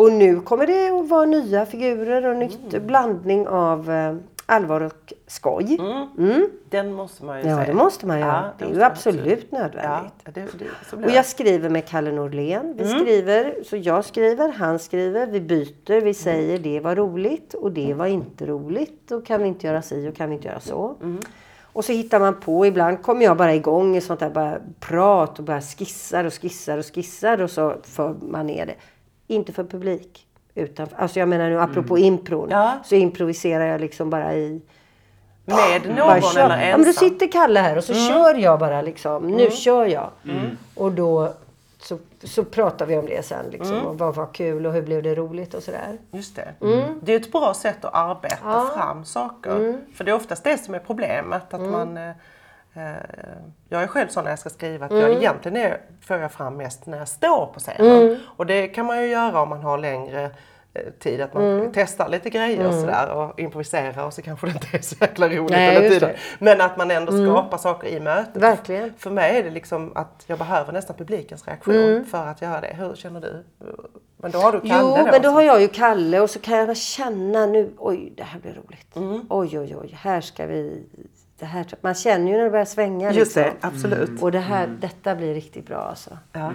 Och 0.00 0.12
nu 0.12 0.40
kommer 0.40 0.66
det 0.66 0.88
att 1.00 1.08
vara 1.08 1.24
nya 1.26 1.66
figurer 1.66 2.26
och 2.26 2.36
nytt 2.36 2.58
Mm. 2.74 2.86
blandning 2.86 3.48
av 3.48 3.90
eh, 3.90 4.14
allvar 4.46 4.80
och 4.80 5.12
skoj. 5.26 5.78
Mm. 6.18 6.48
Den 6.70 6.92
måste 6.92 7.24
man 7.24 7.40
ju 7.40 7.48
Ja, 7.48 7.54
säga. 7.56 7.66
det 7.66 7.74
måste 7.74 8.06
man 8.06 8.20
göra. 8.20 8.28
Ja, 8.28 8.52
det 8.58 8.64
är 8.64 8.68
måste 8.68 8.74
ju 8.74 8.80
man 8.80 8.90
absolut 8.92 9.52
nödvändigt. 9.52 10.12
Ja, 10.24 10.30
det, 10.34 10.40
det, 10.58 10.68
Och 10.92 10.98
det. 11.02 11.12
jag 11.14 11.26
skriver 11.26 11.68
med 11.68 11.86
Kalle 11.88 12.12
Norlén. 12.12 12.74
Vi 12.78 12.84
Mm. 12.84 12.98
skriver, 13.00 13.54
så 13.64 13.76
jag 13.76 14.04
skriver, 14.04 14.48
han 14.52 14.78
skriver, 14.78 15.26
vi 15.26 15.40
byter, 15.40 16.00
vi 16.00 16.14
säger 16.14 16.58
det 16.58 16.80
var 16.80 16.94
roligt 16.96 17.54
och 17.54 17.72
det 17.72 17.94
var 17.94 18.06
inte 18.06 18.46
roligt. 18.46 19.10
Och 19.12 19.26
kan 19.26 19.42
vi 19.42 19.48
inte 19.48 19.66
göra 19.66 19.82
si 19.82 20.08
och 20.08 20.14
kan 20.16 20.28
vi 20.30 20.34
inte 20.36 20.48
göra 20.48 20.60
så. 20.60 20.94
Och 21.72 21.84
så 21.84 21.92
hittar 21.92 22.20
man 22.20 22.40
på, 22.40 22.66
ibland 22.66 23.02
kommer 23.02 23.24
jag 23.24 23.36
bara 23.36 23.54
igång 23.54 23.96
i 23.96 24.00
sånt 24.00 24.20
där 24.20 24.30
bara 24.30 24.56
prat 24.80 25.38
och 25.38 25.44
bara 25.44 25.60
skissar 25.60 26.24
och 26.24 26.32
skissar 26.42 26.78
och 26.78 26.94
skissar 26.94 27.40
och 27.42 27.50
så 27.50 27.74
för 27.82 28.14
man 28.20 28.46
ner 28.46 28.66
det. 28.66 28.74
Inte 29.30 29.52
för 29.52 29.64
publik. 29.64 30.26
Utan, 30.54 30.88
alltså 30.96 31.18
jag 31.18 31.28
menar 31.28 31.50
nu 31.50 31.60
apropå 31.60 31.98
impron. 31.98 32.52
Så 32.84 32.94
improviserar 32.94 33.64
jag 33.66 33.80
liksom 33.80 34.10
bara 34.10 34.34
i 34.34 34.62
Med 35.44 35.86
någon 35.88 35.96
bara 35.96 36.20
kör. 36.20 36.40
eller 36.40 36.68
Ja, 36.70 36.76
men 36.76 36.82
då 36.82 36.88
ensam? 36.88 37.08
sitter 37.08 37.32
Kalle 37.32 37.60
här 37.60 37.76
och 37.78 37.84
så 37.84 37.92
Mm. 37.92 38.08
kör 38.08 38.34
jag 38.34 38.58
bara 38.58 38.82
liksom. 38.82 39.26
Nu 39.30 39.42
Mm. 39.42 39.50
kör 39.50 39.86
jag. 39.86 40.10
Mm. 40.24 40.56
Och 40.74 40.92
då 40.92 41.32
så, 41.78 41.98
så 42.24 42.44
pratar 42.44 42.86
vi 42.86 42.96
om 42.98 43.06
det 43.06 43.26
sen. 43.26 43.46
Liksom, 43.50 43.72
Mm. 43.72 43.86
och 43.86 43.98
vad 43.98 44.14
var 44.14 44.26
kul 44.34 44.66
och 44.66 44.72
hur 44.72 44.82
blev 44.82 45.02
det 45.02 45.14
roligt 45.14 45.54
och 45.54 45.62
sådär. 45.62 45.98
Just 46.10 46.36
det. 46.36 46.48
Mm. 46.60 47.00
Det 47.02 47.12
är 47.12 47.16
ett 47.16 47.32
bra 47.32 47.54
sätt 47.54 47.84
att 47.84 47.94
arbeta 47.94 48.36
Ja. 48.44 48.70
fram 48.76 49.04
saker. 49.04 49.56
Mm. 49.56 49.80
För 49.94 50.04
det 50.04 50.10
är 50.10 50.14
oftast 50.14 50.44
det 50.44 50.58
som 50.58 50.74
är 50.74 50.78
problemet. 50.78 51.54
Att 51.54 51.60
Mm. 51.60 51.70
man, 51.70 51.96
eh, 51.96 52.14
jag 53.68 53.82
är 53.82 53.86
själv 53.86 54.08
sån 54.08 54.24
när 54.24 54.30
jag 54.30 54.38
ska 54.38 54.50
skriva 54.50 54.86
att 54.86 54.92
jag 54.92 55.00
Mm. 55.04 55.18
egentligen 55.18 55.56
är, 55.56 55.80
får 56.00 56.16
jag 56.16 56.32
fram 56.32 56.56
mest 56.56 56.86
när 56.86 56.98
jag 56.98 57.08
står 57.08 57.46
på 57.46 57.60
scenen. 57.60 58.02
Mm. 58.02 58.16
Och 58.36 58.46
det 58.46 58.68
kan 58.68 58.86
man 58.86 59.02
ju 59.02 59.06
göra 59.08 59.42
om 59.42 59.48
man 59.48 59.60
har 59.62 59.78
längre 59.78 60.30
eh, 60.74 60.82
tid. 60.98 61.20
Att 61.20 61.34
man 61.34 61.42
Mm. 61.44 61.70
testar 61.74 62.08
lite 62.08 62.30
grejer 62.30 62.58
och 62.66 62.72
Mm. 62.72 62.80
sådär 62.80 63.10
och 63.10 63.40
improviserar 63.40 64.04
och 64.06 64.14
så 64.14 64.22
kanske 64.22 64.46
det 64.46 64.52
inte 64.52 64.66
är 64.76 64.80
så 64.82 64.94
jäkla 65.00 65.28
roligt 65.28 65.50
Nej, 65.50 65.74
hela 65.74 65.80
tiden. 65.88 66.08
det. 66.08 66.16
Men 66.38 66.60
att 66.60 66.76
man 66.76 66.90
ändå 66.90 67.12
Mm. 67.12 67.26
skapar 67.26 67.58
saker 67.58 67.88
i 67.88 68.00
mötet. 68.00 68.42
Verkligen. 68.42 68.92
För 68.98 69.10
mig 69.10 69.38
är 69.38 69.42
det 69.44 69.50
liksom 69.50 69.92
att 69.94 70.24
jag 70.26 70.38
behöver 70.38 70.72
nästan 70.72 70.96
publikens 70.96 71.46
reaktion 71.46 71.74
Mm. 71.74 72.04
för 72.04 72.26
att 72.26 72.42
göra 72.42 72.60
det. 72.60 72.74
Hur 72.78 72.94
känner 72.94 73.20
du? 73.20 73.44
Men 74.16 74.30
då 74.30 74.38
har 74.38 74.52
du 74.52 74.60
Kalle 74.60 74.74
Jo, 74.82 74.96
då. 75.04 75.08
men 75.12 75.22
då 75.22 75.28
har 75.28 75.42
jag 75.42 75.60
ju 75.60 75.68
Kalle 75.68 76.20
och 76.20 76.30
så 76.30 76.38
kan 76.38 76.58
jag 76.58 76.76
känna 76.76 77.46
nu, 77.46 77.72
oj 77.78 78.12
det 78.16 78.22
här 78.22 78.40
blir 78.40 78.52
roligt. 78.52 79.26
Oj, 79.28 79.58
oj, 79.58 79.76
oj, 79.76 79.98
här 80.02 80.20
ska 80.20 80.46
vi... 80.46 80.86
Det 81.40 81.46
här, 81.46 81.66
man 81.80 81.94
känner 81.94 82.30
ju 82.30 82.36
när 82.36 82.44
det 82.44 82.50
börjar 82.50 82.64
svänga. 82.64 83.12
Just 83.12 83.36
liksom. 83.36 83.42
det, 83.60 83.66
absolut. 83.66 84.22
Och 84.22 84.32
det 84.32 84.38
här, 84.38 84.66
detta 84.66 85.14
blir 85.14 85.34
riktigt 85.34 85.66
bra 85.66 85.78
alltså. 85.78 86.18
Ja. 86.32 86.52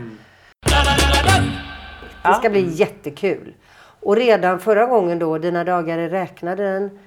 Det 2.24 2.34
ska 2.34 2.50
bli 2.50 2.74
jättekul. 2.74 3.54
Och 4.02 4.15
redan 4.15 4.60
förra 4.60 4.86
gången 4.86 5.19
då, 5.19 5.38
Dina 5.38 5.63
dagar 5.63 5.98
är 5.98 6.10
räknade, 6.10 6.63
den 6.63 7.00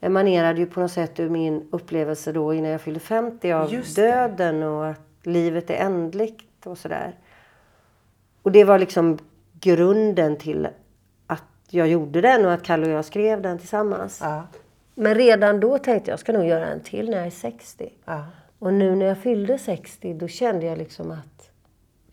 emanerade 0.00 0.60
ju 0.60 0.66
på 0.66 0.80
något 0.80 0.92
sätt 0.92 1.20
ur 1.20 1.28
min 1.28 1.68
upplevelse 1.72 2.32
då 2.32 2.54
innan 2.54 2.70
jag 2.70 2.80
fyllde 2.80 3.00
50 3.00 3.52
av 3.52 3.70
det. 3.70 3.96
döden 3.96 4.62
och 4.62 4.86
att 4.86 5.00
livet 5.22 5.70
är 5.70 5.74
ändligt 5.74 6.66
och 6.66 6.78
sådär. 6.78 7.14
Och 8.42 8.52
det 8.52 8.64
var 8.64 8.78
liksom 8.78 9.18
grunden 9.60 10.36
till 10.36 10.68
att 11.26 11.42
jag 11.70 11.88
gjorde 11.88 12.20
den 12.20 12.46
och 12.46 12.52
att 12.52 12.62
Kalle 12.62 12.86
och 12.86 12.92
jag 12.92 13.04
skrev 13.04 13.42
den 13.42 13.58
tillsammans. 13.58 14.22
Men 15.00 15.14
redan 15.14 15.60
då 15.60 15.78
tänkte 15.78 16.10
jag, 16.10 16.12
jag 16.12 16.20
ska 16.20 16.32
nog 16.32 16.46
göra 16.46 16.66
en 16.66 16.80
till 16.80 17.10
när 17.10 17.16
jag 17.16 17.26
är 17.26 17.30
60. 17.30 17.92
Ja. 18.04 18.24
Och 18.58 18.74
nu 18.74 18.94
när 18.94 19.06
jag 19.06 19.18
fyllde 19.18 19.58
60 19.58 20.14
då 20.14 20.28
kände 20.28 20.66
jag 20.66 20.78
liksom 20.78 21.10
att 21.10 21.50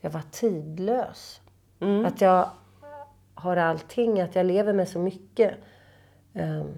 jag 0.01 0.09
var 0.09 0.21
tidlös. 0.31 1.41
Mm. 1.79 2.05
Att 2.05 2.21
jag 2.21 2.49
har 3.33 3.57
allting, 3.57 4.21
att 4.21 4.35
jag 4.35 4.45
lever 4.45 4.73
med 4.73 4.87
så 4.87 4.99
mycket. 4.99 5.53
Ehm, 6.33 6.77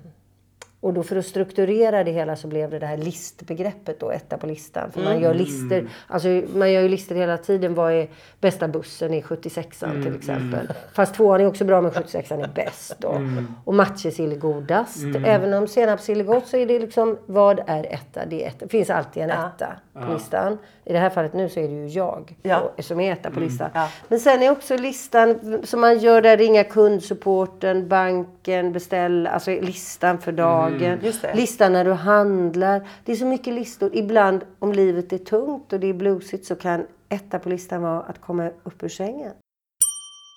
och 0.82 0.94
då 0.94 1.04
för 1.04 1.16
att 1.16 1.26
strukturera 1.26 2.04
det 2.04 2.12
hela 2.12 2.36
så 2.36 2.48
blev 2.48 2.70
det 2.70 2.80
det 2.80 2.86
här 2.86 2.98
listbegreppet 2.98 4.00
då, 4.00 4.12
etta 4.12 4.38
på 4.38 4.48
listan. 4.48 4.92
För 4.92 5.00
man 5.00 5.12
Mm. 5.12 5.24
gör 5.24 5.34
listor, 5.34 5.90
alltså 6.08 6.28
man 6.56 6.72
gör 6.72 6.82
ju 6.82 6.90
listor 6.90 7.16
hela 7.16 7.38
tiden. 7.38 7.74
Vad 7.76 7.92
är 7.94 8.08
bästa 8.42 8.68
bussen 8.68 9.14
i 9.14 9.22
76an 9.22 9.90
Mm, 9.90 10.04
till 10.04 10.16
exempel. 10.16 10.60
mm. 10.60 10.72
Fast 10.94 11.16
tvåan 11.16 11.42
är 11.42 11.46
också 11.48 11.66
bra 11.66 11.82
men 11.82 11.92
76an 11.92 12.44
är 12.44 12.50
bäst 12.56 12.96
då. 13.00 13.12
Mm. 13.12 13.48
Och 13.66 13.74
matjessill 13.74 14.32
är 14.32 14.36
godast. 14.36 15.04
Mm. 15.04 15.26
Även 15.26 15.54
om 15.54 15.68
senapssill 15.68 16.20
är 16.20 16.24
gott 16.24 16.48
så 16.48 16.58
är 16.58 16.66
det 16.66 16.80
liksom, 16.80 17.18
vad 17.26 17.60
är 17.68 17.84
etta? 17.94 18.26
Det, 18.26 18.44
är 18.44 18.48
etta. 18.48 18.66
det 18.66 18.70
finns 18.70 18.90
alltid 18.90 19.24
en 19.24 19.30
Ja. 19.30 19.48
etta 19.56 19.68
på 19.94 20.00
Ja. 20.10 20.14
listan. 20.14 20.58
I 20.86 20.94
det 20.94 21.00
här 21.00 21.10
fallet 21.10 21.34
nu 21.34 21.50
så 21.50 21.60
är 21.60 21.68
det 21.68 21.74
ju 21.74 21.88
jag 21.88 22.36
Ja. 22.42 22.72
då, 22.78 22.84
som 22.84 23.00
är 23.00 23.12
etta 23.14 23.30
på 23.30 23.36
Mm. 23.38 23.50
listan. 23.50 23.70
Ja. 23.74 23.88
Men 24.08 24.20
sen 24.20 24.44
är 24.44 24.52
också 24.52 24.78
listan 24.78 25.60
som 25.64 25.82
man 25.82 26.00
gör 26.00 26.22
där, 26.22 26.38
ringa 26.38 26.64
kundsupporten, 26.64 27.88
banken, 27.88 28.72
beställ, 28.72 29.28
alltså 29.28 29.52
listan 29.52 30.18
för 30.20 30.32
dagen. 30.32 30.69
Mm, 30.74 31.00
just 31.04 31.22
det. 31.22 31.36
Listan 31.36 31.74
när 31.74 31.86
du 31.86 31.94
handlar. 31.94 32.88
Det 33.06 33.12
är 33.12 33.16
så 33.16 33.26
mycket 33.26 33.54
listor. 33.54 33.92
Ibland 33.96 34.42
om 34.60 34.74
livet 34.74 35.14
är 35.14 35.18
tungt 35.18 35.74
och 35.74 35.80
det 35.80 35.88
är 35.88 35.94
bluesigt 35.94 36.46
så 36.46 36.56
kan 36.56 36.86
etta 37.10 37.40
på 37.40 37.50
listan 37.50 37.82
vara 37.82 38.00
att 38.02 38.22
komma 38.22 38.50
upp 38.64 38.84
ur 38.84 38.90
sängen. 38.90 39.32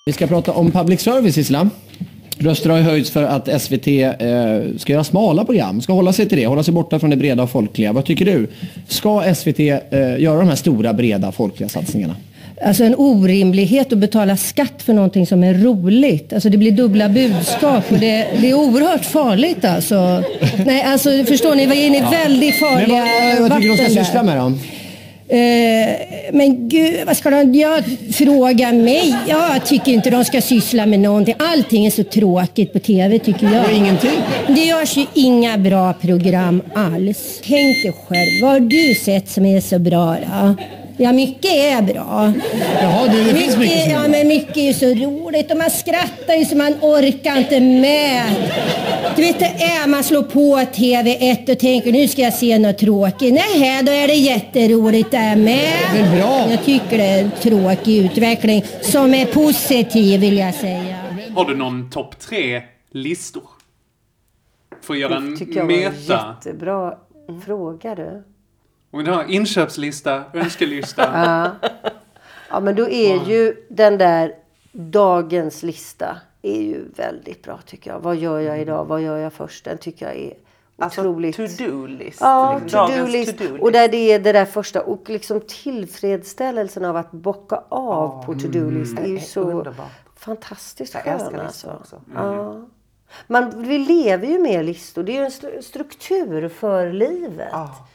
Vi 0.05 0.13
ska 0.13 0.27
prata 0.27 0.51
om 0.51 0.71
public 0.71 1.01
service, 1.01 1.37
Islam. 1.37 1.69
Röster 2.37 2.69
har 2.69 2.79
höjts 2.79 3.11
för 3.11 3.23
att 3.23 3.61
SVT 3.61 3.87
eh, 3.87 4.77
ska 4.77 4.93
göra 4.93 5.03
smala 5.03 5.45
program, 5.45 5.81
ska 5.81 5.93
hålla 5.93 6.13
sig 6.13 6.29
till 6.29 6.37
det, 6.37 6.47
hålla 6.47 6.63
sig 6.63 6.73
borta 6.73 6.99
från 6.99 7.09
det 7.09 7.17
breda 7.17 7.43
och 7.43 7.49
folkliga. 7.49 7.93
Vad 7.93 8.05
tycker 8.05 8.25
du? 8.25 8.47
Ska 8.87 9.35
SVT 9.35 9.59
eh, 9.59 10.19
göra 10.19 10.39
de 10.39 10.47
här 10.47 10.55
stora, 10.55 10.93
breda, 10.93 11.31
folkliga 11.31 11.69
satsningarna? 11.69 12.15
Alltså 12.65 12.83
en 12.83 12.95
orimlighet 12.95 13.93
att 13.93 13.97
betala 13.97 14.37
skatt 14.37 14.81
för 14.81 14.93
någonting 14.93 15.27
som 15.27 15.43
är 15.43 15.53
roligt. 15.53 16.33
Alltså 16.33 16.49
det 16.49 16.57
blir 16.57 16.71
dubbla 16.71 17.09
budskap 17.09 17.91
och 17.91 17.97
det, 17.97 18.27
det 18.41 18.49
är 18.49 18.53
oerhört 18.53 19.05
farligt 19.05 19.65
alltså. 19.65 20.23
Nej, 20.65 20.83
alltså 20.83 21.09
förstår 21.25 21.55
ni, 21.55 21.65
vi 21.65 21.83
är 21.83 21.87
inne 21.87 21.97
i 21.97 22.01
väldigt 22.01 22.55
farliga 22.55 22.87
Men 22.87 23.41
vad, 23.41 23.49
vad 23.49 23.61
tycker 23.61 23.75
du 23.75 23.83
de 23.83 23.89
ska 23.89 24.03
syssla 24.03 24.23
med 24.23 24.37
då? 24.37 24.53
Eh, 25.27 25.95
men 26.31 26.69
gud, 26.69 27.05
vad 27.05 27.17
ska 27.17 27.29
de... 27.29 27.53
Jag 27.53 27.83
fråga 28.13 28.71
mig? 28.71 29.15
Jag 29.27 29.65
tycker 29.65 29.91
inte 29.91 30.09
de 30.09 30.25
ska 30.25 30.41
syssla 30.41 30.85
med 30.85 30.99
någonting. 30.99 31.35
Allting 31.39 31.85
är 31.85 31.91
så 31.91 32.03
tråkigt 32.03 32.73
på 32.73 32.79
TV 32.79 33.19
tycker 33.19 33.45
jag. 33.45 33.69
Det 33.69 33.75
ingenting. 33.75 34.19
Det 34.47 34.61
görs 34.65 34.97
ju 34.97 35.05
inga 35.13 35.57
bra 35.57 35.93
program 35.93 36.61
alls. 36.75 37.41
Tänk 37.43 37.83
dig 37.83 37.93
själv, 38.07 38.41
vad 38.41 38.51
har 38.51 38.59
du 38.59 38.95
sett 38.95 39.29
som 39.29 39.45
är 39.45 39.61
så 39.61 39.79
bra 39.79 40.17
då? 40.31 40.55
Ja, 40.97 41.11
mycket 41.11 41.51
är 41.51 41.81
bra. 41.81 42.33
Jaha, 42.81 43.07
det, 43.07 43.23
det 43.23 43.33
finns 43.39 43.57
mycket 43.57 43.81
som 43.83 43.91
är 43.91 43.93
Ja, 43.93 43.99
bra. 43.99 44.07
men 44.07 44.27
mycket 44.27 44.57
är 44.57 44.61
ju 44.61 44.73
så 44.73 44.85
roligt 44.85 45.51
och 45.51 45.57
man 45.57 45.69
skrattar 45.69 46.33
ju 46.33 46.45
så 46.45 46.57
man 46.57 46.73
orkar 46.81 47.37
inte 47.37 47.59
med. 47.59 48.23
Du 49.15 49.21
vet, 49.21 49.39
det 49.39 49.45
är 49.45 49.87
man 49.87 50.03
slår 50.03 50.23
på 50.23 50.55
TV1 50.57 51.51
och 51.51 51.59
tänker 51.59 51.91
nu 51.91 52.07
ska 52.07 52.21
jag 52.21 52.33
se 52.33 52.59
något 52.59 52.77
tråkigt. 52.77 53.33
Nej, 53.33 53.83
då 53.83 53.91
är 53.91 54.07
det 54.07 54.13
jätteroligt 54.13 55.11
där 55.11 55.35
med. 55.35 55.73
Det 55.93 55.99
är 55.99 56.15
bra. 56.21 56.45
Jag 56.51 56.63
tycker 56.65 56.97
det 56.97 57.03
är 57.03 57.21
en 57.23 57.31
tråkig 57.41 57.97
utveckling 58.05 58.63
som 58.81 59.13
är 59.13 59.25
positiv 59.25 60.19
vill 60.21 60.37
jag 60.37 60.53
säga. 60.53 60.95
Har 61.35 61.45
du 61.45 61.55
någon 61.55 61.89
topp 61.89 62.19
tre 62.19 62.61
listor? 62.91 63.43
För 64.81 64.93
att 64.93 64.99
göra 64.99 65.15
en 65.15 65.31
Det 65.31 65.37
tycker 65.37 65.55
jag 65.59 65.65
var 65.65 65.73
en 65.73 65.79
meta. 65.79 66.35
jättebra 66.45 66.93
fråga 67.45 67.95
du. 67.95 68.23
Och 68.93 69.03
du 69.03 69.11
har 69.11 69.23
inköpslista, 69.31 70.23
önskelista. 70.33 71.09
Ja. 71.13 71.69
ja, 72.49 72.59
men 72.59 72.75
då 72.75 72.89
är 72.89 73.25
ju 73.29 73.55
den 73.69 73.97
där 73.97 74.35
dagens 74.71 75.63
lista 75.63 76.17
är 76.41 76.61
ju 76.61 76.85
väldigt 76.95 77.43
bra 77.43 77.59
tycker 77.65 77.91
jag. 77.91 77.99
Vad 77.99 78.15
gör 78.15 78.39
jag 78.39 78.61
idag? 78.61 78.85
Vad 78.85 79.01
gör 79.01 79.17
jag 79.17 79.33
först? 79.33 79.65
Den 79.65 79.77
tycker 79.77 80.05
jag 80.05 80.15
är 80.15 80.33
Alltså 80.77 81.01
otroligt... 81.01 81.35
to-do-list. 81.35 82.17
Ja, 82.21 82.59
liksom, 82.63 82.79
to-do 82.79 82.91
dagens 82.97 83.11
list. 83.11 83.37
to-do-list. 83.37 83.63
Och 83.63 83.71
där 83.71 83.87
det 83.87 83.97
är 84.11 84.19
det 84.19 84.31
där 84.31 84.45
första. 84.45 84.81
Och 84.81 85.09
liksom 85.09 85.41
tillfredsställelsen 85.47 86.85
av 86.85 86.95
att 86.97 87.11
bocka 87.11 87.63
av 87.69 88.25
på 88.25 88.33
to-do-list. 88.33 88.95
Det 88.95 89.01
är 89.03 89.07
ju 89.07 89.15
är 89.15 89.19
så 89.19 89.41
underbart. 89.41 89.91
fantastiskt 90.15 90.93
Jag 90.93 91.03
skön 91.03 91.13
älskar 91.13 91.43
listor 91.45 91.71
alltså. 91.71 91.95
också. 91.95 92.01
Ja. 92.15 92.65
Man, 93.27 93.63
vi 93.67 93.77
lever 93.77 94.27
ju 94.27 94.39
med 94.39 94.65
listor. 94.65 95.03
Det 95.03 95.11
är 95.11 95.19
ju 95.19 95.25
en 95.25 95.31
stru- 95.31 95.61
struktur 95.61 96.49
för 96.49 96.91
livet. 96.93 97.49
Ja. 97.51 97.87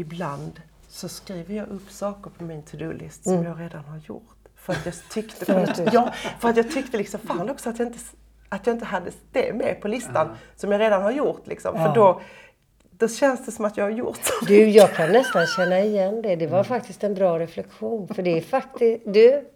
Ibland 0.00 0.60
så 0.88 1.08
skriver 1.08 1.54
jag 1.54 1.68
upp 1.68 1.90
saker 1.90 2.30
på 2.30 2.44
min 2.44 2.62
to-do-list 2.62 3.26
Mm. 3.26 3.38
som 3.38 3.46
jag 3.46 3.60
redan 3.60 3.84
har 3.84 3.98
gjort. 4.08 4.36
För 4.56 4.72
att 4.72 4.86
jag 4.86 4.94
tyckte, 5.10 5.44
för 5.44 5.54
att, 5.60 5.92
ja, 5.92 6.12
för 6.40 6.48
att 6.48 6.56
jag 6.56 6.70
tyckte 6.70 6.96
liksom, 6.96 7.20
fan 7.20 7.50
också 7.50 7.70
att 7.70 7.78
jag 7.78 7.88
inte, 7.88 7.98
att 8.48 8.66
jag 8.66 8.76
inte 8.76 8.84
hade 8.84 9.10
det 9.32 9.52
med 9.52 9.80
på 9.82 9.88
listan 9.88 10.36
som 10.56 10.72
jag 10.72 10.80
redan 10.80 11.02
har 11.02 11.10
gjort. 11.10 11.46
Liksom. 11.46 11.76
Ja. 11.76 11.86
För 11.86 11.94
då, 11.94 12.20
då 12.90 13.08
känns 13.08 13.46
det 13.46 13.52
som 13.52 13.64
att 13.64 13.76
jag 13.76 13.84
har 13.84 13.90
gjort 13.90 14.18
så 14.22 14.44
Du, 14.44 14.68
jag 14.68 14.92
kan 14.94 15.12
nästan 15.12 15.46
känna 15.46 15.80
igen 15.80 16.22
det. 16.22 16.36
Det 16.36 16.46
var 16.46 16.64
faktiskt 16.64 17.04
en 17.04 17.14
bra 17.14 17.38
reflektion. 17.38 18.08
För 18.14 18.22
det 18.22 18.38
är 18.38 18.40
faktiskt... 18.40 19.02
Du, 19.06 19.48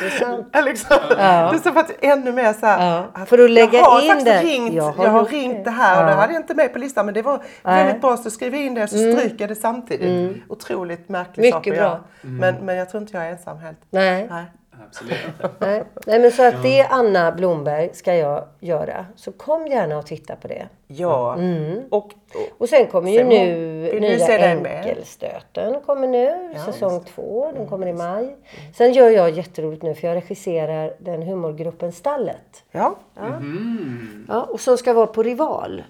det 0.00 0.06
är 0.06 0.10
sant. 0.10 0.46
Ja, 0.52 0.60
liksom. 0.60 0.96
Ja. 1.10 1.16
Det 1.16 1.56
är 1.56 1.58
som 1.58 1.76
att 1.76 1.90
ännu 2.00 2.32
mer 2.32 2.52
så 2.52 2.66
här, 2.66 3.04
att 3.12 3.28
För 3.28 3.44
att 3.44 3.50
lägga 3.50 3.78
jag 3.78 3.84
har 3.84 4.00
in 4.02 4.08
faktiskt 4.08 4.26
det. 4.26 4.42
Ringt, 4.42 4.72
Jag 4.74 4.84
jag 4.86 4.92
har 4.92 5.06
har, 5.08 5.18
gjort 5.20 5.30
ringt 5.32 5.64
det. 5.64 5.70
här 5.70 5.96
och 5.96 6.02
Ja. 6.02 6.14
det 6.14 6.20
hade 6.20 6.32
jag 6.32 6.42
inte 6.42 6.54
med 6.54 6.72
på 6.72 6.78
listan 6.78 7.04
men 7.06 7.14
det 7.14 7.22
var 7.22 7.42
Nej. 7.62 7.84
väldigt 7.84 8.00
bra 8.02 8.16
så 8.16 8.30
skriver 8.30 8.58
jag 8.58 8.66
in 8.66 8.74
det 8.74 8.88
så 8.88 8.96
Mm. 8.96 9.16
stryker 9.18 9.36
jag 9.40 9.48
det 9.48 9.54
samtidigt. 9.54 10.08
Mm. 10.08 10.42
Otroligt 10.48 11.08
märklig 11.08 11.42
Mycket 11.42 11.54
sak 11.54 11.66
att 11.66 11.74
bra. 11.74 11.82
göra. 11.82 12.00
Men, 12.20 12.54
men 12.54 12.76
jag 12.76 12.90
tror 12.90 13.00
inte 13.02 13.16
jag 13.16 13.26
är 13.26 13.30
ensam 13.30 13.58
helt. 13.58 13.78
Nej. 13.90 14.26
Nej. 14.30 14.44
Absolut 14.86 15.18
inte. 15.26 15.50
Nej. 15.58 15.84
Nej, 16.06 16.18
men 16.20 16.32
så 16.32 16.42
att 16.48 16.62
det 16.62 16.82
Anna 16.82 17.32
Blomberg 17.32 17.90
ska 17.92 18.14
jag 18.14 18.44
göra. 18.60 19.06
Så 19.16 19.32
kom 19.32 19.66
gärna 19.66 19.98
och 19.98 20.06
titta 20.06 20.36
på 20.36 20.48
det. 20.48 20.68
Ja. 20.86 21.34
Mm. 21.34 21.82
Och, 21.90 22.10
Och 22.58 22.68
sen 22.68 22.86
kommer 22.86 23.10
ju 23.10 23.18
Sen 23.18 23.28
nu 23.28 23.80
vill 23.80 24.00
vi 24.00 24.00
nya. 24.00 24.50
Enkelstöten. 24.78 25.80
kommer 25.80 26.08
nu, 26.08 26.52
Ja, 26.54 26.64
säsong 26.64 27.04
två. 27.04 27.52
Den 27.54 27.66
kommer 27.66 27.86
i 27.86 27.92
maj. 27.92 28.36
Sen 28.76 28.92
gör 28.92 29.10
jag 29.10 29.30
jätteroligt 29.30 29.82
nu 29.82 29.94
för 29.94 30.08
jag 30.08 30.16
regisserar 30.16 30.94
den 30.98 31.22
humorgruppen 31.22 31.92
Stallet. 31.92 32.64
Ja. 32.70 32.96
Ja, 34.28 34.42
och 34.42 34.60
som 34.60 34.78
ska 34.78 34.92
vara 34.92 35.06
på 35.06 35.22
Rival 35.22 35.82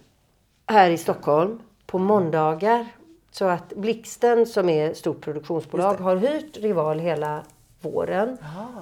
här 0.66 0.90
i 0.90 0.96
Stockholm 0.98 1.62
på 1.86 1.98
måndagar. 1.98 2.86
Så 3.30 3.44
att 3.44 3.68
Blixten 3.68 4.46
som 4.46 4.68
är 4.68 4.92
stort 4.92 5.20
produktionsbolag 5.20 5.94
har 5.94 6.16
hyrt 6.16 6.56
Rival 6.56 6.98
hela 6.98 7.42
våren. 7.80 8.38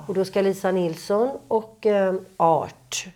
Och 0.06 0.14
då 0.14 0.24
ska 0.24 0.40
Lisa 0.40 0.70
Nilsson 0.70 1.38
och 1.48 1.86
eh, 1.86 2.14
Art 2.36 3.06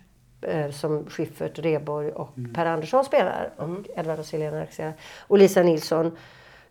eh, 0.41 0.71
som 0.71 1.05
Schyffert, 1.09 1.59
Reborg 1.59 2.11
och 2.11 2.35
Per 2.53 2.65
Andersson 2.65 3.05
spelar 3.05 3.49
och 3.57 3.99
Edvard 3.99 4.19
och 4.19 4.31
Helena 4.31 4.61
regisserar. 4.61 4.93
Och 5.27 5.37
Lisa 5.37 5.63
Nilsson. 5.63 6.17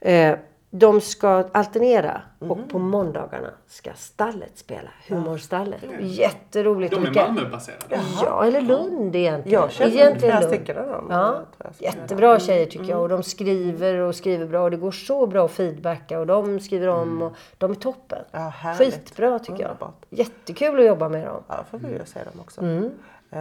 Eh, 0.01 0.37
de 0.73 1.01
ska 1.01 1.45
alternera 1.53 2.23
och 2.39 2.69
på 2.69 2.79
måndagarna 2.79 3.51
ska 3.67 3.91
Stallet 3.95 4.59
spela. 4.59 4.91
Humorstallet. 5.09 5.81
Jätteroligt. 6.01 6.95
De 6.95 7.07
är 7.07 7.15
Malmöbaserade. 7.15 8.01
Ja, 8.23 8.45
eller 8.45 8.61
Lund 8.61 9.17
egentligen. 9.17 9.61
Jag 9.61 9.71
känner 9.73 9.91
egentligen 9.93 10.21
flera 10.21 10.41
Lund. 10.41 10.55
stycken 10.55 10.79
av 10.79 10.87
dem. 10.89 11.07
Ja. 11.11 11.41
Jättebra 11.79 12.41
tjejer 12.41 12.67
tycker 12.67 12.85
jag. 12.85 13.01
Och 13.01 13.09
de 13.09 13.23
skriver 13.23 13.95
och 13.95 14.15
skriver 14.15 14.47
bra. 14.47 14.63
Och 14.63 14.71
det 14.71 14.77
går 14.77 14.91
så 14.93 15.27
bra 15.27 15.45
att 15.45 15.51
feedbacka. 15.51 16.19
Och 16.21 16.27
de 16.27 16.61
skriver 16.61 16.89
om. 16.89 17.23
Och 17.23 17.33
de 17.59 17.71
är 17.71 17.75
toppen. 17.75 18.25
Ja, 18.31 18.39
härligt. 18.39 18.95
Skitbra 18.95 19.39
tycker 19.39 19.53
jag. 19.61 19.71
Underbart. 19.71 20.05
Jättekul 20.11 20.79
att 20.81 20.87
jobba 20.87 21.09
med 21.09 21.27
dem. 21.27 21.43
Ja, 21.49 21.65
får 21.71 21.79
vi 21.79 21.89
ju 21.89 22.01
se 22.07 22.19
dem 22.25 22.41
också. 22.41 22.61
Mm. 22.61 22.91
Eh, 23.33 23.41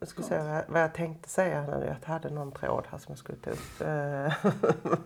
jag 0.00 0.08
ska 0.08 0.22
säga 0.22 0.62
vad- 0.68 0.82
jag 0.82 0.94
tänkte 0.94 1.28
säga 1.28 1.62
nu. 1.62 1.94
Jag 2.02 2.12
hade 2.12 2.30
någon 2.30 2.52
tråd 2.52 2.84
här 2.90 2.98
som 2.98 3.06
jag 3.12 3.18
skulle 3.18 3.38
ta 3.38 3.50
upp. 3.50 3.80
Uh, 3.80 4.52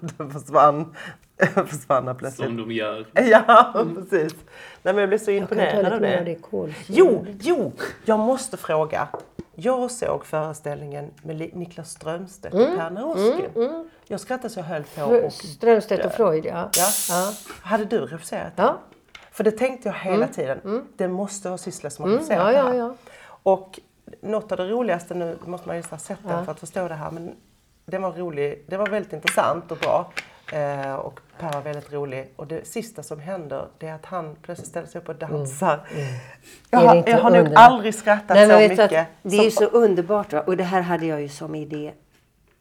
den 0.17 0.31
försvann. 0.31 0.95
försvann 1.67 2.07
här 2.07 2.15
plötsligt. 2.15 2.47
Som 2.49 2.57
de 2.57 2.73
gör. 2.73 3.07
Ja, 3.15 3.73
precis. 3.95 4.35
Nej, 4.83 4.95
men 4.95 4.97
jag 4.99 5.09
blev 5.09 5.19
så 5.19 5.31
imponerad 5.31 5.93
av 5.93 6.01
det. 6.01 6.23
det 6.25 6.35
kolsyra. 6.35 6.85
Jo, 6.87 7.27
jo, 7.41 7.73
jag 8.05 8.19
måste 8.19 8.57
fråga. 8.57 9.09
Jag 9.55 9.91
såg 9.91 10.25
föreställningen 10.27 11.11
med 11.23 11.37
Niklas 11.57 11.91
Strömstedt 11.91 12.55
och 12.55 12.61
Mm, 12.61 12.77
Per 12.79 12.91
Nowski. 12.91 13.47
mm, 13.55 13.69
mm. 13.71 13.89
Jag 14.07 14.21
skrattade 14.21 14.51
så 14.51 14.59
jag 14.61 14.65
höll 14.65 14.83
på 14.83 15.03
och 15.03 15.33
Strömstedt 15.33 16.05
och. 16.07 16.13
Freud, 16.13 16.47
ja. 16.47 16.71
Ja. 16.77 16.89
Ja. 17.09 17.33
Hade 17.63 17.85
du 17.85 17.99
regisserat 18.01 18.53
Ja. 18.57 18.77
För 19.33 19.45
det 19.45 19.51
tänkte 19.51 19.89
jag 19.89 19.95
hela 19.95 20.15
Mm, 20.17 20.29
tiden. 20.33 20.87
Det 20.97 21.09
måste 21.09 21.49
vara 21.49 21.59
Sissela 21.59 21.91
som 21.91 22.03
har 22.03 22.09
Mm, 22.11 22.19
regisserat 22.19 22.47
ja, 22.47 22.51
det 22.53 22.59
ja, 22.59 22.73
här. 22.73 22.75
ja. 22.79 22.95
Och 23.43 23.81
något 24.21 24.53
av 24.53 24.59
det 24.59 24.69
roligaste, 24.69 25.15
nu 25.15 25.39
måste 25.45 25.69
man 25.69 25.77
ju 25.77 25.83
ha 25.91 25.99
sett 25.99 26.19
den 26.23 26.33
Ja. 26.39 26.45
för 26.45 26.53
att 26.53 26.61
förstå 26.61 26.89
det 26.89 26.95
här, 26.95 27.11
men 27.11 27.35
den 27.87 28.03
var 28.03 28.13
rolig. 28.13 28.65
Det 28.69 28.77
var 28.77 28.87
väldigt 28.87 29.13
intressant 29.13 29.71
och 29.73 29.79
bra. 29.79 30.13
Eh, 30.53 30.95
och 30.95 31.21
Per 31.39 31.53
var 31.53 31.61
väldigt 31.61 31.93
rolig. 31.93 32.33
Och 32.37 32.47
det 32.47 32.67
sista 32.67 33.03
som 33.03 33.21
händer, 33.21 33.69
det 33.79 33.87
är 33.89 33.95
att 33.95 34.07
han 34.07 34.37
plötsligt 34.43 34.69
ställer 34.69 34.87
sig 34.89 35.01
upp 35.01 35.09
och 35.09 35.15
dansar. 35.17 35.81
Jag, 36.71 36.83
Är 36.83 36.85
det 36.85 36.89
har, 36.89 37.09
jag 37.09 37.19
har 37.19 37.31
nog 37.31 37.55
aldrig 37.55 37.95
skrattat 37.95 38.29
Nej, 38.37 38.49
så 38.51 38.69
mycket. 38.69 38.93
Att 39.01 39.07
det 39.23 39.39
är 39.39 39.45
ju 39.45 39.51
så 39.51 39.65
underbart. 39.65 40.33
Va? 40.33 40.41
Och 40.41 40.57
det 40.57 40.65
här 40.65 40.81
hade 40.81 41.07
jag 41.07 41.23
ju 41.23 41.29
som 41.29 41.55
idé 41.55 41.93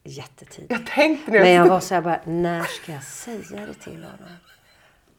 jättetidigt. 0.03 0.71
Jag 0.71 0.85
tänkte 0.87 1.31
nu. 1.31 1.39
Men 1.39 1.51
jag 1.51 1.65
var 1.67 1.79
så 1.79 1.93
här 1.95 2.01
bara, 2.01 2.19
när 2.23 2.63
ska 2.63 2.91
jag 2.91 3.03
säga 3.03 3.65
det 3.67 3.73
till 3.83 3.93
honom? 4.03 4.29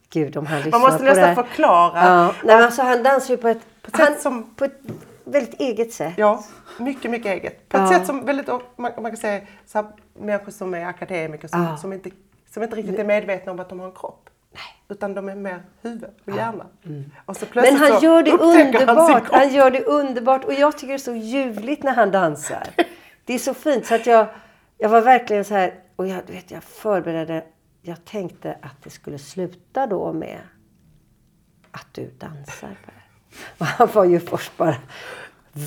Gud, 0.09 0.37
om 0.37 0.45
han 0.45 0.61
lyssnar 0.61 0.79
måste 0.79 0.97
på 0.97 1.03
nästan 1.03 1.35
förklara. 1.35 1.91
Ja. 2.05 2.25
Nej, 2.43 2.55
men 2.55 2.63
alltså, 2.65 2.81
han 2.81 3.03
dansar 3.03 3.29
ju 3.33 3.37
på 3.37 3.47
ett, 3.47 3.61
På 3.81 3.87
ett 3.87 3.97
han, 3.97 4.15
som- 4.19 4.55
på 4.55 4.65
ett 4.65 4.79
väldigt 5.23 5.59
eget 5.61 5.93
sätt. 5.93 6.13
Ja, 6.17 6.43
mycket, 6.79 7.11
mycket 7.11 7.31
eget. 7.31 7.69
På 7.69 7.77
ett 7.77 7.83
Ja. 7.83 7.97
sätt 7.99 8.05
som 8.07 8.25
väldigt, 8.25 8.47
man, 8.47 8.61
man 8.77 9.05
kan 9.11 9.17
säga, 9.17 9.41
så 9.65 9.77
här, 9.77 9.87
människor 10.19 10.51
som 10.51 10.73
är 10.73 10.85
akademiker 10.85 11.47
som, 11.47 11.63
Ja. 11.63 11.77
som, 11.77 11.93
inte, 11.93 12.09
som 12.53 12.63
inte 12.63 12.75
riktigt 12.75 12.99
är 12.99 13.03
medvetna 13.03 13.51
om 13.51 13.59
att 13.59 13.69
de 13.69 13.79
har 13.79 13.87
en 13.87 13.95
kropp. 13.95 14.29
Utan 14.89 15.13
de 15.13 15.29
är 15.29 15.35
mer 15.35 15.63
huvud 15.81 16.09
och 16.25 16.35
hjärna. 16.35 16.65
Och 17.25 17.37
så 17.37 17.45
Men 17.45 17.51
plötsligt 17.51 17.79
han 17.79 17.99
så 17.99 18.05
gör 18.05 18.23
det 18.23 18.31
han 18.31 18.39
underbart. 18.41 19.25
kropp. 19.25 19.35
Han 19.35 19.53
gör 19.53 19.71
det 19.71 19.83
underbart. 19.83 20.45
Och 20.45 20.53
jag 20.53 20.77
tycker 20.77 20.87
det 20.87 20.93
är 20.93 20.97
så 20.97 21.15
ljuvligt 21.15 21.83
när 21.83 21.93
han 21.93 22.11
dansar. 22.11 22.67
Det 23.25 23.33
är 23.33 23.39
så 23.39 23.53
fint. 23.53 23.85
Så 23.85 23.95
att 23.95 24.05
jag, 24.05 24.27
jag 24.77 24.89
var 24.89 25.01
verkligen 25.01 25.45
så 25.45 25.53
här. 25.53 25.73
Och 25.95 26.07
jag, 26.07 26.21
vet, 26.27 26.51
jag 26.51 26.63
förberedde. 26.63 27.43
Jag 27.81 28.05
tänkte 28.05 28.57
att 28.61 28.83
det 28.83 28.89
skulle 28.89 29.17
sluta 29.19 29.87
då 29.87 30.13
med 30.13 30.39
att 31.71 31.87
du 31.91 32.11
dansar. 32.17 32.77
Och 33.57 33.65
han 33.77 33.87
var 33.93 34.05
ju 34.05 34.19
först 34.19 34.57
bara. 34.57 34.75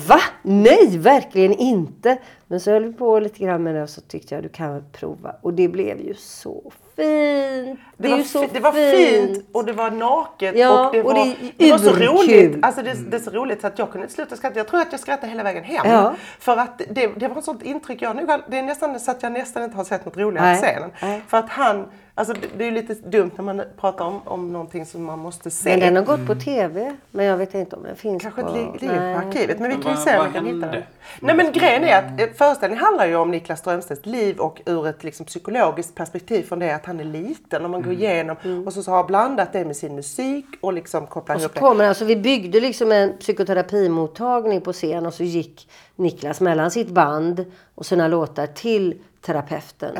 Va? 0.07 0.19
Nej, 0.41 0.97
verkligen 0.97 1.53
inte. 1.53 2.17
Men 2.47 2.59
så 2.59 2.71
höll 2.71 2.85
vi 2.85 2.93
på 2.93 3.19
lite 3.19 3.39
grann 3.39 3.63
med 3.63 3.75
det 3.75 3.83
och 3.83 3.89
så 3.89 4.01
tyckte 4.01 4.35
jag 4.35 4.43
du 4.43 4.49
kan 4.49 4.73
väl 4.73 4.83
prova. 4.91 5.35
Och 5.41 5.53
det 5.53 5.67
blev 5.67 5.99
ju 5.99 6.13
så 6.15 6.71
fint. 6.95 7.79
Det, 7.97 8.07
är 8.07 8.09
var, 8.11 8.17
ju 8.17 8.23
så 8.23 8.45
det 8.53 8.59
var 8.59 8.71
fint 8.71 9.45
och 9.51 9.65
det 9.65 9.73
var 9.73 9.91
naket 9.91 10.55
Ja, 10.57 10.87
och 10.87 10.93
det 10.93 10.99
och 11.03 11.05
var, 11.13 11.25
det 11.25 11.35
det 11.57 11.71
var 11.71 11.77
så 11.77 11.91
roligt. 11.93 12.57
Alltså 12.61 12.81
det, 12.81 12.93
det 13.11 13.17
är 13.17 13.21
så 13.21 13.31
roligt 13.31 13.61
så 13.61 13.67
att 13.67 13.79
jag 13.79 13.91
kunde 13.91 14.05
inte 14.05 14.15
sluta 14.15 14.35
skratta. 14.35 14.57
Jag 14.59 14.67
tror 14.67 14.81
att 14.81 14.91
jag 14.91 14.99
skrattade 14.99 15.27
hela 15.31 15.43
vägen 15.43 15.63
hem. 15.63 15.85
Ja. 15.91 16.13
För 16.39 16.57
att 16.57 16.81
det, 16.89 17.07
det 17.15 17.27
var 17.27 17.37
ett 17.37 17.43
sånt 17.45 17.63
intryck. 17.63 18.01
Jag, 18.01 18.13
har- 18.13 18.41
det 18.51 18.57
är 18.59 18.63
nästan 18.63 18.99
så 18.99 19.11
att 19.11 19.23
jag 19.23 19.31
nästan 19.31 19.63
inte 19.63 19.75
har 19.77 19.83
sett 19.83 20.05
något 20.05 20.17
roligare 20.17 20.55
på 20.55 20.61
scenen. 20.61 20.89
Nej. 21.01 21.21
För 21.27 21.37
att 21.37 21.49
han, 21.49 21.87
alltså 22.21 22.47
det, 22.57 22.63
är 22.63 22.65
ju 22.65 22.71
lite 22.75 22.93
dumt 22.93 23.31
när 23.35 23.43
man 23.43 23.61
pratar 23.79 24.05
om, 24.05 24.21
om 24.25 24.53
någonting 24.53 24.85
som 24.85 25.03
man 25.03 25.19
måste 25.19 25.51
se. 25.51 25.69
Men 25.69 25.79
den 25.79 25.95
har 25.95 26.03
gått 26.17 26.27
på 26.27 26.35
tv. 26.35 26.95
Men 27.11 27.25
jag 27.25 27.37
vet 27.37 27.53
inte 27.53 27.75
om 27.75 27.83
den 27.83 27.95
finns 27.95 28.23
Kanske 28.23 28.41
på... 28.43 28.57
inte 28.57 28.71
li- 28.85 28.87
ligger 28.91 29.13
på 29.21 29.27
arkivet. 29.27 29.59
Men 29.59 29.69
vi 29.69 29.75
Men 29.75 29.83
kan 29.83 29.91
ju 29.91 29.97
se 29.97 30.17
om 30.19 30.27
vi 30.27 30.33
kan 30.33 30.45
hitta 30.45 30.67
den. 30.67 30.83
Nej 31.19 31.35
men 31.35 31.51
grejen 31.51 31.83
är 31.83 31.97
att 31.97 32.21
eh, 32.21 32.27
föreställningen 32.37 32.83
handlar 32.85 33.05
ju 33.07 33.15
om 33.15 33.31
Niklas 33.31 33.59
Strömstedts 33.59 34.05
liv 34.05 34.37
och 34.39 34.61
ur 34.65 34.87
ett 34.87 35.03
liksom, 35.03 35.25
psykologiskt 35.25 35.95
perspektiv 35.95 36.43
från 36.43 36.59
det 36.59 36.75
att 36.75 36.85
han 36.85 36.99
är 36.99 37.03
liten 37.03 37.63
och 37.63 37.69
man 37.69 37.81
går 37.81 37.93
igenom 37.93 38.35
och 38.65 38.73
så, 38.73 38.83
så 38.83 38.91
har 38.91 39.03
blandat 39.03 39.53
det 39.53 39.65
med 39.65 39.75
sin 39.77 39.95
musik 39.95 40.45
och 40.61 40.73
liksom 40.73 41.07
kopplar 41.07 41.35
Och 41.35 41.41
så 41.41 41.45
ihop 41.45 41.53
det. 41.53 41.59
kommer, 41.59 41.85
alltså 41.85 42.05
vi 42.05 42.15
byggde 42.15 42.59
liksom 42.59 42.91
en 42.91 43.17
psykoterapimottagning 43.17 44.61
på 44.61 44.73
scen 44.73 45.05
och 45.05 45.13
så 45.13 45.23
gick 45.23 45.69
Niklas 46.01 46.41
mellan 46.41 46.71
sitt 46.71 46.89
band 46.89 47.45
och 47.75 47.85
sina 47.85 48.07
låtar 48.07 48.47
till 48.47 49.01
terapeuten. 49.25 49.95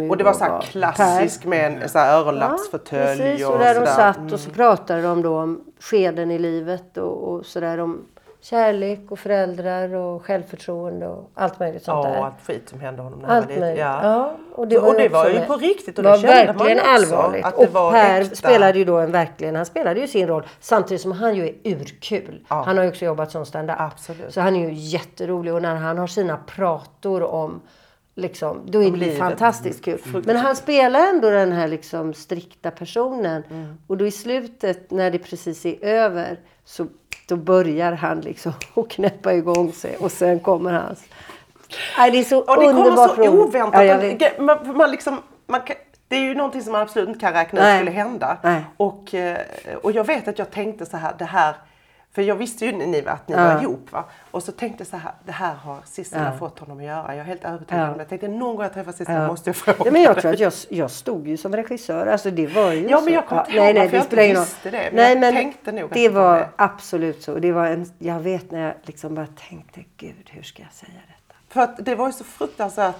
Ju 0.00 0.10
Och 0.10 0.16
det 0.16 0.24
var 0.24 0.32
så 0.32 0.60
klassisk 0.70 1.44
med 1.44 1.82
en 1.82 1.88
så 1.88 1.98
här 1.98 2.18
öronlappsfåtölj 2.20 3.20
Precis, 3.20 3.46
och, 3.46 3.52
och 3.52 3.58
där 3.58 3.74
de 3.74 3.80
sådär. 3.80 3.92
satt 3.92 4.16
Mm. 4.16 4.32
och 4.32 4.40
så 4.40 4.50
pratade 4.50 5.02
de 5.02 5.22
då 5.22 5.38
om 5.38 5.64
skeden 5.80 6.30
i 6.30 6.38
livet 6.38 6.96
och, 6.96 7.28
och 7.32 7.46
sådär 7.46 7.78
om 7.78 8.04
kärlek 8.44 9.00
och 9.10 9.18
föräldrar 9.18 9.94
och 9.94 10.24
självförtroende 10.24 11.06
och 11.08 11.30
allt 11.34 11.60
möjligt 11.60 11.82
sånt 11.84 12.04
Ja, 12.06 12.10
där. 12.12 12.20
allt 12.20 12.34
skit 12.46 12.68
som 12.68 12.80
hände 12.80 13.02
honom 13.02 13.18
när 13.18 13.28
han 13.28 13.36
Allt 13.36 13.44
var 13.46 13.48
liten. 13.50 13.60
möjligt. 13.60 13.80
Ja. 13.80 14.00
Ja, 14.02 14.36
och 14.54 14.68
det 14.68 14.78
och 14.78 14.84
var, 14.84 14.94
det 14.94 15.02
ju 15.02 15.08
var 15.08 15.28
ju 15.30 15.40
på 15.40 15.56
riktigt 15.56 15.98
och 15.98 16.04
det 16.04 16.10
det 16.10 16.16
var 16.16 16.22
kände 16.22 16.52
man 16.52 16.66
verkligen 16.66 16.78
också, 16.78 17.16
allvarligt. 17.16 17.44
att 17.44 17.56
det 17.58 17.66
och 17.66 17.72
var 17.72 17.92
Per 17.92 18.20
äkta. 18.20 18.36
spelade 18.36 18.78
ju 18.78 18.84
då 18.84 18.96
en 18.96 19.12
verkligen, 19.12 19.56
han 19.56 19.66
spelade 19.66 20.00
ju 20.00 20.06
sin 20.08 20.26
roll 20.26 20.46
samtidigt 20.60 21.00
som 21.02 21.12
han 21.12 21.36
ju 21.36 21.44
är 21.48 21.54
urkul. 21.64 22.44
Han 22.48 22.76
har 22.76 22.84
ju 22.84 22.90
också 22.90 23.04
jobbat 23.04 23.30
som 23.30 23.46
stand-up. 23.46 23.76
Absolut. 23.80 24.34
Så 24.34 24.40
han 24.40 24.56
är 24.56 24.68
ju 24.68 24.74
jätterolig 24.74 25.54
och 25.54 25.62
när 25.62 25.74
han 25.74 25.98
har 25.98 26.06
sina 26.06 26.36
prator 26.36 27.22
om 27.22 27.60
Liksom, 28.16 28.60
då 28.66 28.82
är 28.82 28.86
Om 28.86 28.92
det 28.92 28.98
livet. 28.98 29.18
fantastiskt 29.18 29.84
kul. 29.84 30.00
Mm. 30.06 30.22
Men 30.26 30.36
han 30.36 30.56
spelar 30.56 31.00
ändå 31.08 31.30
den 31.30 31.52
här 31.52 31.68
liksom 31.68 32.14
strikta 32.14 32.70
personen. 32.70 33.42
Mm. 33.50 33.78
Och 33.86 33.96
då 33.96 34.06
i 34.06 34.10
slutet 34.10 34.90
när 34.90 35.10
det 35.10 35.18
precis 35.18 35.66
är 35.66 35.84
över 35.84 36.38
så 36.64 36.86
då 37.26 37.36
börjar 37.36 37.92
han 37.92 38.20
liksom 38.20 38.52
att 38.74 38.88
knäppa 38.88 39.34
igång 39.34 39.72
sig 39.72 39.96
och 39.96 40.12
sen 40.12 40.40
kommer 40.40 40.72
hans... 40.72 41.04
Nej, 41.98 42.10
det 42.10 42.18
är 42.18 42.24
så 42.24 42.38
Och 42.38 42.46
det 42.60 42.66
kommer 42.66 42.80
underbart 42.84 43.14
så 43.14 43.16
roligt. 43.16 43.30
oväntat. 43.30 44.20
Ja, 44.20 44.30
man, 44.38 44.76
man 44.76 44.90
liksom, 44.90 45.22
man 45.46 45.60
kan, 45.60 45.76
det 46.08 46.16
är 46.16 46.20
ju 46.20 46.34
någonting 46.34 46.62
som 46.62 46.72
man 46.72 46.82
absolut 46.82 47.08
inte 47.08 47.20
kan 47.20 47.32
räkna 47.32 47.70
ut 47.70 47.76
skulle 47.78 47.90
hända. 47.90 48.38
Nej. 48.42 48.64
Och, 48.76 49.14
eh, 49.14 49.38
och 49.82 49.92
jag 49.92 50.06
vet 50.06 50.28
att 50.28 50.38
jag 50.38 50.50
tänkte 50.50 50.86
så 50.86 50.96
här, 50.96 51.12
det 51.18 51.24
här 51.24 51.54
för 52.14 52.22
jag 52.22 52.34
visste 52.36 52.64
ju 52.66 52.72
ni, 52.72 53.06
att 53.06 53.28
ni 53.28 53.34
Ja. 53.34 53.54
var 53.54 53.62
ihop. 53.62 53.92
Va? 53.92 54.04
Och 54.30 54.42
så 54.42 54.52
tänkte 54.52 54.80
jag 54.80 54.88
så 54.88 54.96
här, 54.96 55.12
det 55.24 55.32
här 55.32 55.54
har 55.54 55.78
Sissela 55.84 56.24
Ja. 56.32 56.38
fått 56.38 56.58
honom 56.58 56.78
att 56.78 56.84
göra. 56.84 57.06
Jag 57.14 57.18
är 57.18 57.24
helt 57.24 57.44
övertygad 57.44 57.80
Ja. 57.82 57.86
om 57.90 57.92
det. 57.92 57.98
Jag 58.00 58.08
tänkte 58.08 58.28
någon 58.28 58.56
gång 58.56 58.62
jag 58.62 58.74
träffar 58.74 58.92
Sissela 58.92 59.18
Ja. 59.22 59.26
måste 59.26 59.48
jag 59.50 59.56
fråga 59.56 59.78
Nej, 59.82 59.92
men 59.92 60.02
jag 60.02 60.20
tror 60.20 60.32
att 60.32 60.40
jag, 60.40 60.52
jag 60.68 60.90
stod 60.90 61.28
ju 61.28 61.36
som 61.36 61.56
regissör. 61.56 62.06
Alltså 62.06 62.30
det 62.30 62.46
var 62.46 62.72
ju 62.72 62.88
Ja, 62.88 62.98
så. 62.98 63.04
men 63.04 63.14
jag 63.14 63.26
kommer 63.26 63.40
inte 63.42 63.52
ihåg 63.56 63.64
nej, 63.64 63.74
varför 63.74 63.96
jag 63.96 64.04
inte 64.04 64.40
visste 64.40 64.70
det, 64.70 64.78
men 64.92 64.94
Nej, 64.94 65.08
jag 65.12 65.20
men 65.20 65.34
tänkte 65.34 65.72
nog 65.72 65.90
det 65.92 66.08
var 66.08 66.38
det. 66.38 66.48
absolut 66.56 67.22
så. 67.22 67.34
Det 67.38 67.52
var 67.52 67.66
en, 67.66 67.92
jag 67.98 68.20
vet 68.20 68.50
när 68.50 68.60
jag 68.60 68.74
liksom 68.82 69.14
bara 69.14 69.26
tänkte, 69.48 69.80
gud 69.96 70.30
hur 70.30 70.42
ska 70.42 70.62
jag 70.62 70.72
säga 70.72 70.92
det? 71.06 71.34
För 71.48 71.60
att 71.60 71.84
det 71.84 71.94
var 71.94 72.06
ju 72.06 72.12
så 72.12 72.24
fruktansvärt 72.24 72.96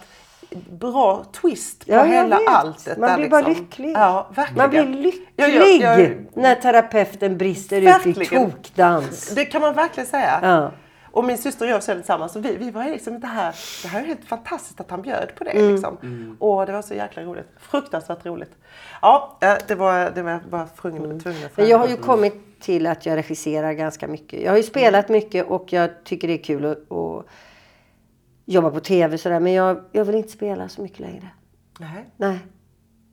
bra 0.71 1.25
twist 1.41 1.87
på 1.87 1.93
Ja, 1.93 1.97
jag 1.97 2.07
hela 2.07 2.39
vet. 2.39 2.49
alltet. 2.49 2.99
Man 2.99 3.19
blir 3.21 3.31
bara 3.31 3.41
liksom. 3.49 3.65
lycklig. 3.65 3.93
Ja, 3.95 4.27
verkligen. 4.35 4.59
Man 4.59 4.71
blir 4.71 4.85
lycklig 5.03 5.23
Ja, 5.37 5.47
ja, 5.49 5.99
ja. 5.99 6.09
när 6.35 6.55
terapeuten 6.55 7.39
brister 7.39 7.77
ut 7.77 7.83
i 7.83 7.87
Verkligen. 7.87 8.51
tokdans. 8.51 9.35
Det 9.35 9.45
kan 9.45 9.61
man 9.61 9.75
verkligen 9.75 10.07
säga. 10.07 10.39
Ja. 10.43 10.71
Och 11.11 11.25
min 11.25 11.39
syster 11.39 11.65
och 11.67 11.71
jag 11.73 11.83
säger 11.83 11.99
tillsammans. 11.99 12.33
Så 12.33 12.41
vi, 12.41 12.57
vi 12.57 12.71
var 12.71 12.85
liksom 12.85 13.21
det 13.21 13.27
här, 13.27 13.55
det 13.83 13.89
här 13.89 14.01
är 14.03 14.05
helt 14.07 14.25
fantastiskt 14.25 14.81
att 14.81 14.91
han 14.91 15.03
bjöd 15.03 15.33
på 15.39 15.45
det. 15.45 15.51
Mm. 15.51 15.73
Liksom. 15.73 16.37
Och 16.41 16.67
det 16.67 16.73
var 16.73 16.83
så 16.83 16.95
jäkla 16.95 17.23
roligt. 17.23 17.49
Fruktansvärt 17.61 18.27
roligt. 18.27 18.51
Ja, 19.03 19.39
eh, 19.41 19.55
det 19.69 19.75
var, 19.75 20.11
det 20.15 20.23
var 20.23 20.31
jag 20.31 20.41
bara 20.51 20.67
tvungen, 20.67 21.03
tvungen 21.03 21.19
att 21.21 21.27
Mm. 21.27 21.41
Men 21.41 21.51
fråga. 21.51 21.69
jag 21.69 21.79
har 21.79 21.89
ju 21.89 21.97
kommit 21.97 22.61
till 22.61 22.87
att 22.87 23.07
jag 23.07 23.17
regisserar 23.17 23.73
ganska 23.73 24.09
mycket. 24.09 24.43
Jag 24.43 24.51
har 24.51 24.57
ju 24.57 24.63
spelat 24.63 25.09
Mm. 25.09 25.19
mycket 25.23 25.47
och 25.47 25.73
jag 25.73 26.05
tycker 26.05 26.29
det 26.29 26.35
är 26.35 26.45
kul 26.45 26.65
att, 26.67 26.93
att 26.93 27.27
jobba 28.45 28.71
på 28.71 28.81
tv 28.81 29.19
sådär. 29.19 29.41
Men 29.41 29.53
jag, 29.53 29.81
jag 29.93 30.05
vill 30.05 30.15
inte 30.15 30.29
spela 30.33 30.69
så 30.69 30.83
mycket 30.83 31.01
längre. 31.01 31.29
Nej. 31.79 32.05
Nej. 32.17 32.39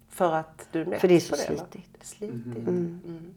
För 0.09 0.34
att 0.34 0.67
du 0.71 0.82
är 0.82 0.99
För 0.99 1.07
det 1.07 1.15
är 1.15 1.19
så 1.19 1.36
eller? 1.36 1.45
slitigt. 1.45 1.89
Det 1.93 2.01
är 2.03 2.05
slitigt. 2.05 2.67
Mm. 2.67 3.34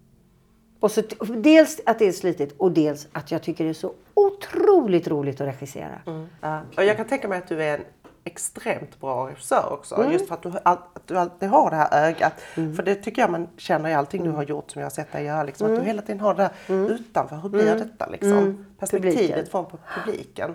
Och 0.81 0.91
så, 0.91 1.03
dels 1.37 1.81
att 1.87 1.99
det 1.99 2.09
är 2.09 2.13
slitigt 2.13 2.55
och 2.59 2.73
dels 2.73 3.09
att 3.13 3.31
jag 3.31 3.43
tycker 3.43 3.65
det 3.65 3.71
är 3.71 3.75
så 3.75 3.93
otroligt 4.15 5.09
roligt 5.09 5.41
att 5.41 5.47
regissera. 5.49 6.01
Ja. 6.41 6.61
Och 6.77 6.85
jag 6.85 6.97
kan 6.97 7.07
tänka 7.07 7.29
mig 7.29 7.39
att 7.39 7.49
du 7.49 7.63
är 7.63 7.79
en 7.79 7.85
extremt 8.25 9.01
bra 9.01 9.29
regissör 9.29 9.73
också. 9.73 9.95
Mm. 9.95 10.13
Just 10.13 10.29
för 10.29 10.35
att 10.35 10.43
du, 10.43 10.53
all- 10.63 10.79
att 10.95 11.07
du 11.07 11.19
alltid 11.19 11.49
har 11.49 11.71
det 11.71 11.77
här 11.77 12.09
ögat. 12.09 12.33
Mm. 12.57 12.75
För 12.77 12.83
det 12.83 12.95
tycker 12.95 13.23
jag 13.23 13.31
man 13.31 13.49
känner 13.57 13.89
i 13.91 13.95
allting 13.95 14.25
du 14.25 14.31
har 14.31 14.43
gjort 14.43 14.71
som 14.71 14.81
jag 14.81 14.87
har 14.87 14.91
sett 14.91 15.13
dig 15.13 15.25
göra. 15.25 15.43
Liksom, 15.43 15.65
Att 15.65 15.71
Mm. 15.71 15.81
du 15.83 15.87
hela 15.87 16.03
tiden 16.03 16.21
har 16.21 16.35
det 16.35 16.51
där 16.69 16.75
utanför. 16.91 17.37
Hur 17.37 17.49
blir 17.49 17.67
Mm. 17.73 17.79
detta 17.79 18.07
liksom? 18.09 18.33
Mm. 18.33 18.67
Perspektivet 18.79 19.17
Publiken. 19.19 19.47
från 19.51 19.67
publiken. 20.05 20.55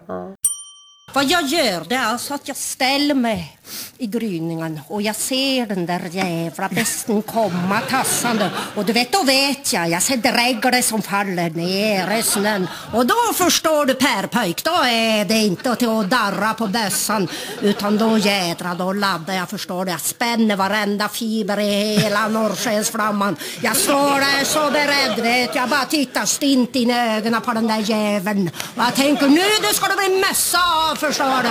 Vad 1.14 1.26
jag 1.26 1.43
gör 1.45 1.86
det 1.89 1.95
är 1.95 2.05
alltså 2.05 2.34
att 2.34 2.47
jag 2.47 2.57
ställer 2.57 3.16
mig 3.16 3.60
i 3.97 4.07
gryningen 4.07 4.80
och 4.88 5.01
jag 5.01 5.16
ser 5.16 5.66
den 5.66 5.86
där 5.86 6.01
jävla 6.12 6.70
besten 6.70 7.22
komma 7.22 7.82
tassande. 7.89 8.51
Och 8.76 8.86
du 8.86 8.93
vet, 8.93 9.12
då 9.12 9.24
vet 9.24 9.74
jag. 9.74 9.89
Jag 9.89 10.01
ser 10.01 10.18
dräggare 10.18 10.84
som 10.84 11.01
faller 11.01 11.49
ner 11.49 12.18
i 12.18 12.24
snön. 12.24 12.68
Och 12.93 13.05
då 13.05 13.16
förstår 13.36 13.86
du 13.86 13.93
Per 13.93 14.28
Pöjk, 14.28 14.64
då 14.64 14.72
är 14.72 15.26
det 15.26 15.34
inte 15.34 15.76
till 15.76 15.89
att 15.89 16.10
darra 16.10 16.53
på 16.53 16.68
bössan. 16.68 17.28
Utan 17.62 17.97
då 17.97 18.18
jädrar, 18.18 18.76
då 18.76 18.93
laddar 18.93 19.34
jag 19.34 19.49
förstår 19.49 19.86
du. 19.86 19.91
Jag 19.91 20.01
spänner 20.01 20.55
varenda 20.55 21.10
fiber 21.10 21.60
i 21.60 21.97
hela 21.97 22.28
norrskensflamman. 22.28 23.36
Jag 23.62 23.78
står 23.78 24.20
där 24.20 24.45
så 24.45 24.72
beredd 24.72 25.20
vet 25.24 25.55
jag. 25.55 25.70
Bara 25.70 25.86
tittar 25.86 26.26
stint 26.26 26.76
in 26.76 26.89
i 26.89 26.99
ögonen 27.18 27.41
på 27.41 27.53
den 27.53 27.68
där 27.68 27.80
jäveln. 27.80 28.49
Och 28.76 28.84
jag 28.84 28.95
tänker 28.95 29.28
nu 29.28 29.41
ska 29.74 29.88
det 29.88 29.95
bli 29.95 30.22
mössa 30.22 30.60
av 30.91 30.95
förstår 30.99 31.43
du. 31.43 31.49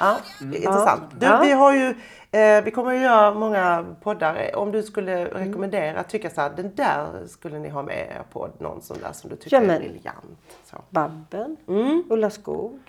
Ja, 0.00 0.16
intressant. 0.40 1.02
Du. 1.18 1.26
Vi, 1.40 1.52
har 1.52 1.72
ju, 1.74 1.94
eh, 2.30 2.64
vi 2.64 2.70
kommer 2.70 2.94
att 2.94 3.00
göra 3.00 3.34
många 3.34 3.86
poddar. 4.02 4.50
Om 4.56 4.72
du 4.72 4.82
skulle 4.82 5.24
rekommendera, 5.24 6.02
tycka 6.02 6.30
så 6.30 6.40
här, 6.40 6.50
den 6.56 6.74
där 6.74 7.06
skulle 7.28 7.58
ni 7.58 7.68
ha 7.68 7.82
med 7.82 7.98
er 7.98 8.22
på 8.32 8.48
någon 8.58 8.82
sån 8.82 8.96
där 9.02 9.12
som 9.12 9.30
du 9.30 9.36
tycker 9.36 9.56
Ja, 9.56 9.62
är 9.62 9.66
men- 9.66 9.78
briljant. 9.82 10.38
Så. 10.70 10.76
Babben, 10.90 11.56
Mm. 11.68 12.04
Ulla 12.10 12.30
Skog. 12.30 12.80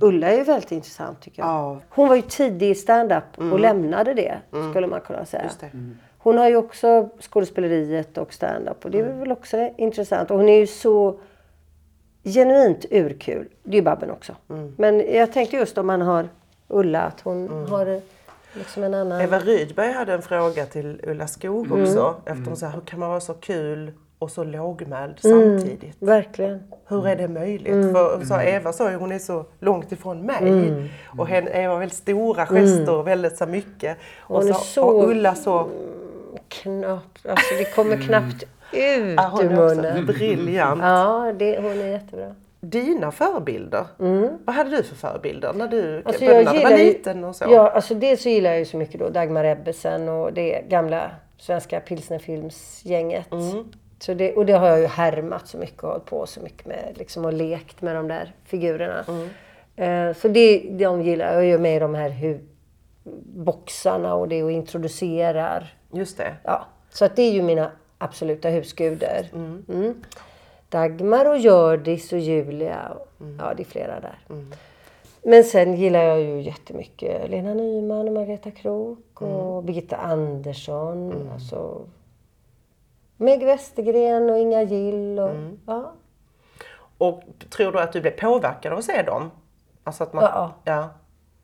Ulla 0.00 0.28
är 0.28 0.36
ju 0.36 0.42
väldigt 0.44 0.72
intressant 0.72 1.20
tycker 1.20 1.42
jag. 1.42 1.48
Ja. 1.48 1.78
Hon 1.88 2.08
var 2.08 2.16
ju 2.16 2.22
tidig 2.22 2.70
i 2.70 2.74
stand-up 2.74 3.24
och 3.36 3.42
Mm. 3.42 3.58
lämnade 3.60 4.14
det 4.14 4.38
Mm. 4.52 4.70
skulle 4.70 4.86
man 4.86 5.00
kunna 5.00 5.24
säga. 5.24 5.42
Just 5.44 5.60
det. 5.60 5.70
Hon 6.18 6.38
har 6.38 6.48
ju 6.48 6.56
också 6.56 7.08
skådespeleriet 7.20 8.18
och 8.18 8.32
stand-up 8.32 8.84
och 8.84 8.90
det 8.90 8.98
är 9.00 9.12
väl 9.12 9.32
också 9.32 9.70
intressant. 9.76 10.30
Och 10.30 10.36
hon 10.36 10.48
är 10.48 10.58
ju 10.58 10.66
så 10.66 11.20
genuint 12.32 12.84
urkul. 12.90 13.48
Det 13.62 13.70
är 13.70 13.74
ju 13.76 13.82
Babben 13.82 14.10
också. 14.10 14.32
Mm. 14.50 14.74
Men 14.78 15.14
jag 15.14 15.32
tänkte 15.32 15.56
just 15.56 15.78
om 15.78 15.86
man 15.86 16.00
har 16.02 16.28
Ulla, 16.68 17.00
att 17.02 17.20
hon 17.20 17.66
har 17.68 18.00
liksom 18.54 18.82
en 18.84 18.94
annan... 18.94 19.20
Eva 19.20 19.38
Rydberg 19.38 19.92
hade 19.92 20.12
en 20.14 20.22
fråga 20.22 20.66
till 20.66 21.00
Ulla 21.06 21.26
Skog 21.26 21.66
Mm. 21.66 21.82
också. 21.82 22.14
Efter 22.26 22.44
hon 22.44 22.56
sa, 22.56 22.66
hur 22.68 22.80
kan 22.80 22.98
man 23.00 23.08
vara 23.08 23.20
så 23.20 23.34
kul 23.34 23.92
och 24.18 24.30
så 24.30 24.44
lågmäld 24.44 25.14
Mm, 25.24 25.58
samtidigt? 25.58 25.96
Verkligen. 25.98 26.62
Hur 26.88 27.06
är 27.06 27.16
det 27.16 27.28
möjligt? 27.28 27.72
Mm. 27.72 27.94
För 27.94 28.24
sa, 28.24 28.42
Eva 28.42 28.72
sa 28.72 28.90
ju 28.90 28.96
hon 28.96 29.12
är 29.12 29.18
så 29.18 29.44
långt 29.60 29.92
ifrån 29.92 30.26
mig. 30.26 30.48
Mm. 30.48 30.88
Och 31.18 31.26
henne, 31.28 31.50
Eva 31.50 31.72
har 31.72 31.80
väldigt 31.80 31.98
stora 31.98 32.46
gester 32.46 32.94
och 32.94 33.06
väldigt 33.06 33.36
så 33.36 33.46
mycket. 33.46 33.96
Och, 34.20 34.44
så, 34.44 34.54
så- 34.54 34.82
och 34.84 35.08
Ulla 35.10 35.34
så... 35.34 35.68
Knappt, 36.48 37.26
alltså 37.26 37.54
det 37.58 37.74
kommer 37.74 37.96
knappt 37.96 38.42
ut 38.72 39.20
hon 39.20 39.40
ur 39.44 39.52
är 39.52 39.64
också 39.66 39.76
munnen. 39.82 40.06
briljant. 40.06 40.80
Ja, 40.82 41.32
det, 41.38 41.58
hon 41.60 41.80
är 41.80 41.86
jättebra. 41.86 42.34
Dina 42.60 43.12
förebilder? 43.12 43.84
Vad 44.44 44.56
hade 44.56 44.70
du 44.70 44.82
för 44.82 44.94
förebilder 44.96 45.52
när 45.52 45.68
du 45.68 45.88
Mm. 45.88 46.02
Alltså 46.06 46.24
jag 46.24 46.44
när 46.44 46.52
du 46.54 46.62
var 46.62 46.78
liten 46.78 47.24
och 47.24 47.36
så? 47.36 47.44
ja, 47.50 47.70
alltså 47.70 47.94
dels 47.94 48.22
så 48.22 48.28
gillar 48.28 48.50
jag 48.50 48.58
ju 48.58 48.64
så 48.64 48.76
mycket 48.76 49.00
då 49.00 49.08
Dagmar 49.08 49.44
Ebbesen 49.44 50.08
och 50.08 50.32
det 50.32 50.60
gamla 50.68 51.10
svenska 51.38 51.80
pilsnerfilmsgänget. 51.80 53.32
Mm. 53.32 53.64
Så 54.00 54.14
det, 54.14 54.32
och 54.36 54.46
det 54.46 54.52
har 54.52 54.68
jag 54.68 54.80
ju 54.80 54.86
härmat 54.86 55.48
så 55.48 55.58
mycket 55.58 55.82
och 55.82 55.88
hållit 55.90 56.04
på 56.06 56.26
så 56.26 56.40
mycket 56.40 56.66
med 56.66 56.94
liksom, 56.94 57.24
och 57.24 57.32
lekt 57.32 57.82
med 57.82 57.96
de 57.96 58.08
där 58.08 58.32
figurerna. 58.44 59.04
Mm. 59.08 59.28
Eh, 60.10 60.16
så 60.16 60.28
det, 60.28 60.58
de 60.70 61.02
gillar 61.02 61.26
jag. 61.26 61.34
Jag 61.34 61.42
är 61.44 61.48
ju 61.48 61.58
med 61.58 61.76
i 61.76 61.78
de 61.78 61.94
här 61.94 62.10
hu- 62.10 62.46
boxarna 63.24 64.14
och 64.14 64.28
det 64.28 64.42
och 64.42 64.50
introducerar. 64.52 65.74
Just 65.92 66.16
det. 66.16 66.34
Ja, 66.44 66.66
så 66.90 67.04
att 67.04 67.16
det 67.16 67.22
är 67.22 67.32
ju 67.32 67.42
mina 67.42 67.70
absoluta 67.98 68.48
husgudar. 68.48 69.26
Mm. 69.32 70.02
Dagmar 70.68 71.24
och 71.24 71.38
Hjördis 71.38 72.12
och 72.12 72.18
Julia. 72.18 72.88
Och, 72.88 73.08
Ja, 73.38 73.54
det 73.56 73.62
är 73.62 73.64
flera 73.64 74.00
där. 74.00 74.18
Men 75.22 75.44
sen 75.44 75.74
gillar 75.74 76.02
jag 76.02 76.20
ju 76.20 76.40
jättemycket 76.42 77.30
Lena 77.30 77.54
Nyman 77.54 78.08
och 78.08 78.14
Margareta 78.14 78.50
Krook 78.50 79.22
och 79.22 79.64
Birgitta 79.64 79.96
Andersson. 79.96 81.30
Alltså, 81.32 81.86
Meg 83.16 83.44
Westergren 83.44 84.30
och 84.30 84.38
Inga 84.38 84.62
Gill. 84.62 85.18
Och, 85.18 85.30
ja. 85.66 85.92
Och 86.98 87.22
tror 87.50 87.72
du 87.72 87.80
att 87.80 87.92
du 87.92 88.00
blev 88.00 88.10
påverkad 88.20 88.72
av 88.72 88.78
att 88.78 88.84
se 88.84 89.02
dem? 89.02 89.30
Alltså 89.84 90.02
att 90.02 90.12
man, 90.12 90.24
Ja. 90.24 90.52
ja. 90.64 90.88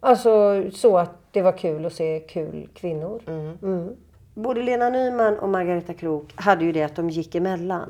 Alltså 0.00 0.62
så 0.72 0.98
att 0.98 1.10
det 1.30 1.42
var 1.42 1.52
kul 1.52 1.86
att 1.86 1.92
se 1.92 2.20
kul 2.28 2.68
kvinnor. 2.74 3.22
Mm. 3.26 3.96
Både 4.34 4.62
Lena 4.62 4.88
Nyman 4.90 5.38
och 5.38 5.48
Margareta 5.48 5.94
Krook 5.94 6.32
hade 6.36 6.64
ju 6.64 6.72
det 6.72 6.82
att 6.82 6.96
de 6.96 7.10
gick 7.10 7.34
emellan. 7.34 7.88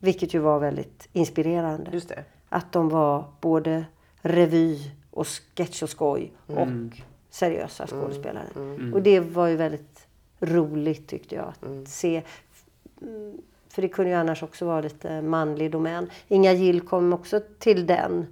Vilket 0.00 0.34
ju 0.34 0.38
var 0.38 0.58
väldigt 0.58 1.08
inspirerande. 1.12 1.90
Just 1.92 2.08
det. 2.08 2.24
Att 2.48 2.72
de 2.72 2.88
var 2.88 3.24
både 3.40 3.84
revy 4.20 4.78
och 5.10 5.26
sketch 5.56 5.82
och 5.82 5.90
skoj 5.90 6.32
Mm. 6.48 6.62
och 6.90 7.00
seriösa 7.30 7.86
skådespelare. 7.86 8.44
Mm. 8.56 8.94
Och 8.94 9.02
det 9.02 9.20
var 9.20 9.46
ju 9.46 9.56
väldigt 9.56 10.06
roligt 10.40 11.08
tyckte 11.08 11.34
jag 11.34 11.44
att 11.48 11.62
Mm. 11.62 11.86
se. 11.86 12.22
Mm, 13.02 13.38
För 13.70 13.82
det 13.82 13.88
kunde 13.88 14.10
ju 14.10 14.16
annars 14.16 14.42
också 14.42 14.64
vara 14.66 14.80
lite 14.80 15.22
manlig 15.22 15.70
domän. 15.70 16.10
Inga 16.28 16.52
Gill 16.52 16.80
kom 16.80 17.12
också 17.12 17.40
till 17.58 17.86
den. 17.86 18.26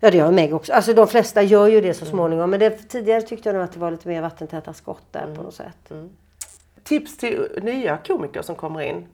Ja 0.00 0.10
det 0.10 0.16
gör 0.16 0.30
Meg 0.32 0.54
också. 0.54 0.72
Alltså 0.72 0.94
de 0.94 1.06
flesta 1.06 1.42
gör 1.42 1.66
ju 1.66 1.80
det 1.80 1.94
så 1.94 2.04
småningom. 2.06 2.50
Men 2.50 2.60
det, 2.60 2.70
tidigare 2.70 3.22
tyckte 3.22 3.48
jag 3.48 3.54
nog 3.54 3.64
att 3.64 3.72
det 3.72 3.78
var 3.80 3.90
lite 3.90 4.08
mer 4.08 4.22
vattentäta 4.22 4.72
skott 4.72 5.02
där 5.10 5.34
på 5.36 5.42
något 5.42 5.54
sätt. 5.54 5.92
Tips 6.84 7.16
till 7.16 7.48
nya 7.62 7.96
komiker 8.06 8.42
som 8.42 8.54
kommer 8.56 8.80
in? 8.80 9.06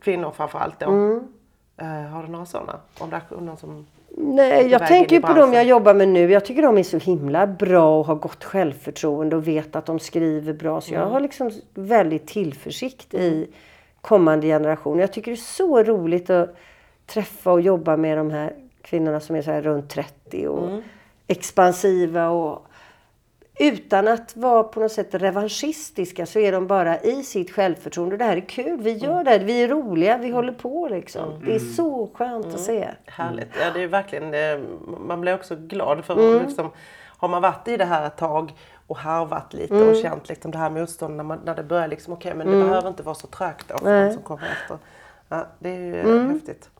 Kvinnor 0.00 0.30
framförallt 0.30 0.80
då. 0.80 0.86
Mm. 0.90 1.28
Eh, 1.76 1.86
har 2.10 2.22
du 2.22 2.28
några 2.28 2.46
sådana? 2.46 2.80
Om 2.98 3.10
det 3.10 3.16
är 3.16 3.40
någon 3.40 3.56
som... 3.56 3.86
Nej, 4.16 4.66
jag 4.68 4.86
tänker 4.86 5.20
på 5.20 5.32
dem 5.34 5.52
jag 5.52 5.64
jobbar 5.64 5.94
med 5.94 6.08
nu. 6.08 6.32
Jag 6.32 6.44
tycker 6.44 6.62
de 6.62 6.78
är 6.78 6.82
så 6.82 6.98
himla 6.98 7.46
bra 7.46 7.98
och 7.98 8.06
har 8.06 8.14
gott 8.14 8.44
självförtroende 8.44 9.36
och 9.36 9.48
vet 9.48 9.76
att 9.76 9.86
de 9.86 9.98
skriver 9.98 10.52
bra. 10.52 10.80
Så 10.80 10.92
jag 10.94 11.00
Mm. 11.00 11.12
har 11.12 11.20
liksom 11.20 11.50
väldigt 11.74 12.26
tillförsikt 12.26 13.14
i 13.14 13.48
kommande 14.00 14.46
generationer. 14.46 15.00
Jag 15.00 15.12
tycker 15.12 15.30
det 15.30 15.34
är 15.34 15.36
så 15.36 15.82
roligt 15.82 16.30
att 16.30 16.56
träffa 17.06 17.52
och 17.52 17.60
jobba 17.60 17.96
med 17.96 18.18
de 18.18 18.30
här 18.30 18.52
kvinnorna 18.82 19.20
som 19.20 19.36
är 19.36 19.42
så 19.42 19.50
här 19.50 19.62
runt 19.62 19.90
30 19.90 20.48
och 20.48 20.68
Mm. 20.68 20.82
expansiva 21.26 22.28
och 22.28 22.66
utan 23.58 24.08
att 24.08 24.36
vara 24.36 24.62
på 24.62 24.80
något 24.80 24.92
sätt 24.92 25.08
revanschistiska 25.14 26.26
så 26.26 26.38
är 26.38 26.52
de 26.52 26.66
bara 26.66 27.00
i 27.00 27.22
sitt 27.22 27.50
självförtroende. 27.50 28.16
Det 28.16 28.24
här 28.24 28.36
är 28.36 28.40
kul, 28.40 28.80
vi 28.80 28.92
gör 28.92 29.24
det 29.24 29.30
här, 29.30 29.38
vi 29.38 29.62
är 29.62 29.68
roliga, 29.68 30.18
vi 30.18 30.30
håller 30.30 30.52
på 30.52 30.88
liksom. 30.88 31.40
Det 31.46 31.54
är 31.54 31.58
så 31.58 32.10
skönt 32.14 32.46
att 32.46 32.60
se. 32.60 32.88
Härligt. 33.06 33.48
Ja, 33.60 33.70
det 33.74 33.82
är 33.82 33.86
verkligen, 33.86 34.34
eh, 34.34 34.66
man 35.06 35.20
blir 35.20 35.34
också 35.34 35.56
glad 35.56 36.04
för 36.04 36.14
Mm. 36.18 36.46
liksom, 36.46 36.70
har 37.18 37.28
man 37.28 37.42
varit 37.42 37.68
i 37.68 37.76
det 37.76 37.84
här 37.84 38.06
ett 38.06 38.16
tag 38.16 38.52
och 38.86 38.96
harvat 38.98 39.54
lite 39.54 39.74
Mm. 39.74 39.88
och 39.88 39.96
känt 39.96 40.28
liksom 40.28 40.50
det 40.50 40.58
här 40.58 40.70
motståndet 40.70 41.16
när, 41.16 41.24
man, 41.24 41.40
när 41.44 41.54
det 41.54 41.62
börjar 41.62 41.88
liksom, 41.88 42.12
okej 42.12 42.34
men 42.34 42.46
det 42.46 42.52
Mm. 42.56 42.68
behöver 42.68 42.88
inte 42.88 43.02
vara 43.02 43.14
så 43.14 43.26
trögt 43.26 43.68
då 43.68 43.78
för 43.78 43.84
Nej. 43.84 44.12
som 44.12 44.22
kommer 44.22 44.42
efter. 44.62 44.78
Ja, 45.28 45.46
det 45.58 45.68
är 45.68 45.78
ju 45.78 45.96
eh, 46.00 46.04
Mm. 46.06 46.30
häftigt. 46.30 46.70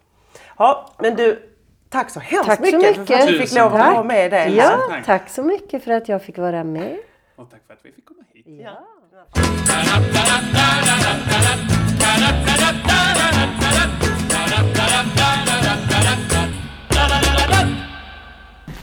Ja, 0.58 0.90
men 0.98 1.14
du, 1.16 1.48
tack 1.94 2.10
så 2.10 2.20
hemskt 2.20 2.46
Tack 2.46 2.56
så 2.58 2.62
mycket, 2.62 2.80
mycket. 2.80 3.06
för 3.06 3.14
att 3.14 3.28
du 3.28 3.38
fick 3.38 3.52
lov 3.58 3.74
att 3.74 3.94
vara 3.94 4.04
med 4.04 4.30
dig. 4.30 4.54
Ja, 4.56 4.78
tack 5.04 5.28
så 5.30 5.42
mycket 5.42 5.84
för 5.84 5.90
att 5.90 6.08
jag 6.08 6.22
fick 6.22 6.38
vara 6.38 6.64
med. 6.64 6.96
Och 7.36 7.50
tack 7.50 7.60
för 7.66 7.74
att 7.74 7.80
vi 7.82 7.92
fick 7.92 8.04
komma 8.04 8.22
hit. 8.32 8.46
Ja. 8.46 8.80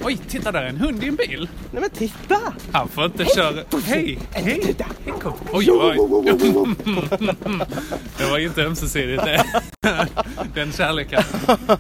Oj, 0.03 0.18
titta 0.28 0.51
där, 0.51 0.64
en 0.64 0.78
hund 0.78 1.03
i 1.03 1.07
en 1.07 1.16
bil. 1.16 1.49
Nej 1.72 1.82
men 1.82 1.89
titta! 1.89 2.38
Han 2.72 2.88
får 2.88 3.05
inte 3.05 3.26
köra... 3.26 3.64
Hej! 3.86 4.20
Hej! 4.32 4.76
Hej, 5.05 5.14
kom. 5.22 5.34
Oj, 5.51 5.72
oj. 5.72 5.97
Det 8.18 8.26
var 8.32 8.39
inte 8.39 8.62
ömsesidigt 8.62 9.24
det. 9.24 9.43
Den 10.55 10.72
kärleken. 10.72 11.24